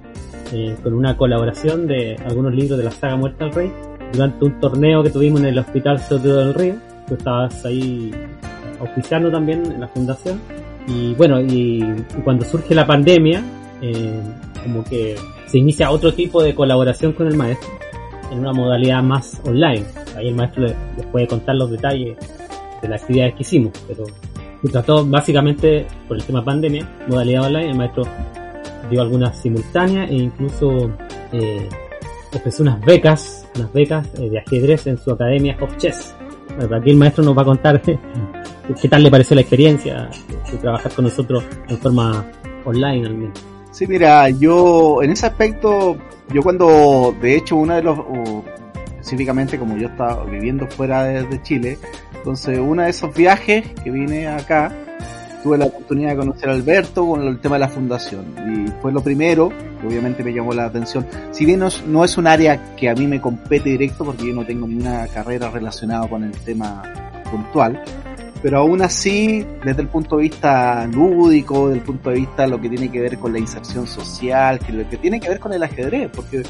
eh, 0.53 0.75
con 0.81 0.93
una 0.93 1.17
colaboración 1.17 1.87
de 1.87 2.15
algunos 2.25 2.53
libros 2.53 2.77
de 2.77 2.83
la 2.85 2.91
saga 2.91 3.15
Muerta 3.15 3.45
al 3.45 3.53
Rey, 3.53 3.71
durante 4.13 4.45
un 4.45 4.59
torneo 4.59 5.03
que 5.03 5.09
tuvimos 5.09 5.41
en 5.41 5.47
el 5.47 5.59
Hospital 5.59 5.99
Soto 5.99 6.37
del 6.37 6.53
Río. 6.53 6.75
Tú 7.07 7.15
estabas 7.15 7.65
ahí 7.65 8.11
auspiciando 8.79 9.31
también 9.31 9.65
en 9.65 9.81
la 9.81 9.87
fundación. 9.87 10.39
Y 10.87 11.15
bueno, 11.15 11.41
y, 11.41 11.83
y 11.83 12.21
cuando 12.23 12.45
surge 12.45 12.75
la 12.75 12.85
pandemia, 12.85 13.43
eh, 13.81 14.21
como 14.63 14.83
que 14.83 15.15
se 15.47 15.57
inicia 15.57 15.91
otro 15.91 16.13
tipo 16.13 16.41
de 16.41 16.55
colaboración 16.55 17.13
con 17.13 17.27
el 17.27 17.35
maestro 17.35 17.69
en 18.31 18.39
una 18.39 18.53
modalidad 18.53 19.03
más 19.03 19.39
online. 19.45 19.85
Ahí 20.15 20.29
el 20.29 20.35
maestro 20.35 20.63
les, 20.63 20.75
puede 21.11 21.27
contar 21.27 21.55
los 21.55 21.69
detalles 21.69 22.17
de 22.81 22.87
las 22.87 23.01
actividades 23.01 23.35
que 23.35 23.41
hicimos, 23.41 23.73
pero 23.87 24.05
se 24.61 24.69
trató 24.69 25.05
básicamente 25.05 25.85
por 26.07 26.17
el 26.17 26.23
tema 26.23 26.43
pandemia, 26.43 26.87
modalidad 27.07 27.45
online, 27.45 27.69
el 27.71 27.77
maestro 27.77 28.03
dio 28.89 29.01
algunas 29.01 29.37
simultáneas 29.39 30.09
e 30.09 30.15
incluso 30.15 30.91
eh, 31.31 31.67
ofreció 32.33 32.63
unas 32.63 32.81
becas, 32.81 33.47
unas 33.55 33.73
becas 33.73 34.07
eh, 34.19 34.29
de 34.29 34.39
ajedrez 34.39 34.87
en 34.87 34.97
su 34.97 35.11
academia 35.11 35.57
of 35.61 35.75
chess. 35.77 36.15
Aquí 36.71 36.91
el 36.91 36.97
maestro 36.97 37.23
nos 37.23 37.37
va 37.37 37.41
a 37.41 37.45
contar 37.45 37.81
qué 38.81 38.89
tal 38.89 39.03
le 39.03 39.11
pareció 39.11 39.35
la 39.35 39.41
experiencia 39.41 40.09
de 40.51 40.57
trabajar 40.57 40.91
con 40.93 41.05
nosotros 41.05 41.43
en 41.67 41.77
forma 41.77 42.25
online 42.65 43.07
al 43.07 43.15
menos. 43.15 43.54
Sí, 43.75 43.85
mira, 43.87 44.29
yo 44.29 45.03
en 45.03 45.11
ese 45.11 45.25
aspecto, 45.25 45.97
yo 46.33 46.41
cuando, 46.41 47.13
de 47.19 47.35
hecho, 47.35 47.57
uno 47.57 47.75
de 47.75 47.83
los, 47.83 47.99
específicamente 48.87 49.59
como 49.59 49.75
yo 49.75 49.89
estaba 49.89 50.23
viviendo 50.23 50.65
fuera 50.65 51.03
de, 51.03 51.23
de, 51.23 51.41
Chile, 51.41 51.77
entonces 52.13 52.57
uno 52.57 52.83
de 52.83 52.91
esos 52.91 53.13
viajes 53.13 53.67
que 53.83 53.91
vine 53.91 54.29
acá, 54.29 54.73
tuve 55.43 55.57
la 55.57 55.65
oportunidad 55.65 56.11
de 56.11 56.15
conocer 56.15 56.47
a 56.47 56.53
Alberto 56.53 57.05
con 57.05 57.27
el 57.27 57.37
tema 57.41 57.55
de 57.55 57.59
la 57.59 57.67
fundación 57.67 58.23
y 58.47 58.71
fue 58.81 58.93
lo 58.93 59.01
primero 59.01 59.49
que 59.81 59.87
obviamente 59.87 60.23
me 60.23 60.31
llamó 60.31 60.53
la 60.53 60.67
atención. 60.67 61.05
Si 61.31 61.43
bien 61.43 61.59
no 61.59 61.67
es, 61.67 61.85
no 61.85 62.05
es 62.05 62.17
un 62.17 62.27
área 62.27 62.75
que 62.77 62.87
a 62.87 62.95
mí 62.95 63.07
me 63.07 63.19
compete 63.19 63.71
directo 63.71 64.05
porque 64.05 64.25
yo 64.25 64.33
no 64.33 64.45
tengo 64.45 64.67
ninguna 64.67 65.05
carrera 65.07 65.49
relacionada 65.49 66.07
con 66.07 66.23
el 66.23 66.31
tema 66.31 66.81
puntual, 67.29 67.83
pero 68.45 68.59
aún 68.59 68.79
así, 68.83 69.43
desde 69.63 69.81
el 69.81 69.87
punto 69.87 70.17
de 70.17 70.21
vista 70.21 70.85
lúdico, 70.85 71.69
desde 71.69 71.79
el 71.79 71.83
punto 71.83 72.11
de 72.11 72.17
vista 72.17 72.45
lo 72.45 72.61
que 72.61 72.69
tiene 72.69 72.91
que 72.91 73.01
ver 73.01 73.17
con 73.17 73.33
la 73.33 73.39
inserción 73.39 73.87
social, 73.87 74.59
que 74.59 74.71
lo 74.71 74.87
que 74.87 74.97
tiene 74.97 75.19
que 75.19 75.29
ver 75.29 75.39
con 75.39 75.51
el 75.51 75.63
ajedrez, 75.63 76.11
porque 76.13 76.43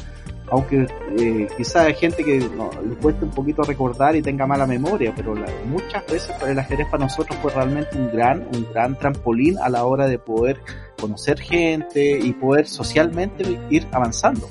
aunque 0.50 0.86
eh, 1.18 1.48
quizás 1.56 1.86
hay 1.86 1.94
gente 1.94 2.22
que 2.22 2.38
le 2.38 2.94
cueste 3.00 3.24
un 3.24 3.30
poquito 3.30 3.62
recordar 3.62 4.14
y 4.14 4.20
tenga 4.20 4.46
mala 4.46 4.66
memoria, 4.66 5.14
pero 5.16 5.34
la, 5.34 5.46
muchas 5.64 6.04
veces 6.04 6.36
el 6.46 6.58
ajedrez 6.58 6.86
para 6.90 7.04
nosotros 7.04 7.38
fue 7.40 7.50
realmente 7.50 7.96
un 7.96 8.12
gran, 8.12 8.46
un 8.54 8.66
gran 8.74 8.98
trampolín 8.98 9.56
a 9.58 9.70
la 9.70 9.86
hora 9.86 10.06
de 10.06 10.18
poder 10.18 10.60
conocer 11.00 11.40
gente 11.40 12.18
y 12.18 12.30
poder 12.34 12.66
socialmente 12.66 13.58
ir 13.70 13.86
avanzando. 13.90 14.46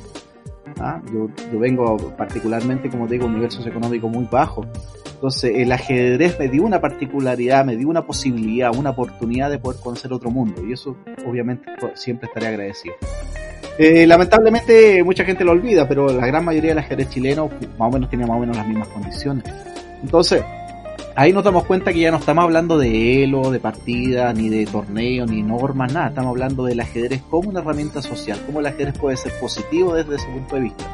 ¿Ah? 0.79 1.01
Yo, 1.13 1.29
yo 1.51 1.59
vengo 1.59 1.97
particularmente, 2.17 2.89
como 2.89 3.07
digo, 3.07 3.25
un 3.25 3.35
nivel 3.35 3.51
socioeconómico 3.51 4.09
muy 4.09 4.27
bajo. 4.29 4.65
Entonces, 5.13 5.53
el 5.55 5.71
ajedrez 5.71 6.37
me 6.37 6.49
dio 6.49 6.63
una 6.63 6.81
particularidad, 6.81 7.65
me 7.65 7.77
dio 7.77 7.87
una 7.87 8.05
posibilidad, 8.05 8.75
una 8.75 8.89
oportunidad 8.91 9.49
de 9.49 9.59
poder 9.59 9.79
conocer 9.81 10.11
otro 10.11 10.29
mundo. 10.29 10.61
Y 10.65 10.73
eso, 10.73 10.97
obviamente, 11.25 11.71
siempre 11.93 12.27
estaré 12.27 12.47
agradecido. 12.47 12.95
Eh, 13.77 14.05
lamentablemente, 14.05 15.03
mucha 15.03 15.25
gente 15.25 15.43
lo 15.43 15.51
olvida, 15.51 15.87
pero 15.87 16.07
la 16.07 16.27
gran 16.27 16.45
mayoría 16.45 16.71
del 16.71 16.79
ajedrez 16.79 17.09
chileno, 17.09 17.49
más 17.77 17.89
o 17.89 17.91
menos, 17.91 18.09
tiene 18.09 18.25
más 18.25 18.37
o 18.37 18.39
menos 18.39 18.57
las 18.57 18.67
mismas 18.67 18.87
condiciones. 18.89 19.43
Entonces, 20.01 20.43
ahí 21.15 21.33
nos 21.33 21.43
damos 21.43 21.65
cuenta 21.65 21.93
que 21.93 21.99
ya 21.99 22.11
no 22.11 22.17
estamos 22.17 22.43
hablando 22.43 22.77
de 22.77 23.23
elo, 23.23 23.51
de 23.51 23.59
partida, 23.59 24.33
ni 24.33 24.49
de 24.49 24.65
torneo, 24.65 25.25
ni 25.25 25.41
normas, 25.41 25.93
nada. 25.93 26.09
Estamos 26.09 26.31
hablando 26.31 26.65
del 26.65 26.79
ajedrez 26.79 27.21
como 27.29 27.49
una 27.49 27.61
herramienta 27.61 28.01
social, 28.01 28.39
cómo 28.45 28.59
el 28.59 28.67
ajedrez 28.67 28.97
puede 28.97 29.17
ser 29.17 29.31
positivo 29.39 29.95
desde 29.95 30.15
ese 30.15 30.27
punto 30.27 30.55
de 30.55 30.61
vista. 30.61 30.85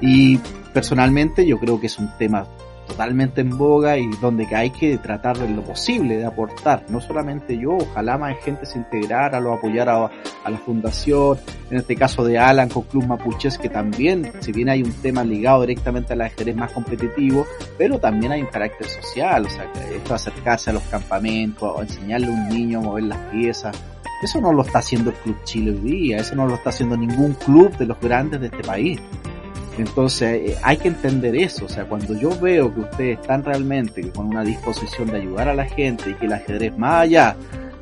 Y 0.00 0.38
personalmente 0.72 1.46
yo 1.46 1.58
creo 1.58 1.80
que 1.80 1.86
es 1.86 1.98
un 1.98 2.10
tema 2.18 2.46
totalmente 2.88 3.42
en 3.42 3.56
boga 3.56 3.98
y 3.98 4.08
donde 4.20 4.46
hay 4.54 4.70
que 4.70 4.98
tratar 4.98 5.38
de 5.38 5.48
lo 5.48 5.62
posible 5.62 6.16
de 6.16 6.24
aportar, 6.24 6.84
no 6.88 7.00
solamente 7.00 7.56
yo, 7.56 7.76
ojalá 7.76 8.18
más 8.18 8.36
gente 8.42 8.66
se 8.66 8.78
integrara, 8.78 9.40
lo 9.40 9.52
apoyara 9.52 10.10
a, 10.44 10.50
la 10.50 10.58
fundación, 10.58 11.38
en 11.70 11.78
este 11.78 11.94
caso 11.94 12.24
de 12.24 12.38
Alan 12.38 12.68
con 12.68 12.84
Club 12.84 13.06
Mapuches, 13.06 13.58
que 13.58 13.68
también, 13.68 14.32
si 14.40 14.52
bien 14.52 14.70
hay 14.70 14.82
un 14.82 14.92
tema 14.92 15.22
ligado 15.22 15.60
directamente 15.60 16.14
al 16.14 16.22
ajedrez 16.22 16.56
más 16.56 16.72
competitivo, 16.72 17.46
pero 17.76 17.98
también 17.98 18.32
hay 18.32 18.40
un 18.40 18.48
carácter 18.48 18.88
social, 18.88 19.44
o 19.44 19.50
sea, 19.50 19.70
esto 19.94 20.14
acercarse 20.14 20.70
a 20.70 20.72
los 20.72 20.82
campamentos, 20.84 21.80
enseñarle 21.80 22.28
a 22.28 22.30
un 22.30 22.48
niño 22.48 22.78
a 22.78 22.82
mover 22.82 23.04
las 23.04 23.18
piezas, 23.30 23.76
eso 24.22 24.40
no 24.40 24.52
lo 24.52 24.62
está 24.62 24.80
haciendo 24.80 25.10
el 25.10 25.16
Club 25.16 25.36
Chile 25.44 25.70
hoy 25.70 25.90
día, 25.90 26.16
eso 26.16 26.34
no 26.34 26.46
lo 26.46 26.56
está 26.56 26.70
haciendo 26.70 26.96
ningún 26.96 27.34
club 27.34 27.76
de 27.76 27.86
los 27.86 28.00
grandes 28.00 28.40
de 28.40 28.46
este 28.46 28.64
país. 28.64 29.00
Entonces 29.78 30.58
hay 30.62 30.76
que 30.76 30.88
entender 30.88 31.36
eso, 31.36 31.66
o 31.66 31.68
sea, 31.68 31.84
cuando 31.84 32.14
yo 32.18 32.30
veo 32.40 32.74
que 32.74 32.80
ustedes 32.80 33.20
están 33.20 33.44
realmente 33.44 34.10
con 34.10 34.26
una 34.26 34.42
disposición 34.42 35.08
de 35.08 35.18
ayudar 35.18 35.48
a 35.48 35.54
la 35.54 35.66
gente 35.66 36.10
y 36.10 36.14
que 36.14 36.26
el 36.26 36.32
ajedrez 36.32 36.76
más 36.76 37.02
allá 37.02 37.36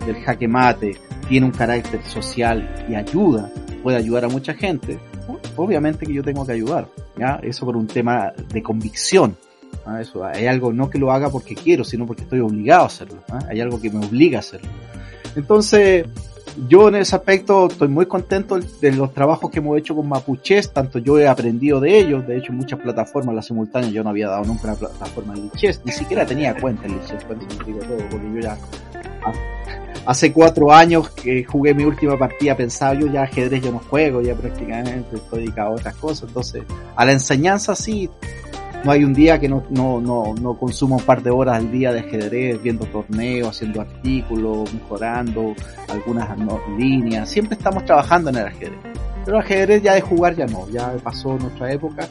del 0.04 0.16
jaque 0.16 0.46
mate 0.46 0.96
tiene 1.26 1.46
un 1.46 1.52
carácter 1.52 2.02
social 2.04 2.86
y 2.88 2.94
ayuda, 2.94 3.50
puede 3.82 3.96
ayudar 3.96 4.26
a 4.26 4.28
mucha 4.28 4.52
gente, 4.52 4.98
obviamente 5.56 6.04
que 6.06 6.12
yo 6.12 6.22
tengo 6.22 6.44
que 6.44 6.52
ayudar, 6.52 6.86
¿ya? 7.18 7.40
Eso 7.42 7.64
por 7.64 7.76
un 7.76 7.86
tema 7.86 8.32
de 8.52 8.62
convicción, 8.62 9.34
¿ah? 9.86 10.00
eso, 10.00 10.22
hay 10.22 10.46
algo 10.46 10.74
no 10.74 10.90
que 10.90 10.98
lo 10.98 11.12
haga 11.12 11.30
porque 11.30 11.54
quiero, 11.54 11.82
sino 11.82 12.06
porque 12.06 12.22
estoy 12.22 12.40
obligado 12.40 12.82
a 12.82 12.86
hacerlo, 12.86 13.22
¿ah? 13.30 13.40
hay 13.48 13.60
algo 13.60 13.80
que 13.80 13.90
me 13.90 14.04
obliga 14.04 14.38
a 14.38 14.40
hacerlo. 14.40 14.68
Entonces, 15.34 16.06
yo 16.68 16.88
en 16.88 16.96
ese 16.96 17.16
aspecto 17.16 17.66
estoy 17.66 17.88
muy 17.88 18.06
contento 18.06 18.58
de 18.58 18.92
los 18.92 19.12
trabajos 19.12 19.50
que 19.50 19.58
hemos 19.58 19.78
hecho 19.78 19.94
con 19.94 20.08
Mapuches, 20.08 20.72
tanto 20.72 20.98
yo 20.98 21.18
he 21.18 21.28
aprendido 21.28 21.80
de 21.80 21.98
ellos, 21.98 22.26
de 22.26 22.38
hecho 22.38 22.52
muchas 22.52 22.80
plataformas, 22.80 23.34
las 23.34 23.46
simultáneas, 23.46 23.92
yo 23.92 24.02
no 24.02 24.10
había 24.10 24.28
dado 24.28 24.44
nunca 24.44 24.64
una 24.64 24.74
plataforma 24.74 25.34
de 25.34 25.42
Lichess, 25.42 25.82
ni 25.84 25.92
siquiera 25.92 26.24
tenía 26.24 26.54
cuenta 26.58 26.86
en 26.86 26.94
Lichess, 26.94 27.24
por 27.24 27.36
eso 27.36 27.46
todo, 27.86 27.98
porque 28.10 28.26
yo 28.34 28.40
ya 28.40 28.58
hace 30.06 30.32
cuatro 30.32 30.72
años 30.72 31.10
que 31.10 31.44
jugué 31.44 31.74
mi 31.74 31.84
última 31.84 32.16
partida 32.16 32.56
pensaba 32.56 32.94
yo 32.94 33.08
ya 33.08 33.22
ajedrez 33.22 33.62
yo 33.62 33.72
no 33.72 33.80
juego, 33.80 34.22
ya 34.22 34.34
prácticamente 34.34 35.16
estoy 35.16 35.40
dedicado 35.40 35.70
a 35.70 35.72
otras 35.72 35.96
cosas, 35.96 36.28
entonces 36.28 36.62
a 36.94 37.04
la 37.04 37.12
enseñanza 37.12 37.74
sí, 37.74 38.08
no 38.86 38.92
hay 38.92 39.02
un 39.02 39.12
día 39.12 39.40
que 39.40 39.48
no, 39.48 39.64
no, 39.70 40.00
no, 40.00 40.32
no 40.40 40.56
consuma 40.56 40.94
un 40.94 41.02
par 41.02 41.20
de 41.20 41.28
horas 41.28 41.56
al 41.56 41.72
día 41.72 41.92
de 41.92 42.00
ajedrez, 42.00 42.62
viendo 42.62 42.86
torneos, 42.86 43.48
haciendo 43.48 43.80
artículos, 43.80 44.72
mejorando 44.72 45.56
algunas 45.88 46.38
líneas. 46.78 47.28
Siempre 47.28 47.56
estamos 47.56 47.84
trabajando 47.84 48.30
en 48.30 48.36
el 48.36 48.46
ajedrez. 48.46 48.78
Pero 49.24 49.38
el 49.38 49.42
ajedrez 49.42 49.82
ya 49.82 49.94
de 49.94 50.02
jugar 50.02 50.36
ya 50.36 50.46
no, 50.46 50.68
ya 50.70 50.92
pasó 51.02 51.36
nuestra 51.36 51.72
época. 51.72 52.08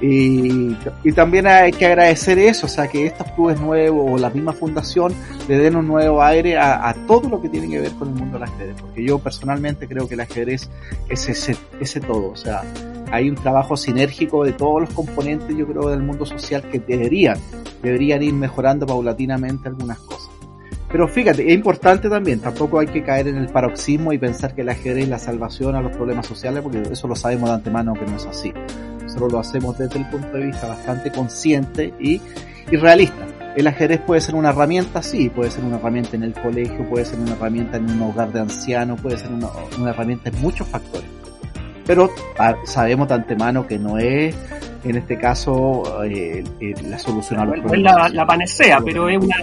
Y, 0.00 0.76
y, 1.04 1.12
también 1.12 1.46
hay 1.46 1.70
que 1.70 1.86
agradecer 1.86 2.38
eso, 2.38 2.66
o 2.66 2.68
sea, 2.68 2.88
que 2.88 3.06
estos 3.06 3.30
clubes 3.32 3.60
nuevos 3.60 4.10
o 4.10 4.18
la 4.18 4.30
misma 4.30 4.52
fundación 4.52 5.14
le 5.48 5.58
den 5.58 5.76
un 5.76 5.86
nuevo 5.86 6.22
aire 6.22 6.58
a, 6.58 6.92
todo 7.06 7.28
lo 7.28 7.40
que 7.40 7.48
tiene 7.48 7.68
que 7.68 7.80
ver 7.80 7.92
con 7.92 8.08
el 8.08 8.14
mundo 8.14 8.38
del 8.38 8.48
ajedrez, 8.48 8.76
porque 8.80 9.04
yo 9.04 9.20
personalmente 9.20 9.86
creo 9.86 10.08
que 10.08 10.14
el 10.14 10.20
ajedrez 10.20 10.68
es 11.08 11.28
ese, 11.28 11.56
ese 11.80 12.00
todo, 12.00 12.30
o 12.30 12.36
sea, 12.36 12.62
hay 13.12 13.28
un 13.28 13.36
trabajo 13.36 13.76
sinérgico 13.76 14.44
de 14.44 14.52
todos 14.52 14.80
los 14.80 14.90
componentes, 14.90 15.56
yo 15.56 15.66
creo, 15.66 15.88
del 15.90 16.02
mundo 16.02 16.26
social 16.26 16.62
que 16.62 16.80
deberían, 16.80 17.38
deberían 17.82 18.22
ir 18.22 18.34
mejorando 18.34 18.86
paulatinamente 18.86 19.68
algunas 19.68 19.98
cosas. 19.98 20.30
Pero 20.92 21.08
fíjate, 21.08 21.46
es 21.46 21.54
importante 21.54 22.10
también, 22.10 22.40
tampoco 22.40 22.78
hay 22.78 22.86
que 22.86 23.02
caer 23.02 23.28
en 23.28 23.36
el 23.36 23.48
paroxismo 23.48 24.12
y 24.12 24.18
pensar 24.18 24.54
que 24.54 24.60
el 24.60 24.68
ajedrez 24.68 25.04
es 25.04 25.08
la 25.08 25.18
salvación 25.18 25.74
a 25.74 25.80
los 25.80 25.96
problemas 25.96 26.26
sociales, 26.26 26.62
porque 26.62 26.82
eso 26.90 27.08
lo 27.08 27.16
sabemos 27.16 27.48
de 27.48 27.54
antemano 27.54 27.94
que 27.94 28.04
no 28.04 28.16
es 28.16 28.26
así. 28.26 28.52
Nosotros 29.12 29.32
lo 29.32 29.38
hacemos 29.40 29.76
desde 29.76 29.98
el 29.98 30.08
punto 30.08 30.38
de 30.38 30.46
vista 30.46 30.68
bastante 30.68 31.12
consciente 31.12 31.92
y, 32.00 32.18
y 32.70 32.76
realista. 32.76 33.26
El 33.54 33.66
ajedrez 33.66 34.00
puede 34.00 34.22
ser 34.22 34.34
una 34.34 34.48
herramienta, 34.48 35.02
sí, 35.02 35.28
puede 35.28 35.50
ser 35.50 35.64
una 35.64 35.76
herramienta 35.76 36.16
en 36.16 36.22
el 36.22 36.32
colegio, 36.32 36.88
puede 36.88 37.04
ser 37.04 37.20
una 37.20 37.32
herramienta 37.32 37.76
en 37.76 37.90
un 37.90 38.00
hogar 38.00 38.32
de 38.32 38.40
ancianos, 38.40 38.98
puede 39.02 39.18
ser 39.18 39.30
una, 39.30 39.48
una 39.78 39.90
herramienta 39.90 40.30
en 40.30 40.40
muchos 40.40 40.66
factores. 40.66 41.06
Pero 41.84 42.08
ah, 42.38 42.54
sabemos 42.64 43.08
de 43.08 43.14
antemano 43.14 43.66
que 43.66 43.78
no 43.78 43.98
es, 43.98 44.34
en 44.84 44.96
este 44.96 45.18
caso, 45.18 46.02
eh, 46.04 46.42
eh, 46.60 46.74
la 46.88 46.98
solución 46.98 47.40
a 47.40 47.44
los 47.44 47.60
problemas. 47.60 47.92
No 47.92 48.06
es 48.06 48.12
la, 48.12 48.20
la 48.20 48.26
panacea, 48.26 48.78
pero 48.82 49.10
es 49.10 49.22
una, 49.22 49.36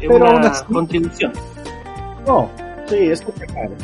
pero 0.00 0.16
una, 0.16 0.30
una 0.30 0.52
contribución. 0.72 1.32
No, 2.26 2.48
sí, 2.88 2.96
es 2.96 3.20
complicado. 3.20 3.74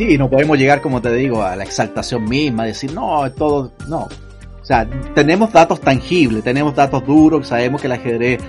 Sí, 0.00 0.16
no 0.16 0.30
podemos 0.30 0.56
llegar, 0.56 0.80
como 0.80 1.02
te 1.02 1.12
digo, 1.12 1.42
a 1.42 1.54
la 1.56 1.64
exaltación 1.64 2.24
misma, 2.24 2.64
decir, 2.64 2.90
no, 2.94 3.30
todo, 3.32 3.74
no. 3.86 4.04
O 4.04 4.64
sea, 4.64 4.88
tenemos 5.14 5.52
datos 5.52 5.78
tangibles, 5.78 6.42
tenemos 6.42 6.74
datos 6.74 7.04
duros, 7.04 7.46
sabemos 7.46 7.82
que 7.82 7.86
el 7.86 7.92
ajedrez 7.92 8.40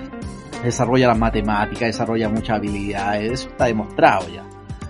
desarrolla 0.64 1.08
las 1.08 1.18
matemáticas, 1.18 1.80
desarrolla 1.80 2.30
muchas 2.30 2.56
habilidades, 2.56 3.32
eso 3.32 3.48
está 3.50 3.66
demostrado 3.66 4.26
ya. 4.30 4.46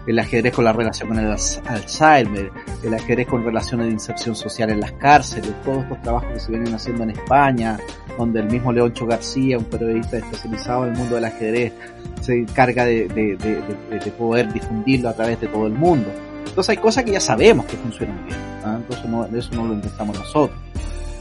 El 0.06 0.16
ajedrez 0.20 0.54
con 0.54 0.64
la 0.64 0.72
relación 0.72 1.08
con 1.08 1.18
el 1.18 1.32
Alzheimer, 1.32 2.52
el 2.84 2.94
ajedrez 2.94 3.26
con 3.26 3.44
relaciones 3.44 3.86
de 3.86 3.92
inserción 3.94 4.36
social 4.36 4.70
en 4.70 4.78
las 4.78 4.92
cárceles, 4.92 5.52
todos 5.64 5.82
estos 5.82 6.00
trabajos 6.02 6.32
que 6.32 6.38
se 6.38 6.52
vienen 6.52 6.72
haciendo 6.72 7.02
en 7.02 7.10
España, 7.10 7.76
donde 8.16 8.38
el 8.38 8.46
mismo 8.46 8.72
Leoncho 8.72 9.04
García, 9.04 9.58
un 9.58 9.64
periodista 9.64 10.18
especializado 10.18 10.86
en 10.86 10.92
el 10.92 10.98
mundo 10.98 11.16
del 11.16 11.24
ajedrez, 11.24 11.72
se 12.20 12.34
encarga 12.34 12.84
de, 12.84 13.08
de, 13.08 13.36
de, 13.36 13.98
de 13.98 14.10
poder 14.12 14.52
difundirlo 14.52 15.08
a 15.08 15.14
través 15.14 15.40
de 15.40 15.48
todo 15.48 15.66
el 15.66 15.72
mundo. 15.72 16.08
Entonces 16.52 16.76
hay 16.76 16.82
cosas 16.82 17.04
que 17.04 17.12
ya 17.12 17.20
sabemos 17.20 17.64
que 17.64 17.78
funcionan 17.78 18.26
bien, 18.26 18.38
entonces 18.62 19.06
no, 19.06 19.24
eso 19.24 19.54
no 19.54 19.68
lo 19.68 19.72
inventamos 19.72 20.18
nosotros. 20.18 20.58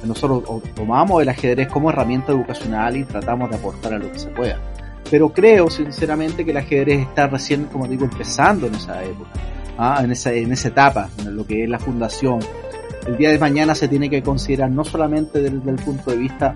Nosotros 0.03 0.61
tomamos 0.75 1.21
el 1.21 1.29
ajedrez 1.29 1.69
como 1.69 1.89
herramienta 1.89 2.33
educacional 2.33 2.97
y 2.97 3.05
tratamos 3.05 3.49
de 3.49 3.55
aportar 3.55 3.93
a 3.93 3.97
lo 3.97 4.11
que 4.11 4.19
se 4.19 4.27
pueda. 4.27 4.59
Pero 5.09 5.29
creo 5.29 5.69
sinceramente 5.69 6.43
que 6.43 6.51
el 6.51 6.57
ajedrez 6.57 7.07
está 7.07 7.27
recién, 7.27 7.63
como 7.67 7.87
digo, 7.87 8.03
empezando 8.03 8.67
en 8.67 8.75
esa 8.75 9.01
época, 9.05 9.29
¿ah? 9.77 10.01
en, 10.03 10.11
esa, 10.11 10.33
en 10.33 10.51
esa 10.51 10.67
etapa, 10.67 11.07
en 11.19 11.33
lo 11.33 11.45
que 11.45 11.63
es 11.63 11.69
la 11.69 11.79
fundación. 11.79 12.39
El 13.07 13.15
día 13.15 13.31
de 13.31 13.39
mañana 13.39 13.73
se 13.73 13.87
tiene 13.87 14.09
que 14.09 14.21
considerar 14.21 14.69
no 14.69 14.83
solamente 14.83 15.39
desde, 15.39 15.69
el 15.69 15.77
punto 15.77 16.11
de 16.11 16.17
vista 16.17 16.53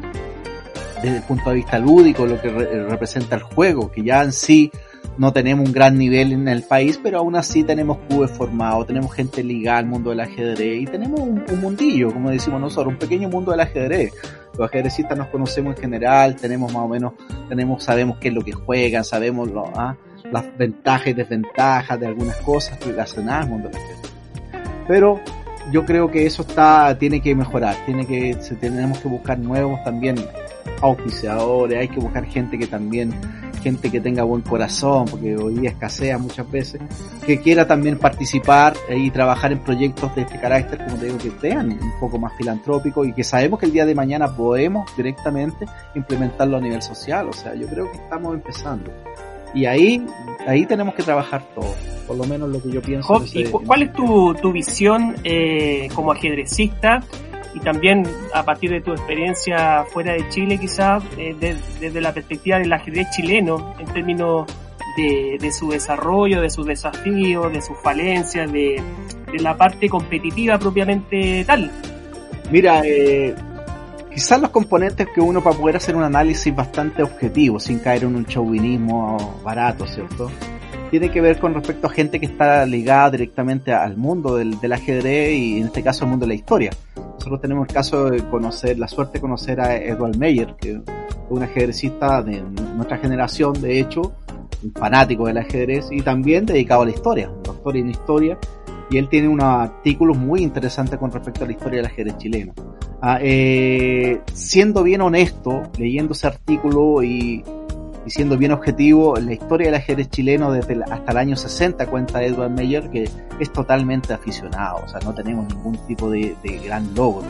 desde 1.02 1.16
el 1.16 1.24
punto 1.24 1.50
de 1.50 1.56
vista 1.56 1.80
lúdico, 1.80 2.26
lo 2.26 2.42
que 2.42 2.50
re 2.50 2.90
representa 2.90 3.38
el 3.38 3.44
juego, 3.44 3.90
que 3.90 4.04
ya 4.04 4.22
en 4.22 4.34
sí 4.34 4.70
no 5.18 5.32
tenemos 5.32 5.68
un 5.68 5.74
gran 5.74 5.98
nivel 5.98 6.34
en 6.34 6.48
el 6.48 6.64
país, 6.64 7.00
pero 7.02 7.20
aún 7.20 7.36
así 7.36 7.64
tenemos 7.64 7.98
clubes 8.08 8.32
formados, 8.32 8.88
tenemos 8.88 9.14
gente 9.14 9.44
ligada 9.44 9.80
al 9.80 9.86
mundo 9.86 10.10
del 10.10 10.20
ajedrez 10.20 10.82
y 10.82 10.86
tenemos 10.86 11.20
un, 11.20 11.44
un, 11.50 11.62
mundillo, 11.62 12.12
como 12.12 12.30
decimos 12.30 12.60
nosotros, 12.60 12.94
un 12.94 13.00
pequeño 13.00 13.30
mundo 13.30 13.52
del 13.52 13.62
ajedrez. 13.62 14.14
Los 14.58 14.70
ajedrecistas 14.70 15.18
nos 15.18 15.28
conocemos 15.28 15.76
en 15.76 15.82
general, 15.82 16.36
tenemos 16.36 16.74
más 16.74 16.84
o 16.84 16.88
menos, 16.88 17.14
tenemos, 17.50 17.84
sabemos 17.84 18.18
qué 18.20 18.30
es 18.30 18.34
lo 18.34 18.42
que 18.42 18.54
juegan, 18.54 19.04
sabemos 19.04 19.50
¿ah? 19.76 19.96
las 20.32 20.58
ventajas 20.58 21.08
y 21.08 21.14
desventajas 21.14 22.00
de 22.00 22.08
algunas 22.08 22.36
cosas 22.38 22.80
relacionadas 22.86 23.46
al 23.46 23.50
mundo 23.50 23.70
del 23.70 23.78
ajedrez. 23.78 24.12
Pero 24.88 25.20
yo 25.72 25.86
creo 25.86 26.10
que 26.12 26.26
eso 26.26 26.44
está, 26.44 26.98
tiene 26.98 27.22
que 27.22 27.36
mejorar, 27.36 27.76
tiene 27.86 28.06
que, 28.06 28.38
tenemos 28.60 29.00
que 29.00 29.08
buscar 29.08 29.40
nuevos 29.40 29.84
también 29.84 30.16
auspiciadores, 30.82 31.80
hay 31.80 31.88
que 31.88 32.00
buscar 32.00 32.26
gente 32.26 32.58
que 32.58 32.68
también, 32.68 33.14
gente 33.66 33.90
que 33.90 34.00
tenga 34.00 34.22
buen 34.22 34.44
corazón, 34.44 35.06
porque 35.10 35.36
hoy 35.36 35.56
día 35.56 35.72
escasea 35.72 36.20
muchas 36.20 36.50
veces, 36.52 36.80
que 37.26 37.40
quiera 37.40 37.66
también 37.66 37.98
participar 37.98 38.76
y 38.96 39.10
trabajar 39.10 39.52
en 39.54 39.58
proyectos 39.58 40.14
de 40.16 40.22
este 40.22 40.40
carácter, 40.40 40.86
como 40.86 40.98
te 40.98 41.08
digo, 41.08 41.18
que 41.18 41.32
sean 41.42 41.72
un 41.72 42.00
poco 42.00 42.20
más 42.20 42.32
filantrópicos 42.38 43.08
y 43.08 43.14
que 43.14 43.24
sabemos 43.24 43.60
que 43.60 43.66
el 43.66 43.72
día 43.72 43.88
de 43.88 43.96
mañana 43.96 44.28
podemos 44.36 44.96
directamente 44.96 45.66
implementarlo 45.96 46.58
a 46.58 46.62
nivel 46.62 46.84
social, 46.84 47.28
o 47.28 47.34
sea, 47.34 47.56
yo 47.56 47.66
creo 47.66 47.92
que 47.92 47.98
estamos 47.98 48.36
empezando. 48.36 48.92
Y 49.56 49.66
ahí, 49.66 50.06
ahí 50.46 50.68
tenemos 50.68 50.94
que 50.94 51.02
trabajar 51.02 51.42
todo, 51.56 51.74
por 52.06 52.18
lo 52.18 52.26
menos 52.26 52.50
lo 52.50 52.62
que 52.62 52.70
yo 52.70 52.84
pienso. 52.84 53.08
Job, 53.08 53.26
¿Y 53.34 53.46
cuál 53.46 53.82
es 53.82 53.94
tu, 53.94 54.36
tu 54.36 54.52
visión 54.52 55.16
eh, 55.24 55.88
como 55.96 56.12
ajedrecista 56.12 57.02
y 57.56 57.60
también 57.62 58.04
a 58.34 58.44
partir 58.44 58.70
de 58.70 58.82
tu 58.82 58.92
experiencia 58.92 59.86
fuera 59.86 60.14
de 60.14 60.28
Chile 60.30 60.58
quizás, 60.60 61.04
eh, 61.18 61.34
de, 61.40 61.56
desde 61.80 62.02
la 62.02 62.14
perspectiva 62.14 62.60
del 62.60 62.72
ajedrez 62.72 63.08
chileno, 63.12 63.74
en 63.80 63.86
términos 63.88 64.46
de, 64.98 65.38
de, 65.40 65.52
su 65.54 65.70
desarrollo, 65.70 66.42
de 66.42 66.50
sus 66.50 66.66
desafíos, 66.66 67.52
de 67.54 67.62
sus 67.62 67.78
falencias, 67.80 68.52
de, 68.52 68.84
de 69.32 69.40
la 69.40 69.56
parte 69.56 69.88
competitiva 69.88 70.60
propiamente 70.60 71.46
tal? 71.46 71.72
Mira, 72.52 72.82
eh, 72.86 73.34
quizás 74.14 74.42
los 74.42 74.50
componentes 74.50 75.08
que 75.16 75.22
uno 75.22 75.42
para 75.42 75.58
poder 75.58 75.78
hacer 75.78 75.96
un 75.96 76.04
análisis 76.04 76.54
bastante 76.54 77.04
objetivo, 77.04 77.60
sin 77.60 77.80
caer 77.80 78.04
en 78.04 78.18
un 78.18 78.26
chauvinismo 78.26 79.40
barato, 79.44 79.88
¿cierto? 79.88 80.30
Tiene 80.92 81.12
que 81.12 81.22
ver 81.22 81.40
con 81.40 81.54
respecto 81.54 81.88
a 81.88 81.90
gente 81.90 82.20
que 82.20 82.26
está 82.26 82.66
ligada 82.66 83.12
directamente 83.12 83.74
al 83.74 83.98
mundo 83.98 84.36
del, 84.36 84.72
ajedrez 84.72 85.34
y 85.34 85.60
en 85.60 85.66
este 85.68 85.84
caso 85.84 86.06
al 86.06 86.12
mundo 86.12 86.26
de 86.26 86.30
la 86.30 86.36
historia. 86.36 86.72
Nosotros 86.96 87.42
tenemos 87.42 87.68
el 87.68 87.74
caso 87.74 88.10
de 88.10 88.24
conocer, 88.24 88.78
la 88.78 88.88
suerte 88.88 89.14
de 89.14 89.22
conocer 89.22 89.60
a 89.60 89.76
Edward 89.76 90.18
Meyer, 90.18 90.56
que 90.56 90.72
es 90.74 90.78
un 91.30 91.44
ajedrecista 91.44 92.22
de 92.22 92.42
nuestra 92.42 92.98
generación, 92.98 93.60
de 93.62 93.80
hecho, 93.80 94.14
un 94.64 94.72
fanático 94.74 95.28
del 95.28 95.38
ajedrez 95.38 95.88
y 95.92 96.02
también 96.02 96.46
dedicado 96.46 96.84
a 96.84 96.86
la 96.86 96.92
historia, 96.92 97.30
un 97.30 97.44
doctor 97.44 97.78
en 97.78 97.90
historia, 97.90 98.38
y 98.90 98.98
él 98.98 99.10
tiene 99.10 99.28
unos 99.28 99.46
artículos 99.46 100.18
muy 100.18 100.42
interesantes 100.42 101.00
con 101.00 101.12
respecto 101.12 101.44
a 101.44 101.48
la 101.48 101.54
historia 101.54 101.78
del 101.78 101.88
ajedrez 101.88 102.18
chileno. 102.18 102.54
Ah, 103.02 103.20
eh, 103.22 104.22
siendo 104.34 104.84
bien 104.84 105.02
honesto, 105.02 105.64
leyendo 105.78 106.14
ese 106.14 106.28
artículo 106.28 107.04
y 107.04 107.44
y 108.06 108.12
siendo 108.12 108.38
bien 108.38 108.52
objetivo, 108.52 109.16
la 109.18 109.34
historia 109.34 109.68
del 109.68 109.76
ajedrez 109.76 110.10
chileno 110.10 110.52
desde 110.52 110.82
hasta 110.84 111.12
el 111.12 111.18
año 111.18 111.36
60 111.36 111.88
cuenta 111.88 112.24
Edward 112.24 112.52
Meyer 112.52 112.90
que 112.90 113.10
es 113.40 113.52
totalmente 113.52 114.14
aficionado, 114.14 114.82
o 114.86 114.88
sea, 114.88 115.00
no 115.02 115.14
tenemos 115.14 115.48
ningún 115.54 115.78
tipo 115.88 116.10
de, 116.10 116.36
de 116.44 116.60
gran 116.60 116.94
logro. 116.94 117.26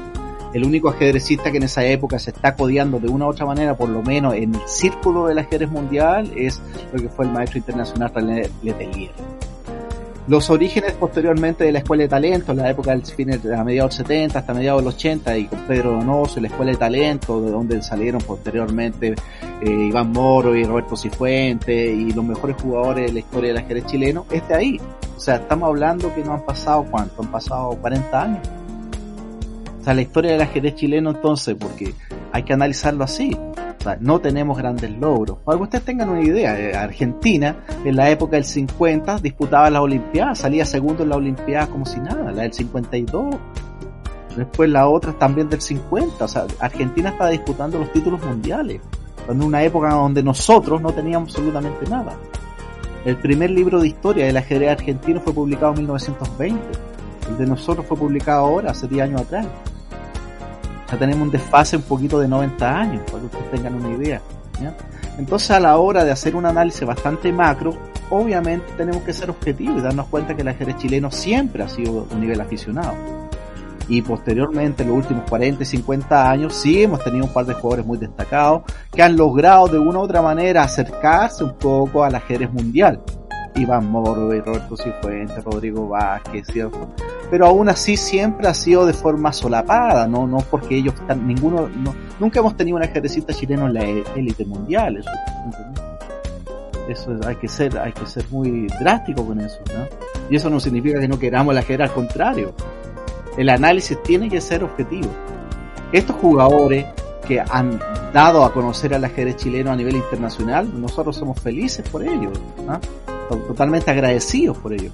El 0.53 0.63
único 0.63 0.89
ajedrecista 0.89 1.51
que 1.51 1.57
en 1.57 1.63
esa 1.63 1.83
época 1.85 2.17
se 2.17 2.31
está 2.31 2.55
codeando 2.55 2.99
de 2.99 3.09
una 3.09 3.25
u 3.25 3.29
otra 3.29 3.45
manera, 3.45 3.75
por 3.75 3.89
lo 3.89 4.01
menos 4.01 4.35
en 4.35 4.55
el 4.55 4.61
círculo 4.67 5.27
del 5.27 5.39
ajedrez 5.39 5.69
mundial, 5.69 6.31
es 6.35 6.61
lo 6.93 7.01
que 7.01 7.09
fue 7.09 7.25
el 7.25 7.31
maestro 7.31 7.57
internacional 7.57 8.11
René 8.13 8.49
Letelier 8.63 9.11
los 10.27 10.49
orígenes 10.49 10.93
posteriormente 10.93 11.63
de 11.63 11.71
la 11.71 11.79
Escuela 11.79 12.03
de 12.03 12.09
Talento, 12.09 12.51
en 12.51 12.57
la 12.57 12.69
época 12.69 12.91
del 12.91 13.05
fines 13.05 13.43
de 13.43 13.55
a 13.55 13.63
mediados 13.63 13.97
del 13.97 14.07
70 14.07 14.39
hasta 14.39 14.53
mediados 14.53 14.81
del 14.81 14.93
80, 14.93 15.37
y 15.37 15.45
con 15.45 15.59
Pedro 15.67 15.91
Donoso, 15.91 16.39
la 16.39 16.47
Escuela 16.47 16.71
de 16.71 16.77
Talento, 16.77 17.41
de 17.41 17.51
donde 17.51 17.81
salieron 17.83 18.21
posteriormente 18.21 19.13
eh, 19.61 19.69
Iván 19.69 20.11
Moro 20.11 20.55
y 20.55 20.63
Roberto 20.63 20.95
Cifuente 20.95 21.93
y 21.93 22.11
los 22.11 22.25
mejores 22.25 22.59
jugadores 22.59 23.07
de 23.07 23.13
la 23.13 23.19
historia 23.19 23.53
del 23.53 23.57
ajedrez 23.57 23.85
chileno, 23.85 24.25
es 24.31 24.47
de 24.47 24.55
ahí. 24.55 24.81
O 25.15 25.19
sea, 25.19 25.35
estamos 25.35 25.67
hablando 25.67 26.13
que 26.13 26.23
no 26.23 26.33
han 26.33 26.45
pasado 26.45 26.85
cuánto, 26.89 27.21
han 27.21 27.31
pasado 27.31 27.69
40 27.79 28.21
años. 28.21 28.47
O 29.79 29.83
sea, 29.83 29.93
la 29.93 30.01
historia 30.01 30.31
del 30.31 30.41
ajedrez 30.41 30.75
chileno 30.75 31.11
entonces, 31.11 31.55
porque 31.59 31.93
hay 32.31 32.43
que 32.43 32.53
analizarlo 32.53 33.03
así 33.03 33.37
sea, 33.85 33.97
no 33.99 34.19
tenemos 34.19 34.57
grandes 34.57 34.91
logros. 34.91 35.37
Para 35.45 35.57
que 35.57 35.63
ustedes 35.63 35.85
tengan 35.85 36.09
una 36.09 36.21
idea, 36.21 36.59
eh, 36.59 36.75
Argentina 36.75 37.55
en 37.83 37.95
la 37.95 38.09
época 38.09 38.35
del 38.35 38.45
50 38.45 39.19
disputaba 39.19 39.69
las 39.69 39.81
Olimpiadas, 39.81 40.39
salía 40.39 40.65
segundo 40.65 41.03
en 41.03 41.09
la 41.09 41.17
Olimpiada 41.17 41.67
como 41.67 41.85
si 41.85 41.99
nada, 41.99 42.31
la 42.31 42.43
del 42.43 42.53
52. 42.53 43.35
Después 44.35 44.69
la 44.69 44.87
otra 44.87 45.13
también 45.13 45.47
del 45.49 45.61
50, 45.61 46.25
o 46.25 46.27
sea, 46.27 46.45
Argentina 46.59 47.09
estaba 47.09 47.29
disputando 47.29 47.79
los 47.79 47.91
títulos 47.93 48.21
mundiales, 48.25 48.81
en 49.29 49.41
una 49.41 49.63
época 49.63 49.91
donde 49.91 50.21
nosotros 50.21 50.81
no 50.81 50.91
teníamos 50.91 51.29
absolutamente 51.29 51.89
nada. 51.89 52.13
El 53.05 53.17
primer 53.17 53.51
libro 53.51 53.79
de 53.79 53.87
historia 53.87 54.25
del 54.25 54.35
ajedrez 54.35 54.71
argentino 54.71 55.21
fue 55.21 55.31
publicado 55.31 55.71
en 55.73 55.77
1920. 55.79 56.59
El 57.29 57.37
de 57.37 57.45
nosotros 57.45 57.85
fue 57.85 57.97
publicado 57.97 58.45
ahora, 58.45 58.71
hace 58.71 58.87
10 58.87 59.03
años 59.03 59.21
atrás. 59.21 59.47
Tenemos 60.97 61.23
un 61.23 61.31
desfase 61.31 61.77
un 61.77 61.83
poquito 61.83 62.19
de 62.19 62.27
90 62.27 62.79
años, 62.79 63.01
para 63.05 63.19
que 63.19 63.25
ustedes 63.25 63.51
tengan 63.51 63.75
una 63.75 63.89
idea. 63.89 64.21
Entonces, 65.17 65.51
a 65.51 65.59
la 65.59 65.77
hora 65.77 66.03
de 66.03 66.11
hacer 66.11 66.35
un 66.35 66.45
análisis 66.45 66.85
bastante 66.85 67.31
macro, 67.31 67.73
obviamente 68.09 68.65
tenemos 68.77 69.03
que 69.03 69.13
ser 69.13 69.29
objetivos 69.29 69.79
y 69.79 69.81
darnos 69.81 70.07
cuenta 70.07 70.35
que 70.35 70.41
el 70.41 70.47
ajedrez 70.47 70.77
chileno 70.77 71.11
siempre 71.11 71.63
ha 71.63 71.69
sido 71.69 72.07
un 72.11 72.19
nivel 72.19 72.39
aficionado. 72.41 72.95
Y 73.87 74.01
posteriormente, 74.01 74.83
en 74.83 74.89
los 74.89 74.97
últimos 74.97 75.29
40 75.29 75.61
y 75.61 75.65
50 75.65 76.29
años, 76.29 76.55
sí 76.55 76.81
hemos 76.81 77.03
tenido 77.03 77.25
un 77.25 77.33
par 77.33 77.45
de 77.45 77.53
jugadores 77.53 77.85
muy 77.85 77.97
destacados 77.97 78.63
que 78.91 79.03
han 79.03 79.15
logrado 79.15 79.67
de 79.67 79.77
una 79.77 79.99
u 79.99 80.01
otra 80.01 80.21
manera 80.21 80.63
acercarse 80.63 81.43
un 81.43 81.53
poco 81.53 82.03
al 82.03 82.15
ajedrez 82.15 82.51
mundial. 82.51 83.01
Iván 83.55 83.89
Moro 83.89 84.33
y 84.33 84.41
Roberto 84.41 84.75
Cifuentes, 84.75 85.43
Rodrigo 85.43 85.87
Vázquez, 85.87 86.47
¿cierto? 86.47 86.89
Pero 87.29 87.47
aún 87.47 87.69
así 87.69 87.97
siempre 87.97 88.47
ha 88.47 88.53
sido 88.53 88.85
de 88.85 88.93
forma 88.93 89.33
solapada, 89.33 90.07
no, 90.07 90.27
no 90.27 90.37
porque 90.37 90.77
ellos 90.77 90.93
están, 90.93 91.27
ninguno, 91.27 91.69
nunca 92.19 92.39
hemos 92.39 92.55
tenido 92.55 92.77
un 92.77 92.83
ajedrecista 92.83 93.33
chileno 93.33 93.67
en 93.67 93.73
la 93.73 93.83
élite 94.15 94.45
mundial, 94.45 94.97
eso, 94.97 95.09
eso 96.87 97.19
hay 97.27 97.35
que 97.35 97.47
ser, 97.47 97.77
hay 97.77 97.91
que 97.91 98.05
ser 98.05 98.25
muy 98.29 98.67
drástico 98.79 99.25
con 99.25 99.39
eso, 99.41 99.59
¿no? 99.75 99.85
Y 100.29 100.35
eso 100.35 100.49
no 100.49 100.59
significa 100.59 100.99
que 100.99 101.07
no 101.07 101.19
queramos 101.19 101.53
el 101.53 101.59
ajedrez, 101.59 101.89
al 101.89 101.95
contrario. 101.95 102.53
El 103.37 103.49
análisis 103.49 104.01
tiene 104.03 104.29
que 104.29 104.41
ser 104.41 104.63
objetivo. 104.63 105.09
Estos 105.91 106.15
jugadores 106.15 106.85
que 107.27 107.39
han 107.39 107.79
dado 108.13 108.45
a 108.45 108.53
conocer 108.53 108.93
al 108.93 109.03
ajedrez 109.03 109.35
chileno 109.37 109.71
a 109.71 109.75
nivel 109.75 109.95
internacional, 109.95 110.69
nosotros 110.79 111.15
somos 111.15 111.39
felices 111.39 111.87
por 111.89 112.03
ello, 112.03 112.31
¿no? 112.65 112.79
Totalmente 113.27 113.91
agradecidos 113.91 114.57
por 114.57 114.73
ello. 114.73 114.91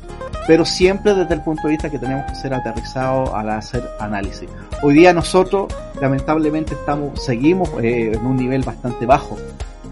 Pero 0.47 0.65
siempre 0.65 1.13
desde 1.13 1.35
el 1.35 1.41
punto 1.41 1.63
de 1.63 1.69
vista 1.69 1.89
que 1.89 1.99
tenemos 1.99 2.25
que 2.29 2.35
ser 2.35 2.53
aterrizados 2.53 3.29
al 3.33 3.49
hacer 3.49 3.83
análisis. 3.99 4.49
Hoy 4.81 4.95
día 4.95 5.13
nosotros, 5.13 5.73
lamentablemente, 5.99 6.73
estamos, 6.73 7.23
seguimos 7.23 7.69
eh, 7.81 8.13
en 8.13 8.25
un 8.25 8.37
nivel 8.37 8.63
bastante 8.63 9.05
bajo 9.05 9.37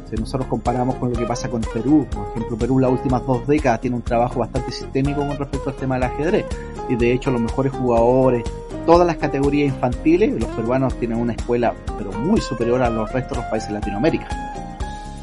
si 0.09 0.15
nosotros 0.15 0.47
comparamos 0.47 0.95
con 0.95 1.11
lo 1.11 1.19
que 1.19 1.25
pasa 1.25 1.49
con 1.49 1.61
Perú, 1.61 2.07
por 2.11 2.27
ejemplo, 2.29 2.57
Perú 2.57 2.79
las 2.79 2.91
últimas 2.91 3.25
dos 3.25 3.45
décadas 3.45 3.81
tiene 3.81 3.95
un 3.95 4.01
trabajo 4.01 4.39
bastante 4.39 4.71
sistémico 4.71 5.25
con 5.25 5.37
respecto 5.37 5.69
al 5.69 5.75
tema 5.75 5.95
del 5.95 6.03
ajedrez. 6.05 6.45
Y 6.89 6.95
de 6.95 7.13
hecho 7.13 7.29
los 7.29 7.39
mejores 7.39 7.71
jugadores, 7.71 8.43
todas 8.85 9.05
las 9.05 9.17
categorías 9.17 9.73
infantiles, 9.73 10.31
los 10.39 10.49
peruanos 10.49 10.95
tienen 10.95 11.19
una 11.19 11.33
escuela 11.33 11.75
pero 11.97 12.11
muy 12.13 12.41
superior 12.41 12.81
a 12.81 12.89
los 12.89 13.11
restos 13.11 13.37
de 13.37 13.43
los 13.43 13.51
países 13.51 13.69
de 13.69 13.75
Latinoamérica. 13.75 14.48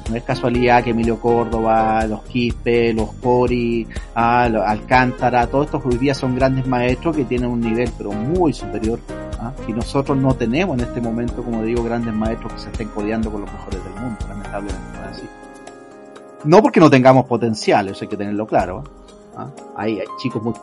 No 0.08 0.16
es 0.16 0.22
casualidad 0.22 0.84
que 0.84 0.90
Emilio 0.90 1.18
Córdoba, 1.18 2.06
los 2.06 2.22
Quispe, 2.22 2.92
los 2.92 3.12
Cori, 3.14 3.86
ah, 4.14 4.44
Alcántara, 4.44 5.46
todos 5.48 5.66
estos 5.66 5.84
hoy 5.84 5.98
día 5.98 6.14
son 6.14 6.36
grandes 6.36 6.66
maestros 6.66 7.16
que 7.16 7.24
tienen 7.24 7.50
un 7.50 7.60
nivel 7.60 7.90
pero 7.98 8.12
muy 8.12 8.52
superior 8.52 9.00
¿ah? 9.40 9.52
y 9.66 9.72
nosotros 9.72 10.16
no 10.16 10.34
tenemos 10.34 10.78
en 10.78 10.84
este 10.84 11.00
momento, 11.00 11.42
como 11.42 11.62
digo, 11.62 11.82
grandes 11.82 12.14
maestros 12.14 12.52
que 12.52 12.58
se 12.60 12.70
estén 12.70 12.88
codeando 12.88 13.32
con 13.32 13.40
los 13.40 13.52
mejores 13.52 13.82
del 13.82 13.94
mundo, 13.94 14.18
lamentablemente 14.28 14.80
no 14.92 15.04
es 15.04 15.16
así. 15.16 15.28
No 16.44 16.62
porque 16.62 16.78
no 16.78 16.88
tengamos 16.88 17.26
potencial, 17.26 17.88
eso 17.88 18.04
hay 18.04 18.08
que 18.08 18.16
tenerlo 18.16 18.46
claro. 18.46 18.84
¿ah? 19.36 19.50
Hay, 19.76 20.00
chicos 20.18 20.40
muy, 20.40 20.54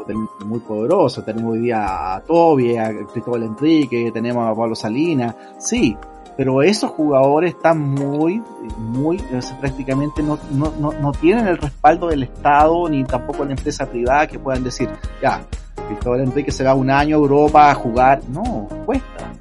muy 0.46 0.60
poderosos, 0.60 1.26
tenemos 1.26 1.52
hoy 1.52 1.60
día 1.60 2.16
a 2.16 2.22
Toby, 2.22 2.78
a 2.78 2.94
Cristóbal 3.12 3.44
Enrique, 3.44 4.10
tenemos 4.14 4.50
a 4.50 4.56
Pablo 4.56 4.76
Salinas, 4.76 5.36
sí, 5.60 5.98
pero 6.36 6.62
esos 6.64 6.92
jugadores 6.92 7.54
están 7.56 7.80
muy, 7.80 8.42
muy, 8.78 9.22
prácticamente 9.60 10.24
no, 10.24 10.40
no, 10.52 10.74
no, 10.80 10.92
no 10.92 11.12
tienen 11.12 11.48
el 11.48 11.58
respaldo 11.58 12.08
del 12.08 12.24
Estado 12.24 12.90
ni 12.90 13.04
tampoco 13.04 13.46
la 13.46 13.52
empresa 13.52 13.86
privada 13.86 14.28
que 14.28 14.40
puedan 14.40 14.64
decir, 14.64 14.90
ya, 15.22 15.42
Cristóbal 15.88 16.22
Enrique 16.22 16.52
se 16.52 16.64
va 16.64 16.74
un 16.74 16.90
año 16.90 17.18
a 17.18 17.20
Europa 17.20 17.72
a 17.72 17.76
jugar. 17.76 18.22
No, 18.30 18.68
cuesta. 18.86 19.32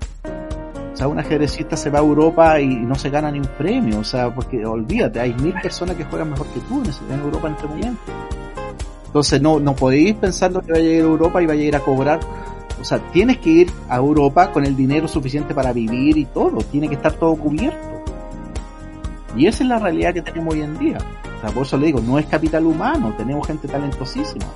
O 0.92 0.96
sea, 0.96 1.08
un 1.08 1.18
ajedrecista 1.18 1.76
se 1.76 1.90
va 1.90 2.00
a 2.00 2.02
Europa 2.02 2.60
y 2.60 2.66
no 2.66 2.94
se 2.94 3.10
gana 3.10 3.30
ni 3.30 3.38
un 3.38 3.48
premio. 3.58 4.00
O 4.00 4.04
sea, 4.04 4.34
porque 4.34 4.64
olvídate, 4.64 5.20
hay 5.20 5.34
mil 5.34 5.54
personas 5.54 5.96
que 5.96 6.04
juegan 6.04 6.30
mejor 6.30 6.46
que 6.48 6.60
tú 6.60 6.82
en, 6.82 7.20
Europa 7.20 7.48
en 7.48 7.54
este 7.54 7.66
momento. 7.66 8.00
Entonces 9.06 9.42
no, 9.42 9.60
no 9.60 9.74
podéis 9.74 10.14
pensando 10.14 10.60
que 10.62 10.72
vaya 10.72 10.84
a 10.84 10.88
ir 10.88 11.00
a 11.02 11.04
Europa 11.04 11.42
y 11.42 11.46
vaya 11.46 11.62
a 11.62 11.64
ir 11.64 11.76
a 11.76 11.80
cobrar. 11.80 12.20
O 12.82 12.84
sea, 12.84 12.98
tienes 13.12 13.38
que 13.38 13.48
ir 13.48 13.72
a 13.88 13.96
Europa 13.96 14.50
con 14.50 14.66
el 14.66 14.74
dinero 14.74 15.06
suficiente 15.06 15.54
para 15.54 15.72
vivir 15.72 16.18
y 16.18 16.24
todo. 16.24 16.58
Tiene 16.64 16.88
que 16.88 16.96
estar 16.96 17.12
todo 17.12 17.36
cubierto. 17.36 18.02
Y 19.36 19.46
esa 19.46 19.62
es 19.62 19.68
la 19.68 19.78
realidad 19.78 20.12
que 20.12 20.20
tenemos 20.20 20.52
hoy 20.52 20.62
en 20.62 20.76
día. 20.78 20.98
O 21.38 21.40
sea, 21.40 21.50
por 21.50 21.62
eso 21.64 21.78
le 21.78 21.86
digo, 21.86 22.00
no 22.00 22.18
es 22.18 22.26
capital 22.26 22.66
humano, 22.66 23.14
tenemos 23.16 23.46
gente 23.46 23.68
talentosísima. 23.68 24.46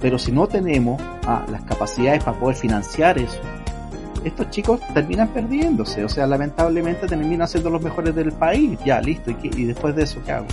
Pero 0.00 0.18
si 0.18 0.32
no 0.32 0.46
tenemos 0.46 1.00
ah, 1.26 1.44
las 1.50 1.62
capacidades 1.64 2.24
para 2.24 2.38
poder 2.38 2.56
financiar 2.56 3.18
eso, 3.18 3.38
estos 4.24 4.48
chicos 4.48 4.80
terminan 4.94 5.28
perdiéndose. 5.28 6.02
O 6.02 6.08
sea, 6.08 6.26
lamentablemente 6.26 7.06
terminan 7.06 7.46
siendo 7.48 7.68
los 7.68 7.82
mejores 7.82 8.14
del 8.14 8.32
país. 8.32 8.78
Ya, 8.82 8.98
listo. 9.02 9.30
¿Y, 9.42 9.64
después 9.66 9.94
de 9.94 10.04
eso 10.04 10.22
qué 10.24 10.32
hago? 10.32 10.46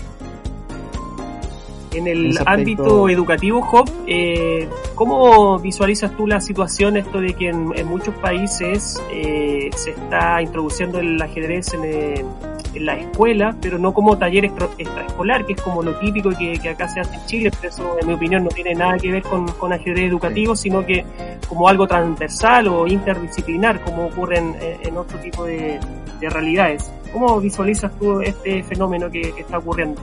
En 1.97 2.05
el 2.05 2.37
ámbito 2.45 3.09
educativo, 3.09 3.59
Job, 3.63 3.89
eh, 4.05 4.69
¿cómo 4.93 5.57
visualizas 5.57 6.15
tú 6.15 6.27
la 6.27 6.39
situación 6.39 6.95
esto 6.95 7.19
de 7.19 7.33
que 7.33 7.49
en, 7.49 7.73
muchos 7.87 8.13
países 8.15 9.01
eh, 9.11 9.71
se 9.75 9.91
está 9.91 10.39
introduciendo 10.43 10.99
el 10.99 11.19
ajedrez 11.19 11.73
en, 11.73 11.83
en 11.85 12.85
la 12.85 12.95
escuela, 12.97 13.55
pero 13.59 13.79
no 13.79 13.95
como 13.95 14.15
taller 14.15 14.45
extraescolar, 14.45 15.43
que 15.47 15.53
es 15.53 15.61
como 15.61 15.81
lo 15.81 15.95
típico 15.95 16.29
que, 16.37 16.59
que, 16.59 16.69
acá 16.69 16.87
se 16.87 16.99
hace 16.99 17.15
en 17.15 17.25
Chile, 17.25 17.51
pero 17.59 17.73
eso 17.73 17.97
en 17.99 18.07
mi 18.07 18.13
opinión 18.13 18.43
no 18.43 18.49
tiene 18.49 18.75
nada 18.75 18.97
que 18.97 19.11
ver 19.11 19.23
con, 19.23 19.47
con 19.53 19.73
ajedrez 19.73 20.07
educativo, 20.07 20.55
sino 20.55 20.85
que 20.85 21.03
como 21.49 21.67
algo 21.67 21.87
transversal 21.87 22.67
o 22.67 22.85
interdisciplinar, 22.85 23.81
como 23.81 24.05
ocurre 24.05 24.37
en, 24.37 24.55
en 24.83 24.97
otro 24.97 25.17
tipo 25.17 25.45
de, 25.45 25.79
de, 26.19 26.29
realidades. 26.29 26.91
¿Cómo 27.11 27.39
visualizas 27.39 27.91
tú 27.97 28.21
este 28.21 28.61
fenómeno 28.61 29.09
que, 29.09 29.31
que 29.31 29.41
está 29.41 29.57
ocurriendo? 29.57 29.99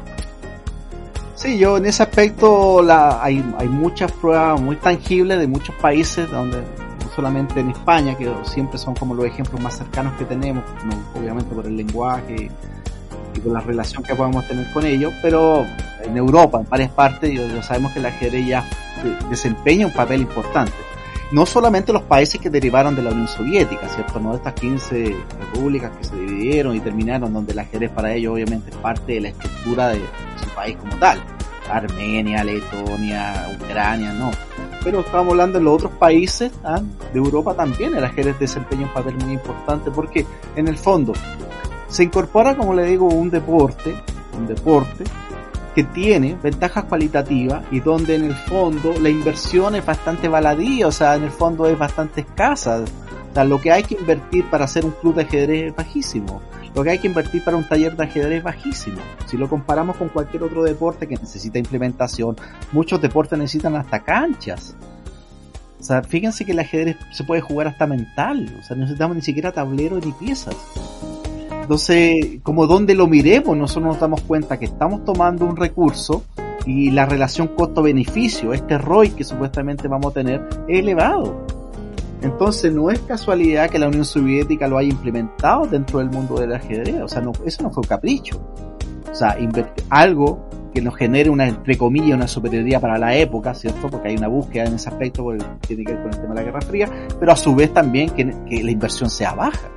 Sí, 1.34 1.58
yo 1.58 1.76
en 1.76 1.86
ese 1.86 2.02
aspecto 2.02 2.80
la, 2.80 3.22
hay, 3.22 3.44
hay 3.58 3.68
muchas 3.68 4.12
pruebas 4.12 4.60
muy 4.60 4.76
tangibles 4.76 5.38
de 5.38 5.46
muchos 5.46 5.74
países 5.76 6.30
donde 6.30 6.62
solamente 7.14 7.60
en 7.60 7.70
España, 7.70 8.16
que 8.16 8.32
siempre 8.44 8.78
son 8.78 8.94
como 8.94 9.14
los 9.14 9.26
ejemplos 9.26 9.60
más 9.60 9.76
cercanos 9.76 10.14
que 10.18 10.24
tenemos, 10.24 10.64
obviamente 11.14 11.54
por 11.54 11.66
el 11.66 11.76
lenguaje 11.76 12.50
y 13.34 13.40
por 13.40 13.52
la 13.52 13.60
relación 13.60 14.02
que 14.02 14.14
podemos 14.14 14.46
tener 14.46 14.70
con 14.72 14.84
ellos, 14.84 15.12
pero 15.22 15.64
en 16.02 16.16
Europa, 16.16 16.60
en 16.60 16.68
varias 16.68 16.90
partes, 16.90 17.32
ya 17.32 17.62
sabemos 17.62 17.92
que 17.92 18.00
la 18.00 18.08
ajedrez 18.08 18.46
ya 18.46 18.64
desempeña 19.28 19.86
un 19.86 19.92
papel 19.92 20.22
importante. 20.22 20.72
No 21.32 21.46
solamente 21.46 21.92
los 21.92 22.02
países 22.02 22.40
que 22.40 22.50
derivaron 22.50 22.94
de 22.94 23.02
la 23.02 23.10
Unión 23.10 23.28
Soviética, 23.28 23.88
¿cierto? 23.88 24.20
No 24.20 24.30
de 24.30 24.36
estas 24.36 24.54
15 24.54 25.16
repúblicas 25.40 25.90
que 25.96 26.04
se 26.04 26.16
dividieron 26.16 26.76
y 26.76 26.80
terminaron, 26.80 27.32
donde 27.32 27.52
el 27.52 27.58
ajedrez 27.58 27.90
para 27.90 28.12
ellos 28.12 28.34
obviamente 28.34 28.70
es 28.70 28.76
parte 28.76 29.14
de 29.14 29.20
la 29.20 29.28
estructura 29.28 29.88
de 29.88 30.00
su 30.42 30.48
país 30.54 30.76
como 30.76 30.96
tal. 30.96 31.22
Armenia, 31.70 32.44
Letonia, 32.44 33.48
Ucrania, 33.58 34.12
no 34.12 34.30
pero 34.84 35.00
estamos 35.00 35.32
hablando 35.32 35.58
de 35.58 35.64
los 35.64 35.74
otros 35.74 35.92
países 35.92 36.52
¿ah? 36.62 36.80
de 37.12 37.18
Europa 37.18 37.54
también, 37.54 37.96
el 37.96 38.04
ajedrez 38.04 38.38
desempeña 38.38 38.82
un 38.82 38.92
papel 38.92 39.16
muy 39.16 39.32
importante 39.32 39.90
porque 39.90 40.26
en 40.54 40.68
el 40.68 40.76
fondo 40.76 41.14
se 41.88 42.04
incorpora, 42.04 42.54
como 42.54 42.74
le 42.74 42.84
digo, 42.84 43.06
un 43.06 43.30
deporte, 43.30 43.94
un 44.36 44.46
deporte 44.46 45.04
que 45.74 45.82
tiene 45.82 46.36
ventajas 46.42 46.84
cualitativas 46.84 47.64
y 47.70 47.80
donde 47.80 48.14
en 48.14 48.24
el 48.24 48.34
fondo 48.34 48.94
la 49.00 49.08
inversión 49.08 49.74
es 49.74 49.84
bastante 49.84 50.28
baladía, 50.28 50.86
o 50.86 50.92
sea, 50.92 51.16
en 51.16 51.24
el 51.24 51.30
fondo 51.30 51.66
es 51.66 51.78
bastante 51.78 52.20
escasa. 52.20 52.84
O 53.30 53.34
sea, 53.34 53.44
lo 53.44 53.60
que 53.60 53.72
hay 53.72 53.82
que 53.82 53.96
invertir 53.96 54.48
para 54.48 54.64
hacer 54.64 54.84
un 54.84 54.92
club 54.92 55.16
de 55.16 55.22
ajedrez 55.22 55.70
es 55.70 55.76
bajísimo. 55.76 56.40
Lo 56.74 56.82
que 56.82 56.90
hay 56.90 56.98
que 56.98 57.08
invertir 57.08 57.42
para 57.42 57.56
un 57.56 57.68
taller 57.68 57.96
de 57.96 58.04
ajedrez 58.04 58.38
es 58.38 58.44
bajísimo. 58.44 59.00
Si 59.26 59.36
lo 59.36 59.48
comparamos 59.48 59.96
con 59.96 60.08
cualquier 60.08 60.44
otro 60.44 60.62
deporte 60.62 61.08
que 61.08 61.16
necesita 61.16 61.58
implementación, 61.58 62.36
muchos 62.72 63.00
deportes 63.00 63.38
necesitan 63.38 63.74
hasta 63.76 64.04
canchas. 64.04 64.76
O 65.80 65.82
sea, 65.82 66.02
fíjense 66.02 66.44
que 66.44 66.52
el 66.52 66.60
ajedrez 66.60 66.96
se 67.12 67.24
puede 67.24 67.40
jugar 67.42 67.66
hasta 67.66 67.86
mental. 67.86 68.56
O 68.58 68.62
sea, 68.62 68.76
no 68.76 68.82
necesitamos 68.82 69.16
ni 69.16 69.22
siquiera 69.22 69.52
tablero 69.52 69.98
ni 69.98 70.12
piezas. 70.12 70.56
Entonces, 71.64 72.40
como 72.42 72.66
donde 72.66 72.94
lo 72.94 73.06
miremos, 73.06 73.56
nosotros 73.56 73.94
nos 73.94 73.98
damos 73.98 74.20
cuenta 74.20 74.58
que 74.58 74.66
estamos 74.66 75.02
tomando 75.02 75.46
un 75.46 75.56
recurso 75.56 76.22
y 76.66 76.90
la 76.90 77.06
relación 77.06 77.48
costo-beneficio, 77.48 78.52
este 78.52 78.76
ROI 78.76 79.12
que 79.12 79.24
supuestamente 79.24 79.88
vamos 79.88 80.10
a 80.10 80.14
tener, 80.14 80.46
es 80.68 80.80
elevado. 80.80 81.46
Entonces 82.20 82.70
no 82.70 82.90
es 82.90 82.98
casualidad 83.00 83.70
que 83.70 83.78
la 83.78 83.88
Unión 83.88 84.04
Soviética 84.04 84.68
lo 84.68 84.76
haya 84.76 84.90
implementado 84.90 85.66
dentro 85.66 86.00
del 86.00 86.10
mundo 86.10 86.38
del 86.38 86.52
ajedrez, 86.52 87.00
o 87.00 87.08
sea, 87.08 87.22
no, 87.22 87.32
eso 87.46 87.62
no 87.62 87.70
fue 87.70 87.80
un 87.80 87.88
capricho. 87.88 88.38
O 89.10 89.14
sea, 89.14 89.34
algo 89.88 90.46
que 90.74 90.82
nos 90.82 90.96
genere 90.96 91.30
una, 91.30 91.48
entre 91.48 91.78
comillas, 91.78 92.14
una 92.14 92.28
superioridad 92.28 92.78
para 92.78 92.98
la 92.98 93.16
época, 93.16 93.54
¿cierto? 93.54 93.88
Porque 93.88 94.08
hay 94.08 94.16
una 94.16 94.28
búsqueda 94.28 94.64
en 94.64 94.74
ese 94.74 94.90
aspecto, 94.90 95.22
porque 95.22 95.42
tiene 95.66 95.82
que 95.82 95.94
ver 95.94 96.02
con 96.02 96.12
el 96.12 96.20
tema 96.20 96.34
de 96.34 96.34
la 96.34 96.42
Guerra 96.42 96.60
Fría, 96.60 96.90
pero 97.18 97.32
a 97.32 97.36
su 97.36 97.54
vez 97.54 97.72
también 97.72 98.10
que, 98.10 98.24
la 98.62 98.70
inversión 98.70 99.08
sea 99.08 99.32
baja. 99.32 99.70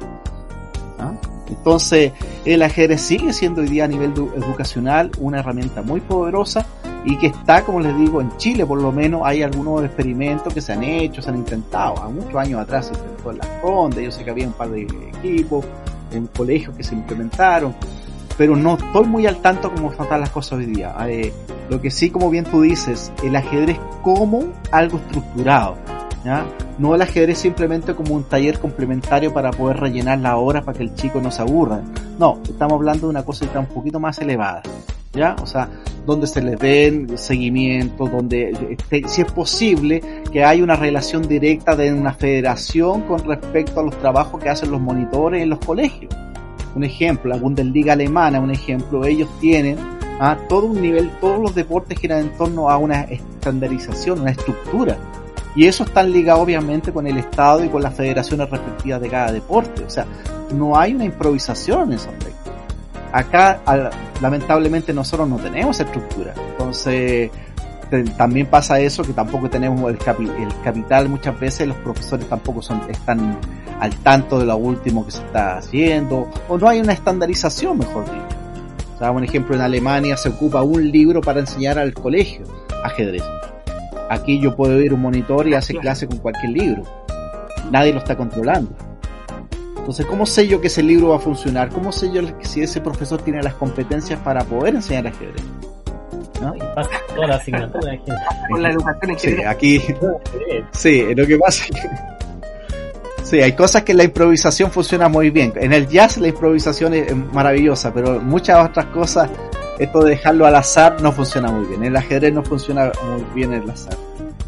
Entonces, 1.49 2.11
el 2.45 2.61
ajedrez 2.63 3.01
sigue 3.01 3.33
siendo 3.33 3.61
hoy 3.61 3.67
día 3.67 3.85
a 3.85 3.87
nivel 3.87 4.13
educacional 4.35 5.11
una 5.19 5.39
herramienta 5.39 5.81
muy 5.81 6.01
poderosa 6.01 6.65
y 7.05 7.17
que 7.17 7.27
está, 7.27 7.63
como 7.63 7.79
les 7.79 7.97
digo, 7.97 8.19
en 8.19 8.35
Chile 8.37 8.65
por 8.65 8.81
lo 8.81 8.91
menos 8.91 9.21
hay 9.23 9.41
algunos 9.41 9.83
experimentos 9.83 10.53
que 10.53 10.61
se 10.61 10.73
han 10.73 10.83
hecho, 10.83 11.21
se 11.21 11.29
han 11.29 11.37
intentado. 11.37 12.01
A 12.01 12.09
muchos 12.09 12.35
años 12.35 12.61
atrás 12.61 12.87
se 12.87 12.93
intentó 12.93 13.31
en 13.31 13.37
las 13.37 13.47
Condes, 13.61 14.03
yo 14.03 14.11
sé 14.11 14.23
que 14.23 14.29
había 14.29 14.47
un 14.47 14.53
par 14.53 14.69
de 14.69 14.81
equipos 14.81 15.65
en 16.11 16.27
colegios 16.27 16.75
que 16.75 16.83
se 16.83 16.95
implementaron, 16.95 17.75
pero 18.37 18.55
no 18.55 18.75
estoy 18.75 19.05
muy 19.05 19.25
al 19.25 19.37
tanto 19.37 19.71
cómo 19.73 19.91
están 19.91 20.19
las 20.19 20.29
cosas 20.29 20.59
hoy 20.59 20.65
día. 20.65 20.95
Eh, 21.07 21.33
lo 21.69 21.81
que 21.81 21.91
sí, 21.91 22.09
como 22.09 22.29
bien 22.29 22.45
tú 22.45 22.61
dices, 22.61 23.11
el 23.23 23.35
ajedrez 23.35 23.79
como 24.01 24.53
algo 24.71 24.97
estructurado. 24.97 25.77
¿Ya? 26.24 26.45
No 26.78 26.95
el 26.95 27.01
ajedrez 27.01 27.38
simplemente 27.38 27.95
como 27.95 28.13
un 28.15 28.24
taller 28.24 28.59
complementario 28.59 29.34
para 29.34 29.51
poder 29.51 29.78
rellenar 29.78 30.20
la 30.20 30.38
hora 30.38 30.61
para 30.61 30.78
que 30.78 30.84
el 30.84 30.95
chico 30.95 31.22
no 31.22 31.32
se 31.32 31.41
aburra. 31.41 31.82
No, 32.20 32.39
estamos 32.43 32.74
hablando 32.74 33.07
de 33.07 33.11
una 33.11 33.24
cosa 33.24 33.45
un 33.57 33.65
poquito 33.68 33.99
más 33.99 34.20
elevada. 34.20 34.61
¿Ya? 35.13 35.36
O 35.41 35.47
sea, 35.47 35.70
donde 36.05 36.28
se 36.28 36.41
les 36.41 36.59
den 36.59 37.18
seguimiento, 37.18 38.07
donde 38.07 38.51
este, 38.70 39.07
si 39.07 39.22
es 39.22 39.32
posible 39.32 40.01
que 40.32 40.43
haya 40.43 40.63
una 40.63 40.76
relación 40.76 41.28
directa 41.28 41.76
de 41.76 41.91
una 41.91 42.13
federación 42.13 43.01
con 43.01 43.24
respecto 43.26 43.80
a 43.80 43.84
los 43.84 43.97
trabajos 43.99 44.41
que 44.41 44.49
hacen 44.49 44.70
los 44.70 44.80
monitores 44.80 45.41
en 45.41 45.49
los 45.49 45.59
colegios. 45.59 46.15
Un 46.76 46.84
ejemplo, 46.84 47.30
la 47.32 47.38
Bundesliga 47.38 47.93
alemana, 47.93 48.39
un 48.39 48.51
ejemplo, 48.51 49.03
ellos 49.05 49.28
tienen 49.41 49.78
a 50.20 50.38
todo 50.47 50.68
un 50.68 50.82
nivel, 50.82 51.09
todos 51.20 51.39
los 51.39 51.53
deportes 51.55 51.99
giran 51.99 52.20
en 52.20 52.38
torno 52.38 52.70
a 52.70 52.78
una 52.78 53.01
estandarización, 53.01 54.22
una 54.22 54.32
estructura. 54.32 54.97
Y 55.58 55.66
eso 55.66 55.84
está 55.84 56.03
ligado 56.03 56.39
obviamente 56.41 56.93
con 56.93 57.05
el 57.08 57.18
Estado 57.18 57.66
y 57.66 57.68
con 57.68 57.82
las 57.82 57.93
federaciones 57.93 58.49
respectivas 58.49 59.01
de 59.01 59.10
cada 59.10 59.32
deporte. 59.34 59.84
O 59.84 59.89
sea, 59.89 60.05
no 60.53 60.78
hay 60.78 60.93
una 60.93 61.03
improvisación 61.03 61.91
en 61.91 61.97
ese 61.97 62.08
aspecto. 62.10 62.51
Acá, 63.12 63.60
lamentablemente, 64.22 64.93
nosotros 64.93 65.28
no 65.28 65.38
tenemos 65.38 65.80
estructura. 65.80 66.34
Entonces, 66.51 67.32
también 68.18 68.47
pasa 68.47 68.80
eso 68.80 69.03
que 69.03 69.14
tampoco 69.14 69.49
tenemos 69.49 69.89
el, 69.89 69.97
el, 69.97 70.62
capital 70.64 71.08
muchas 71.10 71.39
veces 71.39 71.70
los 71.70 71.78
profesores 71.78 72.28
tampoco 72.28 72.62
son 72.62 72.82
están 72.89 73.39
al 73.80 73.95
tanto 73.99 74.39
de 74.39 74.45
lo 74.45 74.58
último 74.58 75.05
que 75.05 75.12
se 75.12 75.20
está 75.20 75.60
haciendo 75.60 76.30
o 76.49 76.58
no 76.58 76.68
hay 76.68 76.82
una 76.82 76.91
estandarización 76.91 77.78
mejor 77.78 78.03
dicho 78.03 78.38
o 78.97 78.99
sea, 78.99 79.12
un 79.12 79.24
ejemplo, 79.24 79.53
en 79.53 79.62
Alemania 79.62 80.18
se 80.18 80.30
ocupa 80.30 80.64
un 80.64 80.89
libro 80.89 81.22
para 81.22 81.39
enseñar 81.39 81.78
al 81.78 81.93
colegio 81.93 82.47
ajedrez. 82.84 83.22
Aquí 84.10 84.39
yo 84.39 84.55
puedo 84.55 84.80
ir 84.82 84.93
un 84.93 85.01
monitor 85.01 85.47
y 85.47 85.53
hace 85.53 85.76
clase 85.76 86.08
con 86.08 86.18
cualquier 86.20 86.51
libro. 86.51 86.84
Nadie 87.72 87.93
lo 87.93 87.99
está 87.99 88.16
controlando. 88.16 88.72
Entonces, 89.78 90.05
¿cómo 90.05 90.26
sé 90.26 90.47
yo 90.47 90.60
que 90.60 90.68
ese 90.68 90.84
libro 90.84 91.10
va 91.10 91.18
a 91.18 91.20
funcionar? 91.20 91.70
¿Cómo 91.70 91.91
sé 91.91 92.12
yo 92.12 92.22
si 92.41 92.62
ese 92.62 92.82
profesor 92.82 93.22
tiene 93.22 93.41
las 93.41 93.53
competencias 93.53 94.20
para 94.20 94.43
poder 94.43 94.76
enseñar 94.76 95.08
ajedrez? 95.08 95.43
¿No? 96.41 96.53
pasa 96.76 96.91
toda 97.16 97.28
la 97.28 97.36
asignatura 97.38 97.97
Con 98.51 98.62
la 98.62 98.70
educación 98.70 99.18
Sí, 99.18 99.43
aquí. 99.43 99.82
Sí, 100.72 101.16
lo 101.16 101.26
que 101.26 101.38
pasa 101.38 101.64
es 101.64 101.72
que 101.72 101.89
Sí, 103.28 103.41
hay 103.41 103.51
cosas 103.53 103.84
que 103.84 103.93
la 103.93 104.05
improvisación 104.05 104.72
funciona 104.72 105.10
muy 105.10 105.32
bien. 105.32 105.51
En 105.58 105.74
el 105.74 105.89
jazz 105.89 106.18
la 106.18 106.30
improvisación 106.30 106.93
es 106.93 107.14
maravillosa, 107.14 107.93
pero 107.93 108.22
muchas 108.22 108.70
otras 108.70 108.86
cosas, 108.86 109.30
esto 109.80 110.03
de 110.03 110.11
dejarlo 110.11 110.45
al 110.45 110.55
azar 110.55 111.01
no 111.01 111.11
funciona 111.11 111.51
muy 111.51 111.65
bien. 111.67 111.82
En 111.84 111.89
el 111.89 111.95
ajedrez 111.97 112.34
no 112.34 112.43
funciona 112.43 112.91
muy 113.09 113.23
bien 113.34 113.53
el 113.53 113.69
azar. 113.69 113.95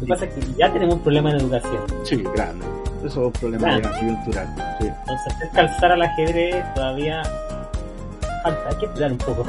que 0.00 0.06
pasa 0.06 0.24
es 0.24 0.34
que 0.34 0.52
ya 0.58 0.72
tenemos 0.72 0.96
un 0.96 1.02
problema 1.02 1.30
en 1.30 1.36
educación. 1.40 1.82
Sí, 2.04 2.24
grande. 2.34 2.64
Eso 2.98 3.06
es 3.06 3.16
un 3.16 3.32
problema 3.32 3.80
cultural. 3.80 4.76
Sí. 4.80 4.86
Entonces, 4.86 5.34
calzar 5.54 5.92
al 5.92 6.02
ajedrez 6.02 6.74
todavía 6.74 7.22
falta, 8.42 8.68
hay 8.68 8.76
que 8.76 8.86
esperar 8.86 9.12
un 9.12 9.18
poco. 9.18 9.46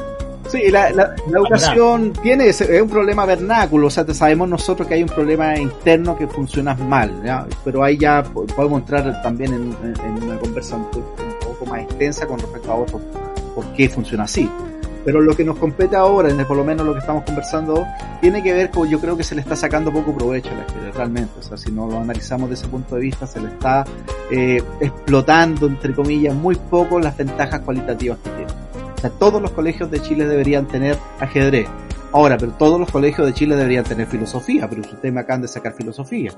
Sí, 0.48 0.70
la, 0.70 0.90
la, 0.92 1.16
educación 1.30 2.12
tiene 2.22 2.48
es 2.48 2.62
un 2.62 2.90
problema 2.90 3.26
vernáculo, 3.26 3.88
o 3.88 3.90
sea, 3.90 4.06
sabemos 4.14 4.50
nosotros 4.50 4.86
que 4.86 4.96
hay 4.96 5.04
un 5.04 5.08
problema 5.08 5.58
interno 5.58 6.18
que 6.18 6.28
funciona 6.28 6.76
mal, 6.76 7.24
¿ya? 7.24 7.46
pero 7.64 7.84
ahí 7.86 7.98
ya 7.98 8.22
podemos 8.24 8.82
entrar 8.82 9.22
también 9.22 9.54
en, 9.54 10.24
una 10.24 10.38
conversa 10.40 10.76
un, 10.76 10.88
poco 11.40 11.66
más 11.68 11.84
extensa 11.84 12.28
con 12.28 12.38
respecto 12.38 12.70
a 12.70 12.76
otro, 12.76 13.00
por 13.56 13.66
qué 13.74 13.88
funciona 13.88 14.26
así. 14.26 14.50
Pero 15.04 15.22
lo 15.22 15.36
que 15.36 15.44
nos 15.44 15.58
compete 15.58 15.96
ahora, 15.96 16.30
por 16.46 16.58
lo 16.58 16.64
menos 16.64 16.86
lo 16.86 16.94
que 16.94 17.00
estamos 17.00 17.24
conversando, 17.24 17.86
tiene 18.22 18.44
que 18.44 18.54
ver 18.54 18.70
con, 18.70 18.90
yo 18.90 19.00
creo 19.00 19.18
que 19.18 19.24
se 19.24 19.36
le 19.36 19.42
está 19.42 19.56
sacando 19.56 19.92
poco 19.92 20.16
provecho 20.16 20.50
a 20.52 20.56
la 20.56 20.92
realmente. 20.92 21.40
O 21.40 21.44
sea, 21.44 21.58
si 21.58 21.72
no 21.72 21.88
lo 21.88 22.00
analizamos 22.00 22.50
desde 22.50 22.64
ese 22.64 22.72
punto 22.72 22.96
de 22.96 23.02
vista, 23.02 23.26
se 23.26 23.40
le 23.40 23.48
está 23.48 23.84
eh, 24.30 24.62
explotando, 24.80 25.68
entre 25.68 25.94
comillas, 25.94 26.36
muy 26.36 26.56
poco 26.56 27.00
las 27.00 27.18
ventajas 27.18 27.62
cualitativas 27.62 28.20
que 28.20 28.30
tiene 28.30 28.62
sea, 29.02 29.10
todos 29.10 29.42
los 29.42 29.52
colegios 29.52 29.90
de 29.92 30.02
Chile 30.02 30.28
deberían 30.28 30.68
tener 30.68 30.98
ajedrez. 31.20 31.68
Ahora, 32.14 32.38
pero 32.38 32.52
todos 32.54 32.80
los 32.80 32.92
colegios 32.92 33.26
de 33.26 33.34
Chile 33.34 33.56
deberían 33.56 33.84
tener 33.84 34.08
filosofía, 34.08 34.70
pero 34.70 34.82
ustedes 34.82 35.14
me 35.14 35.22
acaban 35.22 35.42
de 35.42 35.48
sacar 35.48 35.74
filosofía. 35.74 36.32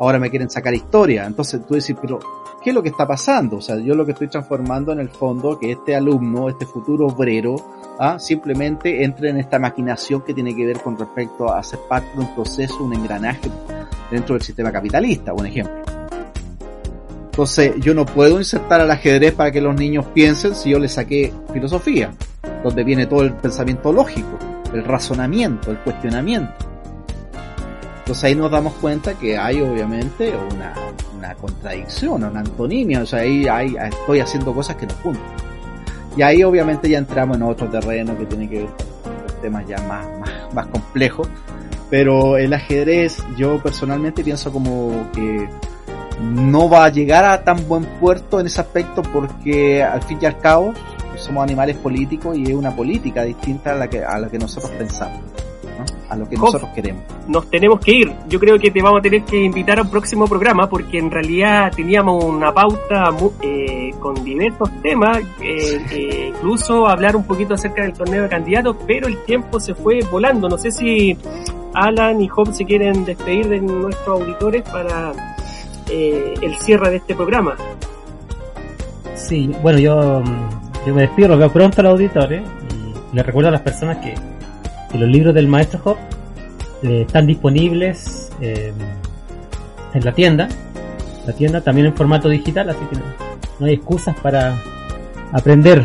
Ahora 0.00 0.18
me 0.18 0.30
quieren 0.30 0.48
sacar 0.48 0.72
historia. 0.74 1.26
Entonces 1.26 1.60
tú 1.66 1.74
decís, 1.74 1.94
pero 2.00 2.18
¿qué 2.62 2.70
es 2.70 2.74
lo 2.74 2.82
que 2.82 2.88
está 2.88 3.06
pasando? 3.06 3.58
O 3.58 3.60
sea, 3.60 3.76
yo 3.76 3.94
lo 3.94 4.06
que 4.06 4.12
estoy 4.12 4.28
transformando 4.28 4.92
en 4.92 4.98
el 4.98 5.10
fondo, 5.10 5.58
que 5.58 5.72
este 5.72 5.94
alumno, 5.94 6.48
este 6.48 6.64
futuro 6.64 7.06
obrero, 7.06 7.56
¿ah? 7.98 8.18
simplemente 8.18 9.04
entre 9.04 9.28
en 9.28 9.36
esta 9.36 9.58
maquinación 9.58 10.22
que 10.22 10.32
tiene 10.32 10.56
que 10.56 10.64
ver 10.64 10.80
con 10.80 10.98
respecto 10.98 11.52
a 11.52 11.62
ser 11.62 11.80
parte 11.86 12.08
de 12.14 12.20
un 12.20 12.34
proceso, 12.34 12.82
un 12.82 12.94
engranaje 12.94 13.50
dentro 14.10 14.34
del 14.34 14.42
sistema 14.42 14.72
capitalista, 14.72 15.34
un 15.34 15.44
ejemplo. 15.44 15.74
Entonces 17.26 17.74
yo 17.78 17.92
no 17.92 18.06
puedo 18.06 18.38
insertar 18.38 18.80
al 18.80 18.90
ajedrez 18.90 19.34
para 19.34 19.52
que 19.52 19.60
los 19.60 19.74
niños 19.74 20.06
piensen 20.14 20.54
si 20.54 20.70
yo 20.70 20.78
les 20.78 20.92
saqué 20.92 21.30
filosofía, 21.52 22.10
donde 22.64 22.84
viene 22.84 23.04
todo 23.04 23.20
el 23.20 23.34
pensamiento 23.34 23.92
lógico, 23.92 24.38
el 24.72 24.82
razonamiento, 24.82 25.70
el 25.70 25.78
cuestionamiento. 25.78 26.69
Entonces 28.10 28.24
ahí 28.24 28.34
nos 28.34 28.50
damos 28.50 28.72
cuenta 28.72 29.14
que 29.14 29.38
hay 29.38 29.60
obviamente 29.60 30.34
una, 30.52 30.74
una 31.16 31.32
contradicción, 31.36 32.24
una 32.24 32.40
antonimia, 32.40 33.02
o 33.02 33.06
sea, 33.06 33.20
ahí, 33.20 33.76
estoy 33.80 34.18
haciendo 34.18 34.52
cosas 34.52 34.74
que 34.74 34.84
no 34.84 34.94
juntan. 34.94 35.22
Y 36.16 36.22
ahí 36.22 36.42
obviamente 36.42 36.90
ya 36.90 36.98
entramos 36.98 37.36
en 37.36 37.44
otro 37.44 37.68
terreno 37.68 38.18
que 38.18 38.26
tiene 38.26 38.48
que 38.48 38.62
ver 38.62 38.66
con 38.66 39.40
temas 39.40 39.64
ya 39.68 39.80
más, 39.82 40.04
más, 40.18 40.52
más 40.52 40.66
complejos. 40.66 41.28
Pero 41.88 42.36
el 42.36 42.52
ajedrez, 42.52 43.22
yo 43.36 43.62
personalmente 43.62 44.24
pienso 44.24 44.50
como 44.50 45.08
que 45.12 45.48
no 46.20 46.68
va 46.68 46.86
a 46.86 46.88
llegar 46.88 47.24
a 47.24 47.44
tan 47.44 47.68
buen 47.68 47.84
puerto 48.00 48.40
en 48.40 48.46
ese 48.46 48.60
aspecto 48.60 49.02
porque 49.02 49.84
al 49.84 50.02
fin 50.02 50.18
y 50.20 50.26
al 50.26 50.36
cabo 50.40 50.74
somos 51.14 51.44
animales 51.44 51.76
políticos 51.76 52.36
y 52.36 52.42
es 52.42 52.54
una 52.54 52.74
política 52.74 53.22
distinta 53.22 53.70
a 53.70 53.76
la 53.76 53.88
que, 53.88 54.02
a 54.02 54.18
la 54.18 54.28
que 54.28 54.38
nosotros 54.40 54.72
pensamos. 54.72 55.29
A 56.10 56.16
lo 56.16 56.28
que 56.28 56.36
nosotros 56.36 56.70
queremos. 56.74 57.02
Nos 57.26 57.48
tenemos 57.48 57.80
que 57.80 57.92
ir. 57.92 58.12
Yo 58.28 58.38
creo 58.38 58.58
que 58.58 58.70
te 58.70 58.82
vamos 58.82 58.98
a 58.98 59.02
tener 59.02 59.22
que 59.22 59.42
invitar 59.42 59.78
a 59.78 59.82
un 59.82 59.90
próximo 59.90 60.26
programa 60.26 60.68
porque 60.68 60.98
en 60.98 61.10
realidad 61.10 61.72
teníamos 61.74 62.22
una 62.24 62.52
pauta 62.52 63.10
eh, 63.40 63.90
con 63.98 64.22
diversos 64.22 64.70
temas, 64.82 65.18
eh, 65.40 65.80
eh, 65.90 66.32
incluso 66.34 66.86
hablar 66.86 67.16
un 67.16 67.24
poquito 67.24 67.54
acerca 67.54 67.82
del 67.82 67.92
torneo 67.92 68.24
de 68.24 68.28
candidatos, 68.28 68.76
pero 68.86 69.08
el 69.08 69.22
tiempo 69.24 69.58
se 69.60 69.74
fue 69.74 70.00
volando. 70.10 70.48
No 70.48 70.58
sé 70.58 70.70
si 70.70 71.16
Alan 71.72 72.20
y 72.20 72.28
Job 72.28 72.52
se 72.52 72.64
quieren 72.64 73.04
despedir 73.04 73.48
de 73.48 73.60
nuestros 73.60 74.20
auditores 74.20 74.62
para 74.62 75.12
eh, 75.88 76.34
el 76.40 76.56
cierre 76.56 76.90
de 76.90 76.96
este 76.96 77.14
programa. 77.14 77.56
Sí, 79.14 79.52
bueno, 79.62 79.78
yo, 79.78 80.22
yo 80.86 80.94
me 80.94 81.02
despido, 81.02 81.28
lo 81.28 81.38
veo 81.38 81.52
pronto 81.52 81.80
a 81.80 81.84
los 81.84 81.92
auditores 81.92 82.42
y 82.70 83.16
les 83.16 83.26
recuerdo 83.26 83.48
a 83.48 83.52
las 83.52 83.60
personas 83.60 83.98
que, 83.98 84.14
los 84.98 85.08
libros 85.08 85.34
del 85.34 85.48
maestro 85.48 85.80
Hop 85.84 85.96
eh, 86.82 87.02
están 87.06 87.26
disponibles 87.26 88.30
eh, 88.40 88.72
en 89.94 90.04
la 90.04 90.12
tienda, 90.12 90.48
la 91.26 91.32
tienda 91.32 91.60
también 91.60 91.88
en 91.88 91.94
formato 91.94 92.28
digital, 92.28 92.70
así 92.70 92.80
que 92.90 92.96
no 93.58 93.66
hay 93.66 93.74
excusas 93.74 94.16
para 94.20 94.56
aprender 95.32 95.84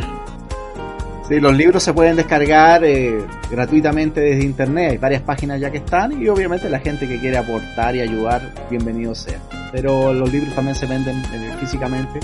Sí, 1.27 1.39
los 1.39 1.55
libros 1.57 1.81
se 1.81 1.91
pueden 1.91 2.15
descargar 2.15 2.85
eh, 2.85 3.25
gratuitamente 3.49 4.21
desde 4.21 4.43
internet, 4.43 4.91
hay 4.91 4.97
varias 4.99 5.23
páginas 5.23 5.59
ya 5.59 5.71
que 5.71 5.79
están 5.79 6.21
y 6.21 6.27
obviamente 6.27 6.69
la 6.69 6.79
gente 6.79 7.07
que 7.07 7.19
quiere 7.19 7.37
aportar 7.37 7.95
y 7.95 8.01
ayudar, 8.01 8.53
bienvenido 8.69 9.15
sea. 9.15 9.39
Pero 9.71 10.13
los 10.13 10.31
libros 10.31 10.53
también 10.53 10.75
se 10.75 10.85
venden 10.85 11.23
físicamente. 11.59 12.19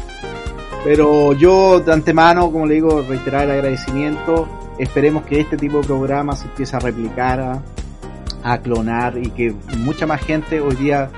Pero 0.83 1.33
yo 1.33 1.79
de 1.79 1.91
antemano, 1.91 2.51
como 2.51 2.67
le 2.67 2.75
digo, 2.75 3.03
reiterar 3.09 3.45
el 3.45 3.51
agradecimiento. 3.51 4.47
Esperemos 4.81 5.23
que 5.27 5.39
este 5.39 5.57
tipo 5.57 5.79
de 5.79 5.83
programas 5.85 6.39
se 6.39 6.45
empiece 6.45 6.75
a 6.75 6.79
replicar, 6.79 7.39
a, 7.39 7.61
a 8.43 8.57
clonar 8.57 9.15
y 9.15 9.29
que 9.29 9.53
mucha 9.77 10.07
más 10.07 10.21
gente 10.21 10.59
hoy 10.59 10.75
día 10.75 11.11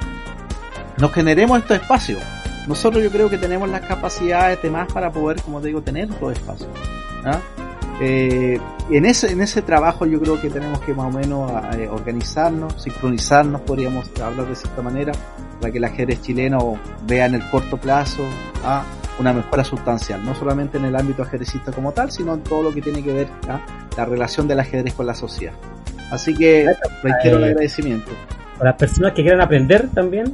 nos 0.97 1.13
generemos 1.13 1.59
estos 1.59 1.77
espacios. 1.77 2.21
Nosotros 2.67 3.01
yo 3.01 3.09
creo 3.09 3.29
que 3.29 3.37
tenemos 3.37 3.69
las 3.69 3.79
capacidades 3.87 4.61
de 4.61 4.69
más 4.69 4.91
para 4.91 5.13
poder, 5.13 5.41
como 5.41 5.61
te 5.61 5.67
digo, 5.67 5.81
tener 5.81 6.11
estos 6.11 6.33
espacios. 6.33 6.69
¿ah? 7.23 7.39
Eh, 8.01 8.59
en, 8.89 9.05
ese, 9.05 9.31
en 9.31 9.39
ese 9.39 9.61
trabajo 9.61 10.05
yo 10.05 10.19
creo 10.19 10.41
que 10.41 10.49
tenemos 10.49 10.81
que 10.81 10.93
más 10.93 11.15
o 11.15 11.17
menos 11.17 11.49
eh, 11.77 11.87
organizarnos, 11.87 12.83
sincronizarnos, 12.83 13.61
podríamos 13.61 14.09
hablar 14.21 14.45
de 14.49 14.57
cierta 14.57 14.81
manera, 14.81 15.13
para 15.61 15.71
que 15.71 15.77
el 15.77 15.85
ajedrez 15.85 16.21
chileno 16.21 16.77
vea 17.07 17.27
en 17.27 17.35
el 17.35 17.49
corto 17.49 17.77
plazo 17.77 18.23
¿ah? 18.65 18.83
Una 19.19 19.33
mejora 19.33 19.63
sustancial, 19.63 20.23
no 20.25 20.33
solamente 20.35 20.77
en 20.77 20.85
el 20.85 20.95
ámbito 20.95 21.23
ajedrecista 21.23 21.71
como 21.71 21.91
tal, 21.91 22.11
sino 22.11 22.33
en 22.33 22.41
todo 22.41 22.63
lo 22.63 22.73
que 22.73 22.81
tiene 22.81 23.03
que 23.03 23.13
ver 23.13 23.27
¿ah? 23.47 23.59
la 23.97 24.05
relación 24.05 24.47
del 24.47 24.59
ajedrez 24.59 24.93
con 24.93 25.05
la 25.05 25.15
sociedad. 25.15 25.53
Así 26.11 26.33
que 26.33 26.67
reitero 27.01 27.37
el 27.37 27.45
agradecimiento. 27.45 28.11
Para 28.57 28.71
las 28.71 28.79
personas 28.79 29.13
que 29.13 29.21
quieran 29.21 29.41
aprender 29.41 29.89
también, 29.93 30.33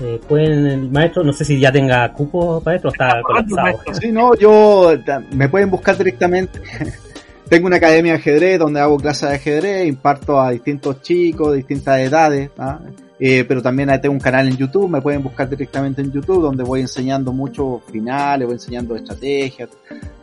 eh, 0.00 0.20
pueden 0.28 0.66
el 0.66 0.90
maestro, 0.90 1.24
no 1.24 1.32
sé 1.32 1.44
si 1.44 1.58
ya 1.58 1.72
tenga 1.72 2.12
cupo 2.12 2.60
para 2.60 2.76
esto, 2.76 2.88
está 2.88 3.20
colapsado. 3.22 3.80
Sí, 4.00 4.12
no, 4.12 4.34
yo 4.36 4.92
me 5.32 5.48
pueden 5.48 5.70
buscar 5.70 5.96
directamente. 5.96 6.60
Tengo 7.48 7.66
una 7.66 7.76
academia 7.76 8.12
de 8.12 8.18
ajedrez 8.18 8.58
donde 8.58 8.80
hago 8.80 8.98
clases 8.98 9.28
de 9.28 9.36
ajedrez, 9.36 9.86
imparto 9.86 10.40
a 10.40 10.50
distintos 10.50 11.00
chicos 11.00 11.54
distintas 11.54 11.98
edades, 12.00 12.50
¿ah? 12.58 12.80
eh, 13.18 13.44
pero 13.48 13.62
también 13.62 13.88
tengo 14.00 14.12
un 14.12 14.20
canal 14.20 14.48
en 14.48 14.56
YouTube, 14.56 14.90
me 14.90 15.00
pueden 15.00 15.22
buscar 15.22 15.48
directamente 15.48 16.02
en 16.02 16.12
YouTube 16.12 16.42
donde 16.42 16.62
voy 16.62 16.82
enseñando 16.82 17.32
mucho 17.32 17.80
finales, 17.90 18.46
voy 18.46 18.56
enseñando 18.56 18.94
estrategias, 18.96 19.70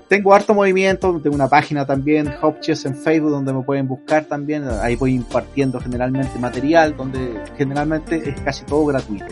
tengo 0.07 0.36
harto 0.36 0.53
movimiento, 0.53 1.19
tengo 1.21 1.36
una 1.36 1.47
página 1.47 1.84
también, 1.86 2.32
Hopchess 2.39 2.86
en 2.86 2.95
Facebook, 2.95 3.32
donde 3.32 3.53
me 3.53 3.63
pueden 3.63 3.88
buscar 3.88 4.26
también. 4.26 4.63
Ahí 4.82 4.95
voy 4.95 5.15
impartiendo 5.15 5.80
generalmente 5.80 6.38
material, 6.38 6.95
donde 6.95 7.41
generalmente 7.57 8.30
es 8.30 8.39
casi 8.41 8.65
todo 8.65 8.86
gratuito. 8.86 9.26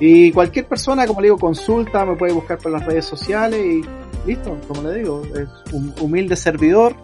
Y 0.00 0.30
cualquier 0.32 0.66
persona, 0.66 1.06
como 1.06 1.20
le 1.20 1.26
digo, 1.26 1.38
consulta, 1.38 2.04
me 2.04 2.14
puede 2.14 2.32
buscar 2.32 2.58
por 2.58 2.70
las 2.70 2.84
redes 2.84 3.04
sociales 3.04 3.60
y 3.60 3.82
listo, 4.26 4.56
como 4.68 4.82
le 4.82 4.98
digo, 4.98 5.22
es 5.34 5.72
un 5.72 5.92
humilde 6.00 6.36
servidor, 6.36 6.94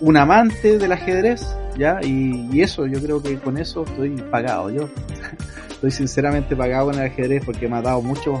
un 0.00 0.16
amante 0.16 0.78
del 0.78 0.92
ajedrez, 0.92 1.46
¿ya? 1.78 2.00
Y, 2.02 2.60
eso, 2.60 2.86
yo 2.86 3.00
creo 3.00 3.22
que 3.22 3.38
con 3.38 3.56
eso 3.56 3.84
estoy 3.84 4.10
pagado. 4.30 4.70
Yo 4.70 4.88
estoy 5.70 5.90
sinceramente 5.90 6.54
pagado 6.54 6.86
con 6.86 6.96
el 6.96 7.06
ajedrez 7.06 7.44
porque 7.44 7.68
me 7.68 7.76
ha 7.76 7.82
dado 7.82 8.02
muchos 8.02 8.40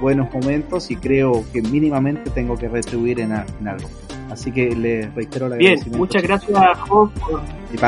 buenos 0.00 0.32
momentos 0.32 0.90
y 0.90 0.96
creo 0.96 1.44
que 1.52 1.62
mínimamente 1.62 2.30
tengo 2.30 2.56
que 2.56 2.68
retribuir 2.68 3.20
en, 3.20 3.32
algo. 3.32 3.88
Así 4.30 4.52
que 4.52 4.74
le 4.74 5.10
reitero 5.10 5.48
la 5.48 5.56
Bien, 5.56 5.78
muchas 5.96 6.22
gracias 6.22 6.78
Job 6.88 7.10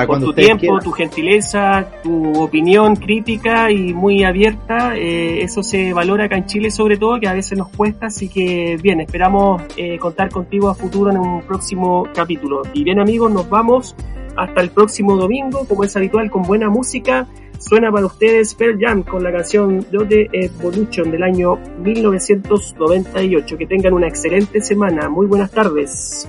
por, 0.06 0.20
tu 0.20 0.32
tiempo, 0.32 0.78
tu 0.80 0.92
gentileza, 0.92 1.86
tu 2.02 2.40
opinión 2.40 2.96
crítica 2.96 3.70
y 3.70 3.92
muy 3.92 4.24
abierta. 4.24 4.96
Eh, 4.96 5.42
eso 5.42 5.62
se 5.62 5.92
valora 5.92 6.24
acá 6.24 6.36
en 6.36 6.46
Chile 6.46 6.70
sobre 6.70 6.96
todo, 6.96 7.18
que 7.20 7.28
a 7.28 7.32
veces 7.32 7.58
nos 7.58 7.68
cuesta, 7.68 8.06
así 8.06 8.28
que 8.28 8.78
bien, 8.82 9.00
esperamos 9.00 9.62
eh, 9.76 9.98
contar 9.98 10.30
contigo 10.30 10.68
a 10.68 10.74
futuro 10.74 11.10
en 11.10 11.18
un 11.18 11.42
próximo 11.42 12.08
capítulo. 12.14 12.62
Y 12.72 12.84
bien 12.84 13.00
amigos, 13.00 13.30
nos 13.32 13.48
vamos 13.48 13.94
hasta 14.36 14.60
el 14.60 14.70
próximo 14.70 15.16
domingo, 15.16 15.64
como 15.68 15.84
es 15.84 15.96
habitual, 15.96 16.30
con 16.30 16.42
buena 16.42 16.68
música 16.70 17.26
Suena 17.68 17.92
para 17.92 18.06
ustedes 18.06 18.54
Pearl 18.54 18.76
Jam 18.78 19.02
con 19.04 19.22
la 19.22 19.30
canción 19.30 19.86
The 19.90 20.28
Evolution 20.32 21.10
del 21.12 21.22
año 21.22 21.56
1998. 21.78 23.56
Que 23.56 23.66
tengan 23.66 23.94
una 23.94 24.08
excelente 24.08 24.60
semana. 24.60 25.08
Muy 25.08 25.26
buenas 25.26 25.52
tardes. 25.52 26.28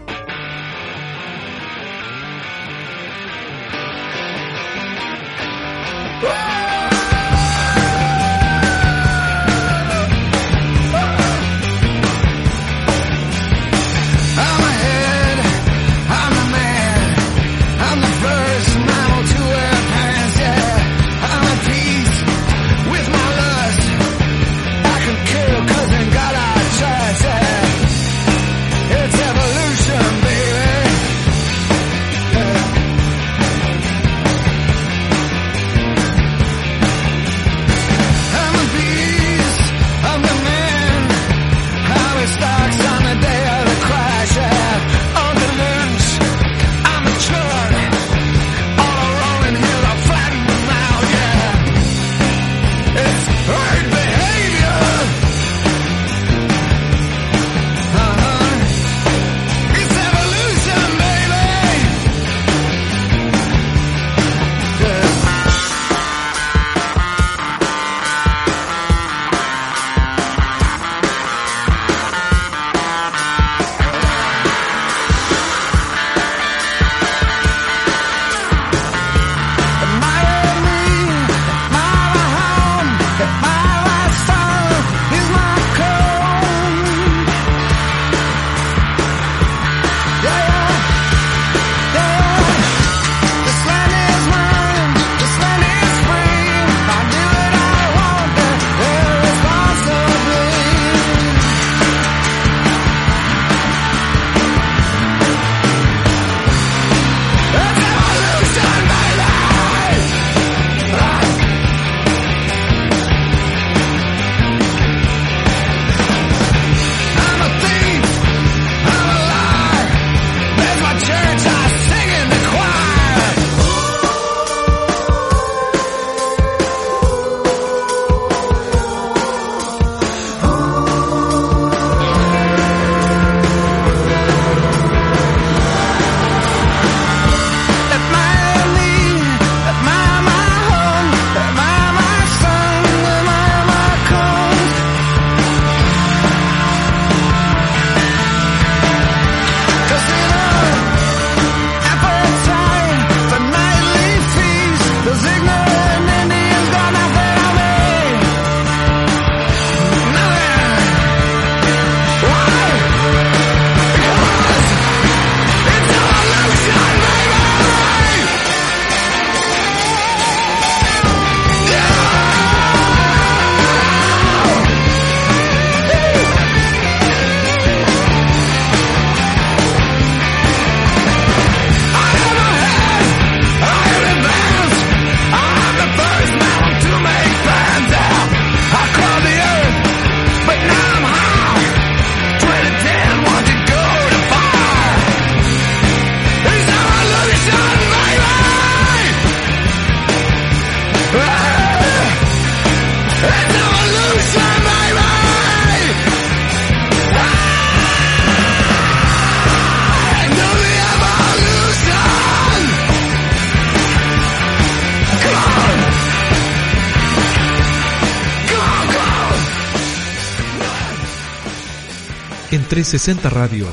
360 222.74 223.30
Radio, 223.30 223.68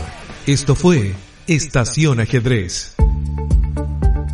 esto 0.46 0.74
fue 0.74 1.14
Estación 1.46 2.20
Ajedrez. 2.20 2.96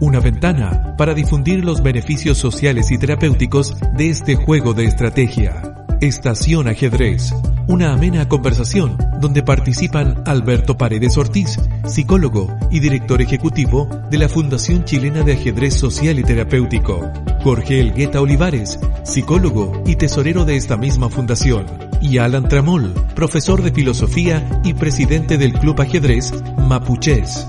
Una 0.01 0.19
ventana 0.19 0.97
para 0.99 1.14
difundir 1.14 1.64
los 1.64 1.85
beneficios 1.85 2.37
sociales 2.37 2.91
y 2.91 2.99
terapéuticos 2.99 3.77
de 3.97 4.11
este 4.11 4.35
juego 4.35 4.75
de 4.75 4.87
estrategia. 4.87 5.87
Estación 6.01 6.67
Ajedrez 6.67 7.33
Una 7.69 7.93
amena 7.93 8.29
conversación 8.29 8.97
donde 9.21 9.43
participan 9.43 10.23
Alberto 10.25 10.79
Paredes 10.79 11.19
Ortiz, 11.19 11.59
psicólogo 11.85 12.57
y 12.71 12.79
director 12.79 13.21
ejecutivo 13.21 13.89
de 14.09 14.19
la 14.19 14.29
Fundación 14.29 14.85
Chilena 14.85 15.23
de 15.23 15.33
Ajedrez 15.33 15.75
Social 15.75 16.17
y 16.21 16.23
Terapéutico. 16.23 17.11
Jorge 17.43 17.81
Elgueta 17.81 18.21
Olivares, 18.21 18.79
psicólogo 19.03 19.83
y 19.85 19.97
tesorero 19.97 20.45
de 20.45 20.57
esta 20.57 20.77
misma 20.77 21.09
fundación. 21.09 21.67
Y 22.01 22.19
Alan 22.19 22.49
Tramol, 22.49 22.95
profesor 23.17 23.61
de 23.62 23.73
filosofía 23.73 24.61
y 24.62 24.75
presidente 24.75 25.37
del 25.37 25.53
Club 25.55 25.81
Ajedrez 25.81 26.33
Mapuches. 26.57 27.49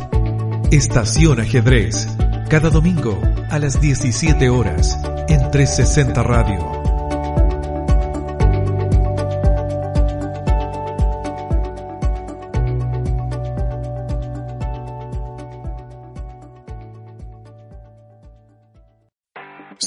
Estación 0.72 1.39
Ajedrez. 1.39 2.07
Cada 2.49 2.72
domingo 2.72 3.22
a 3.51 3.59
las 3.59 3.80
17 3.80 4.49
horas 4.49 4.99
en 5.28 5.51
360 5.51 6.24
Radio. 6.24 6.76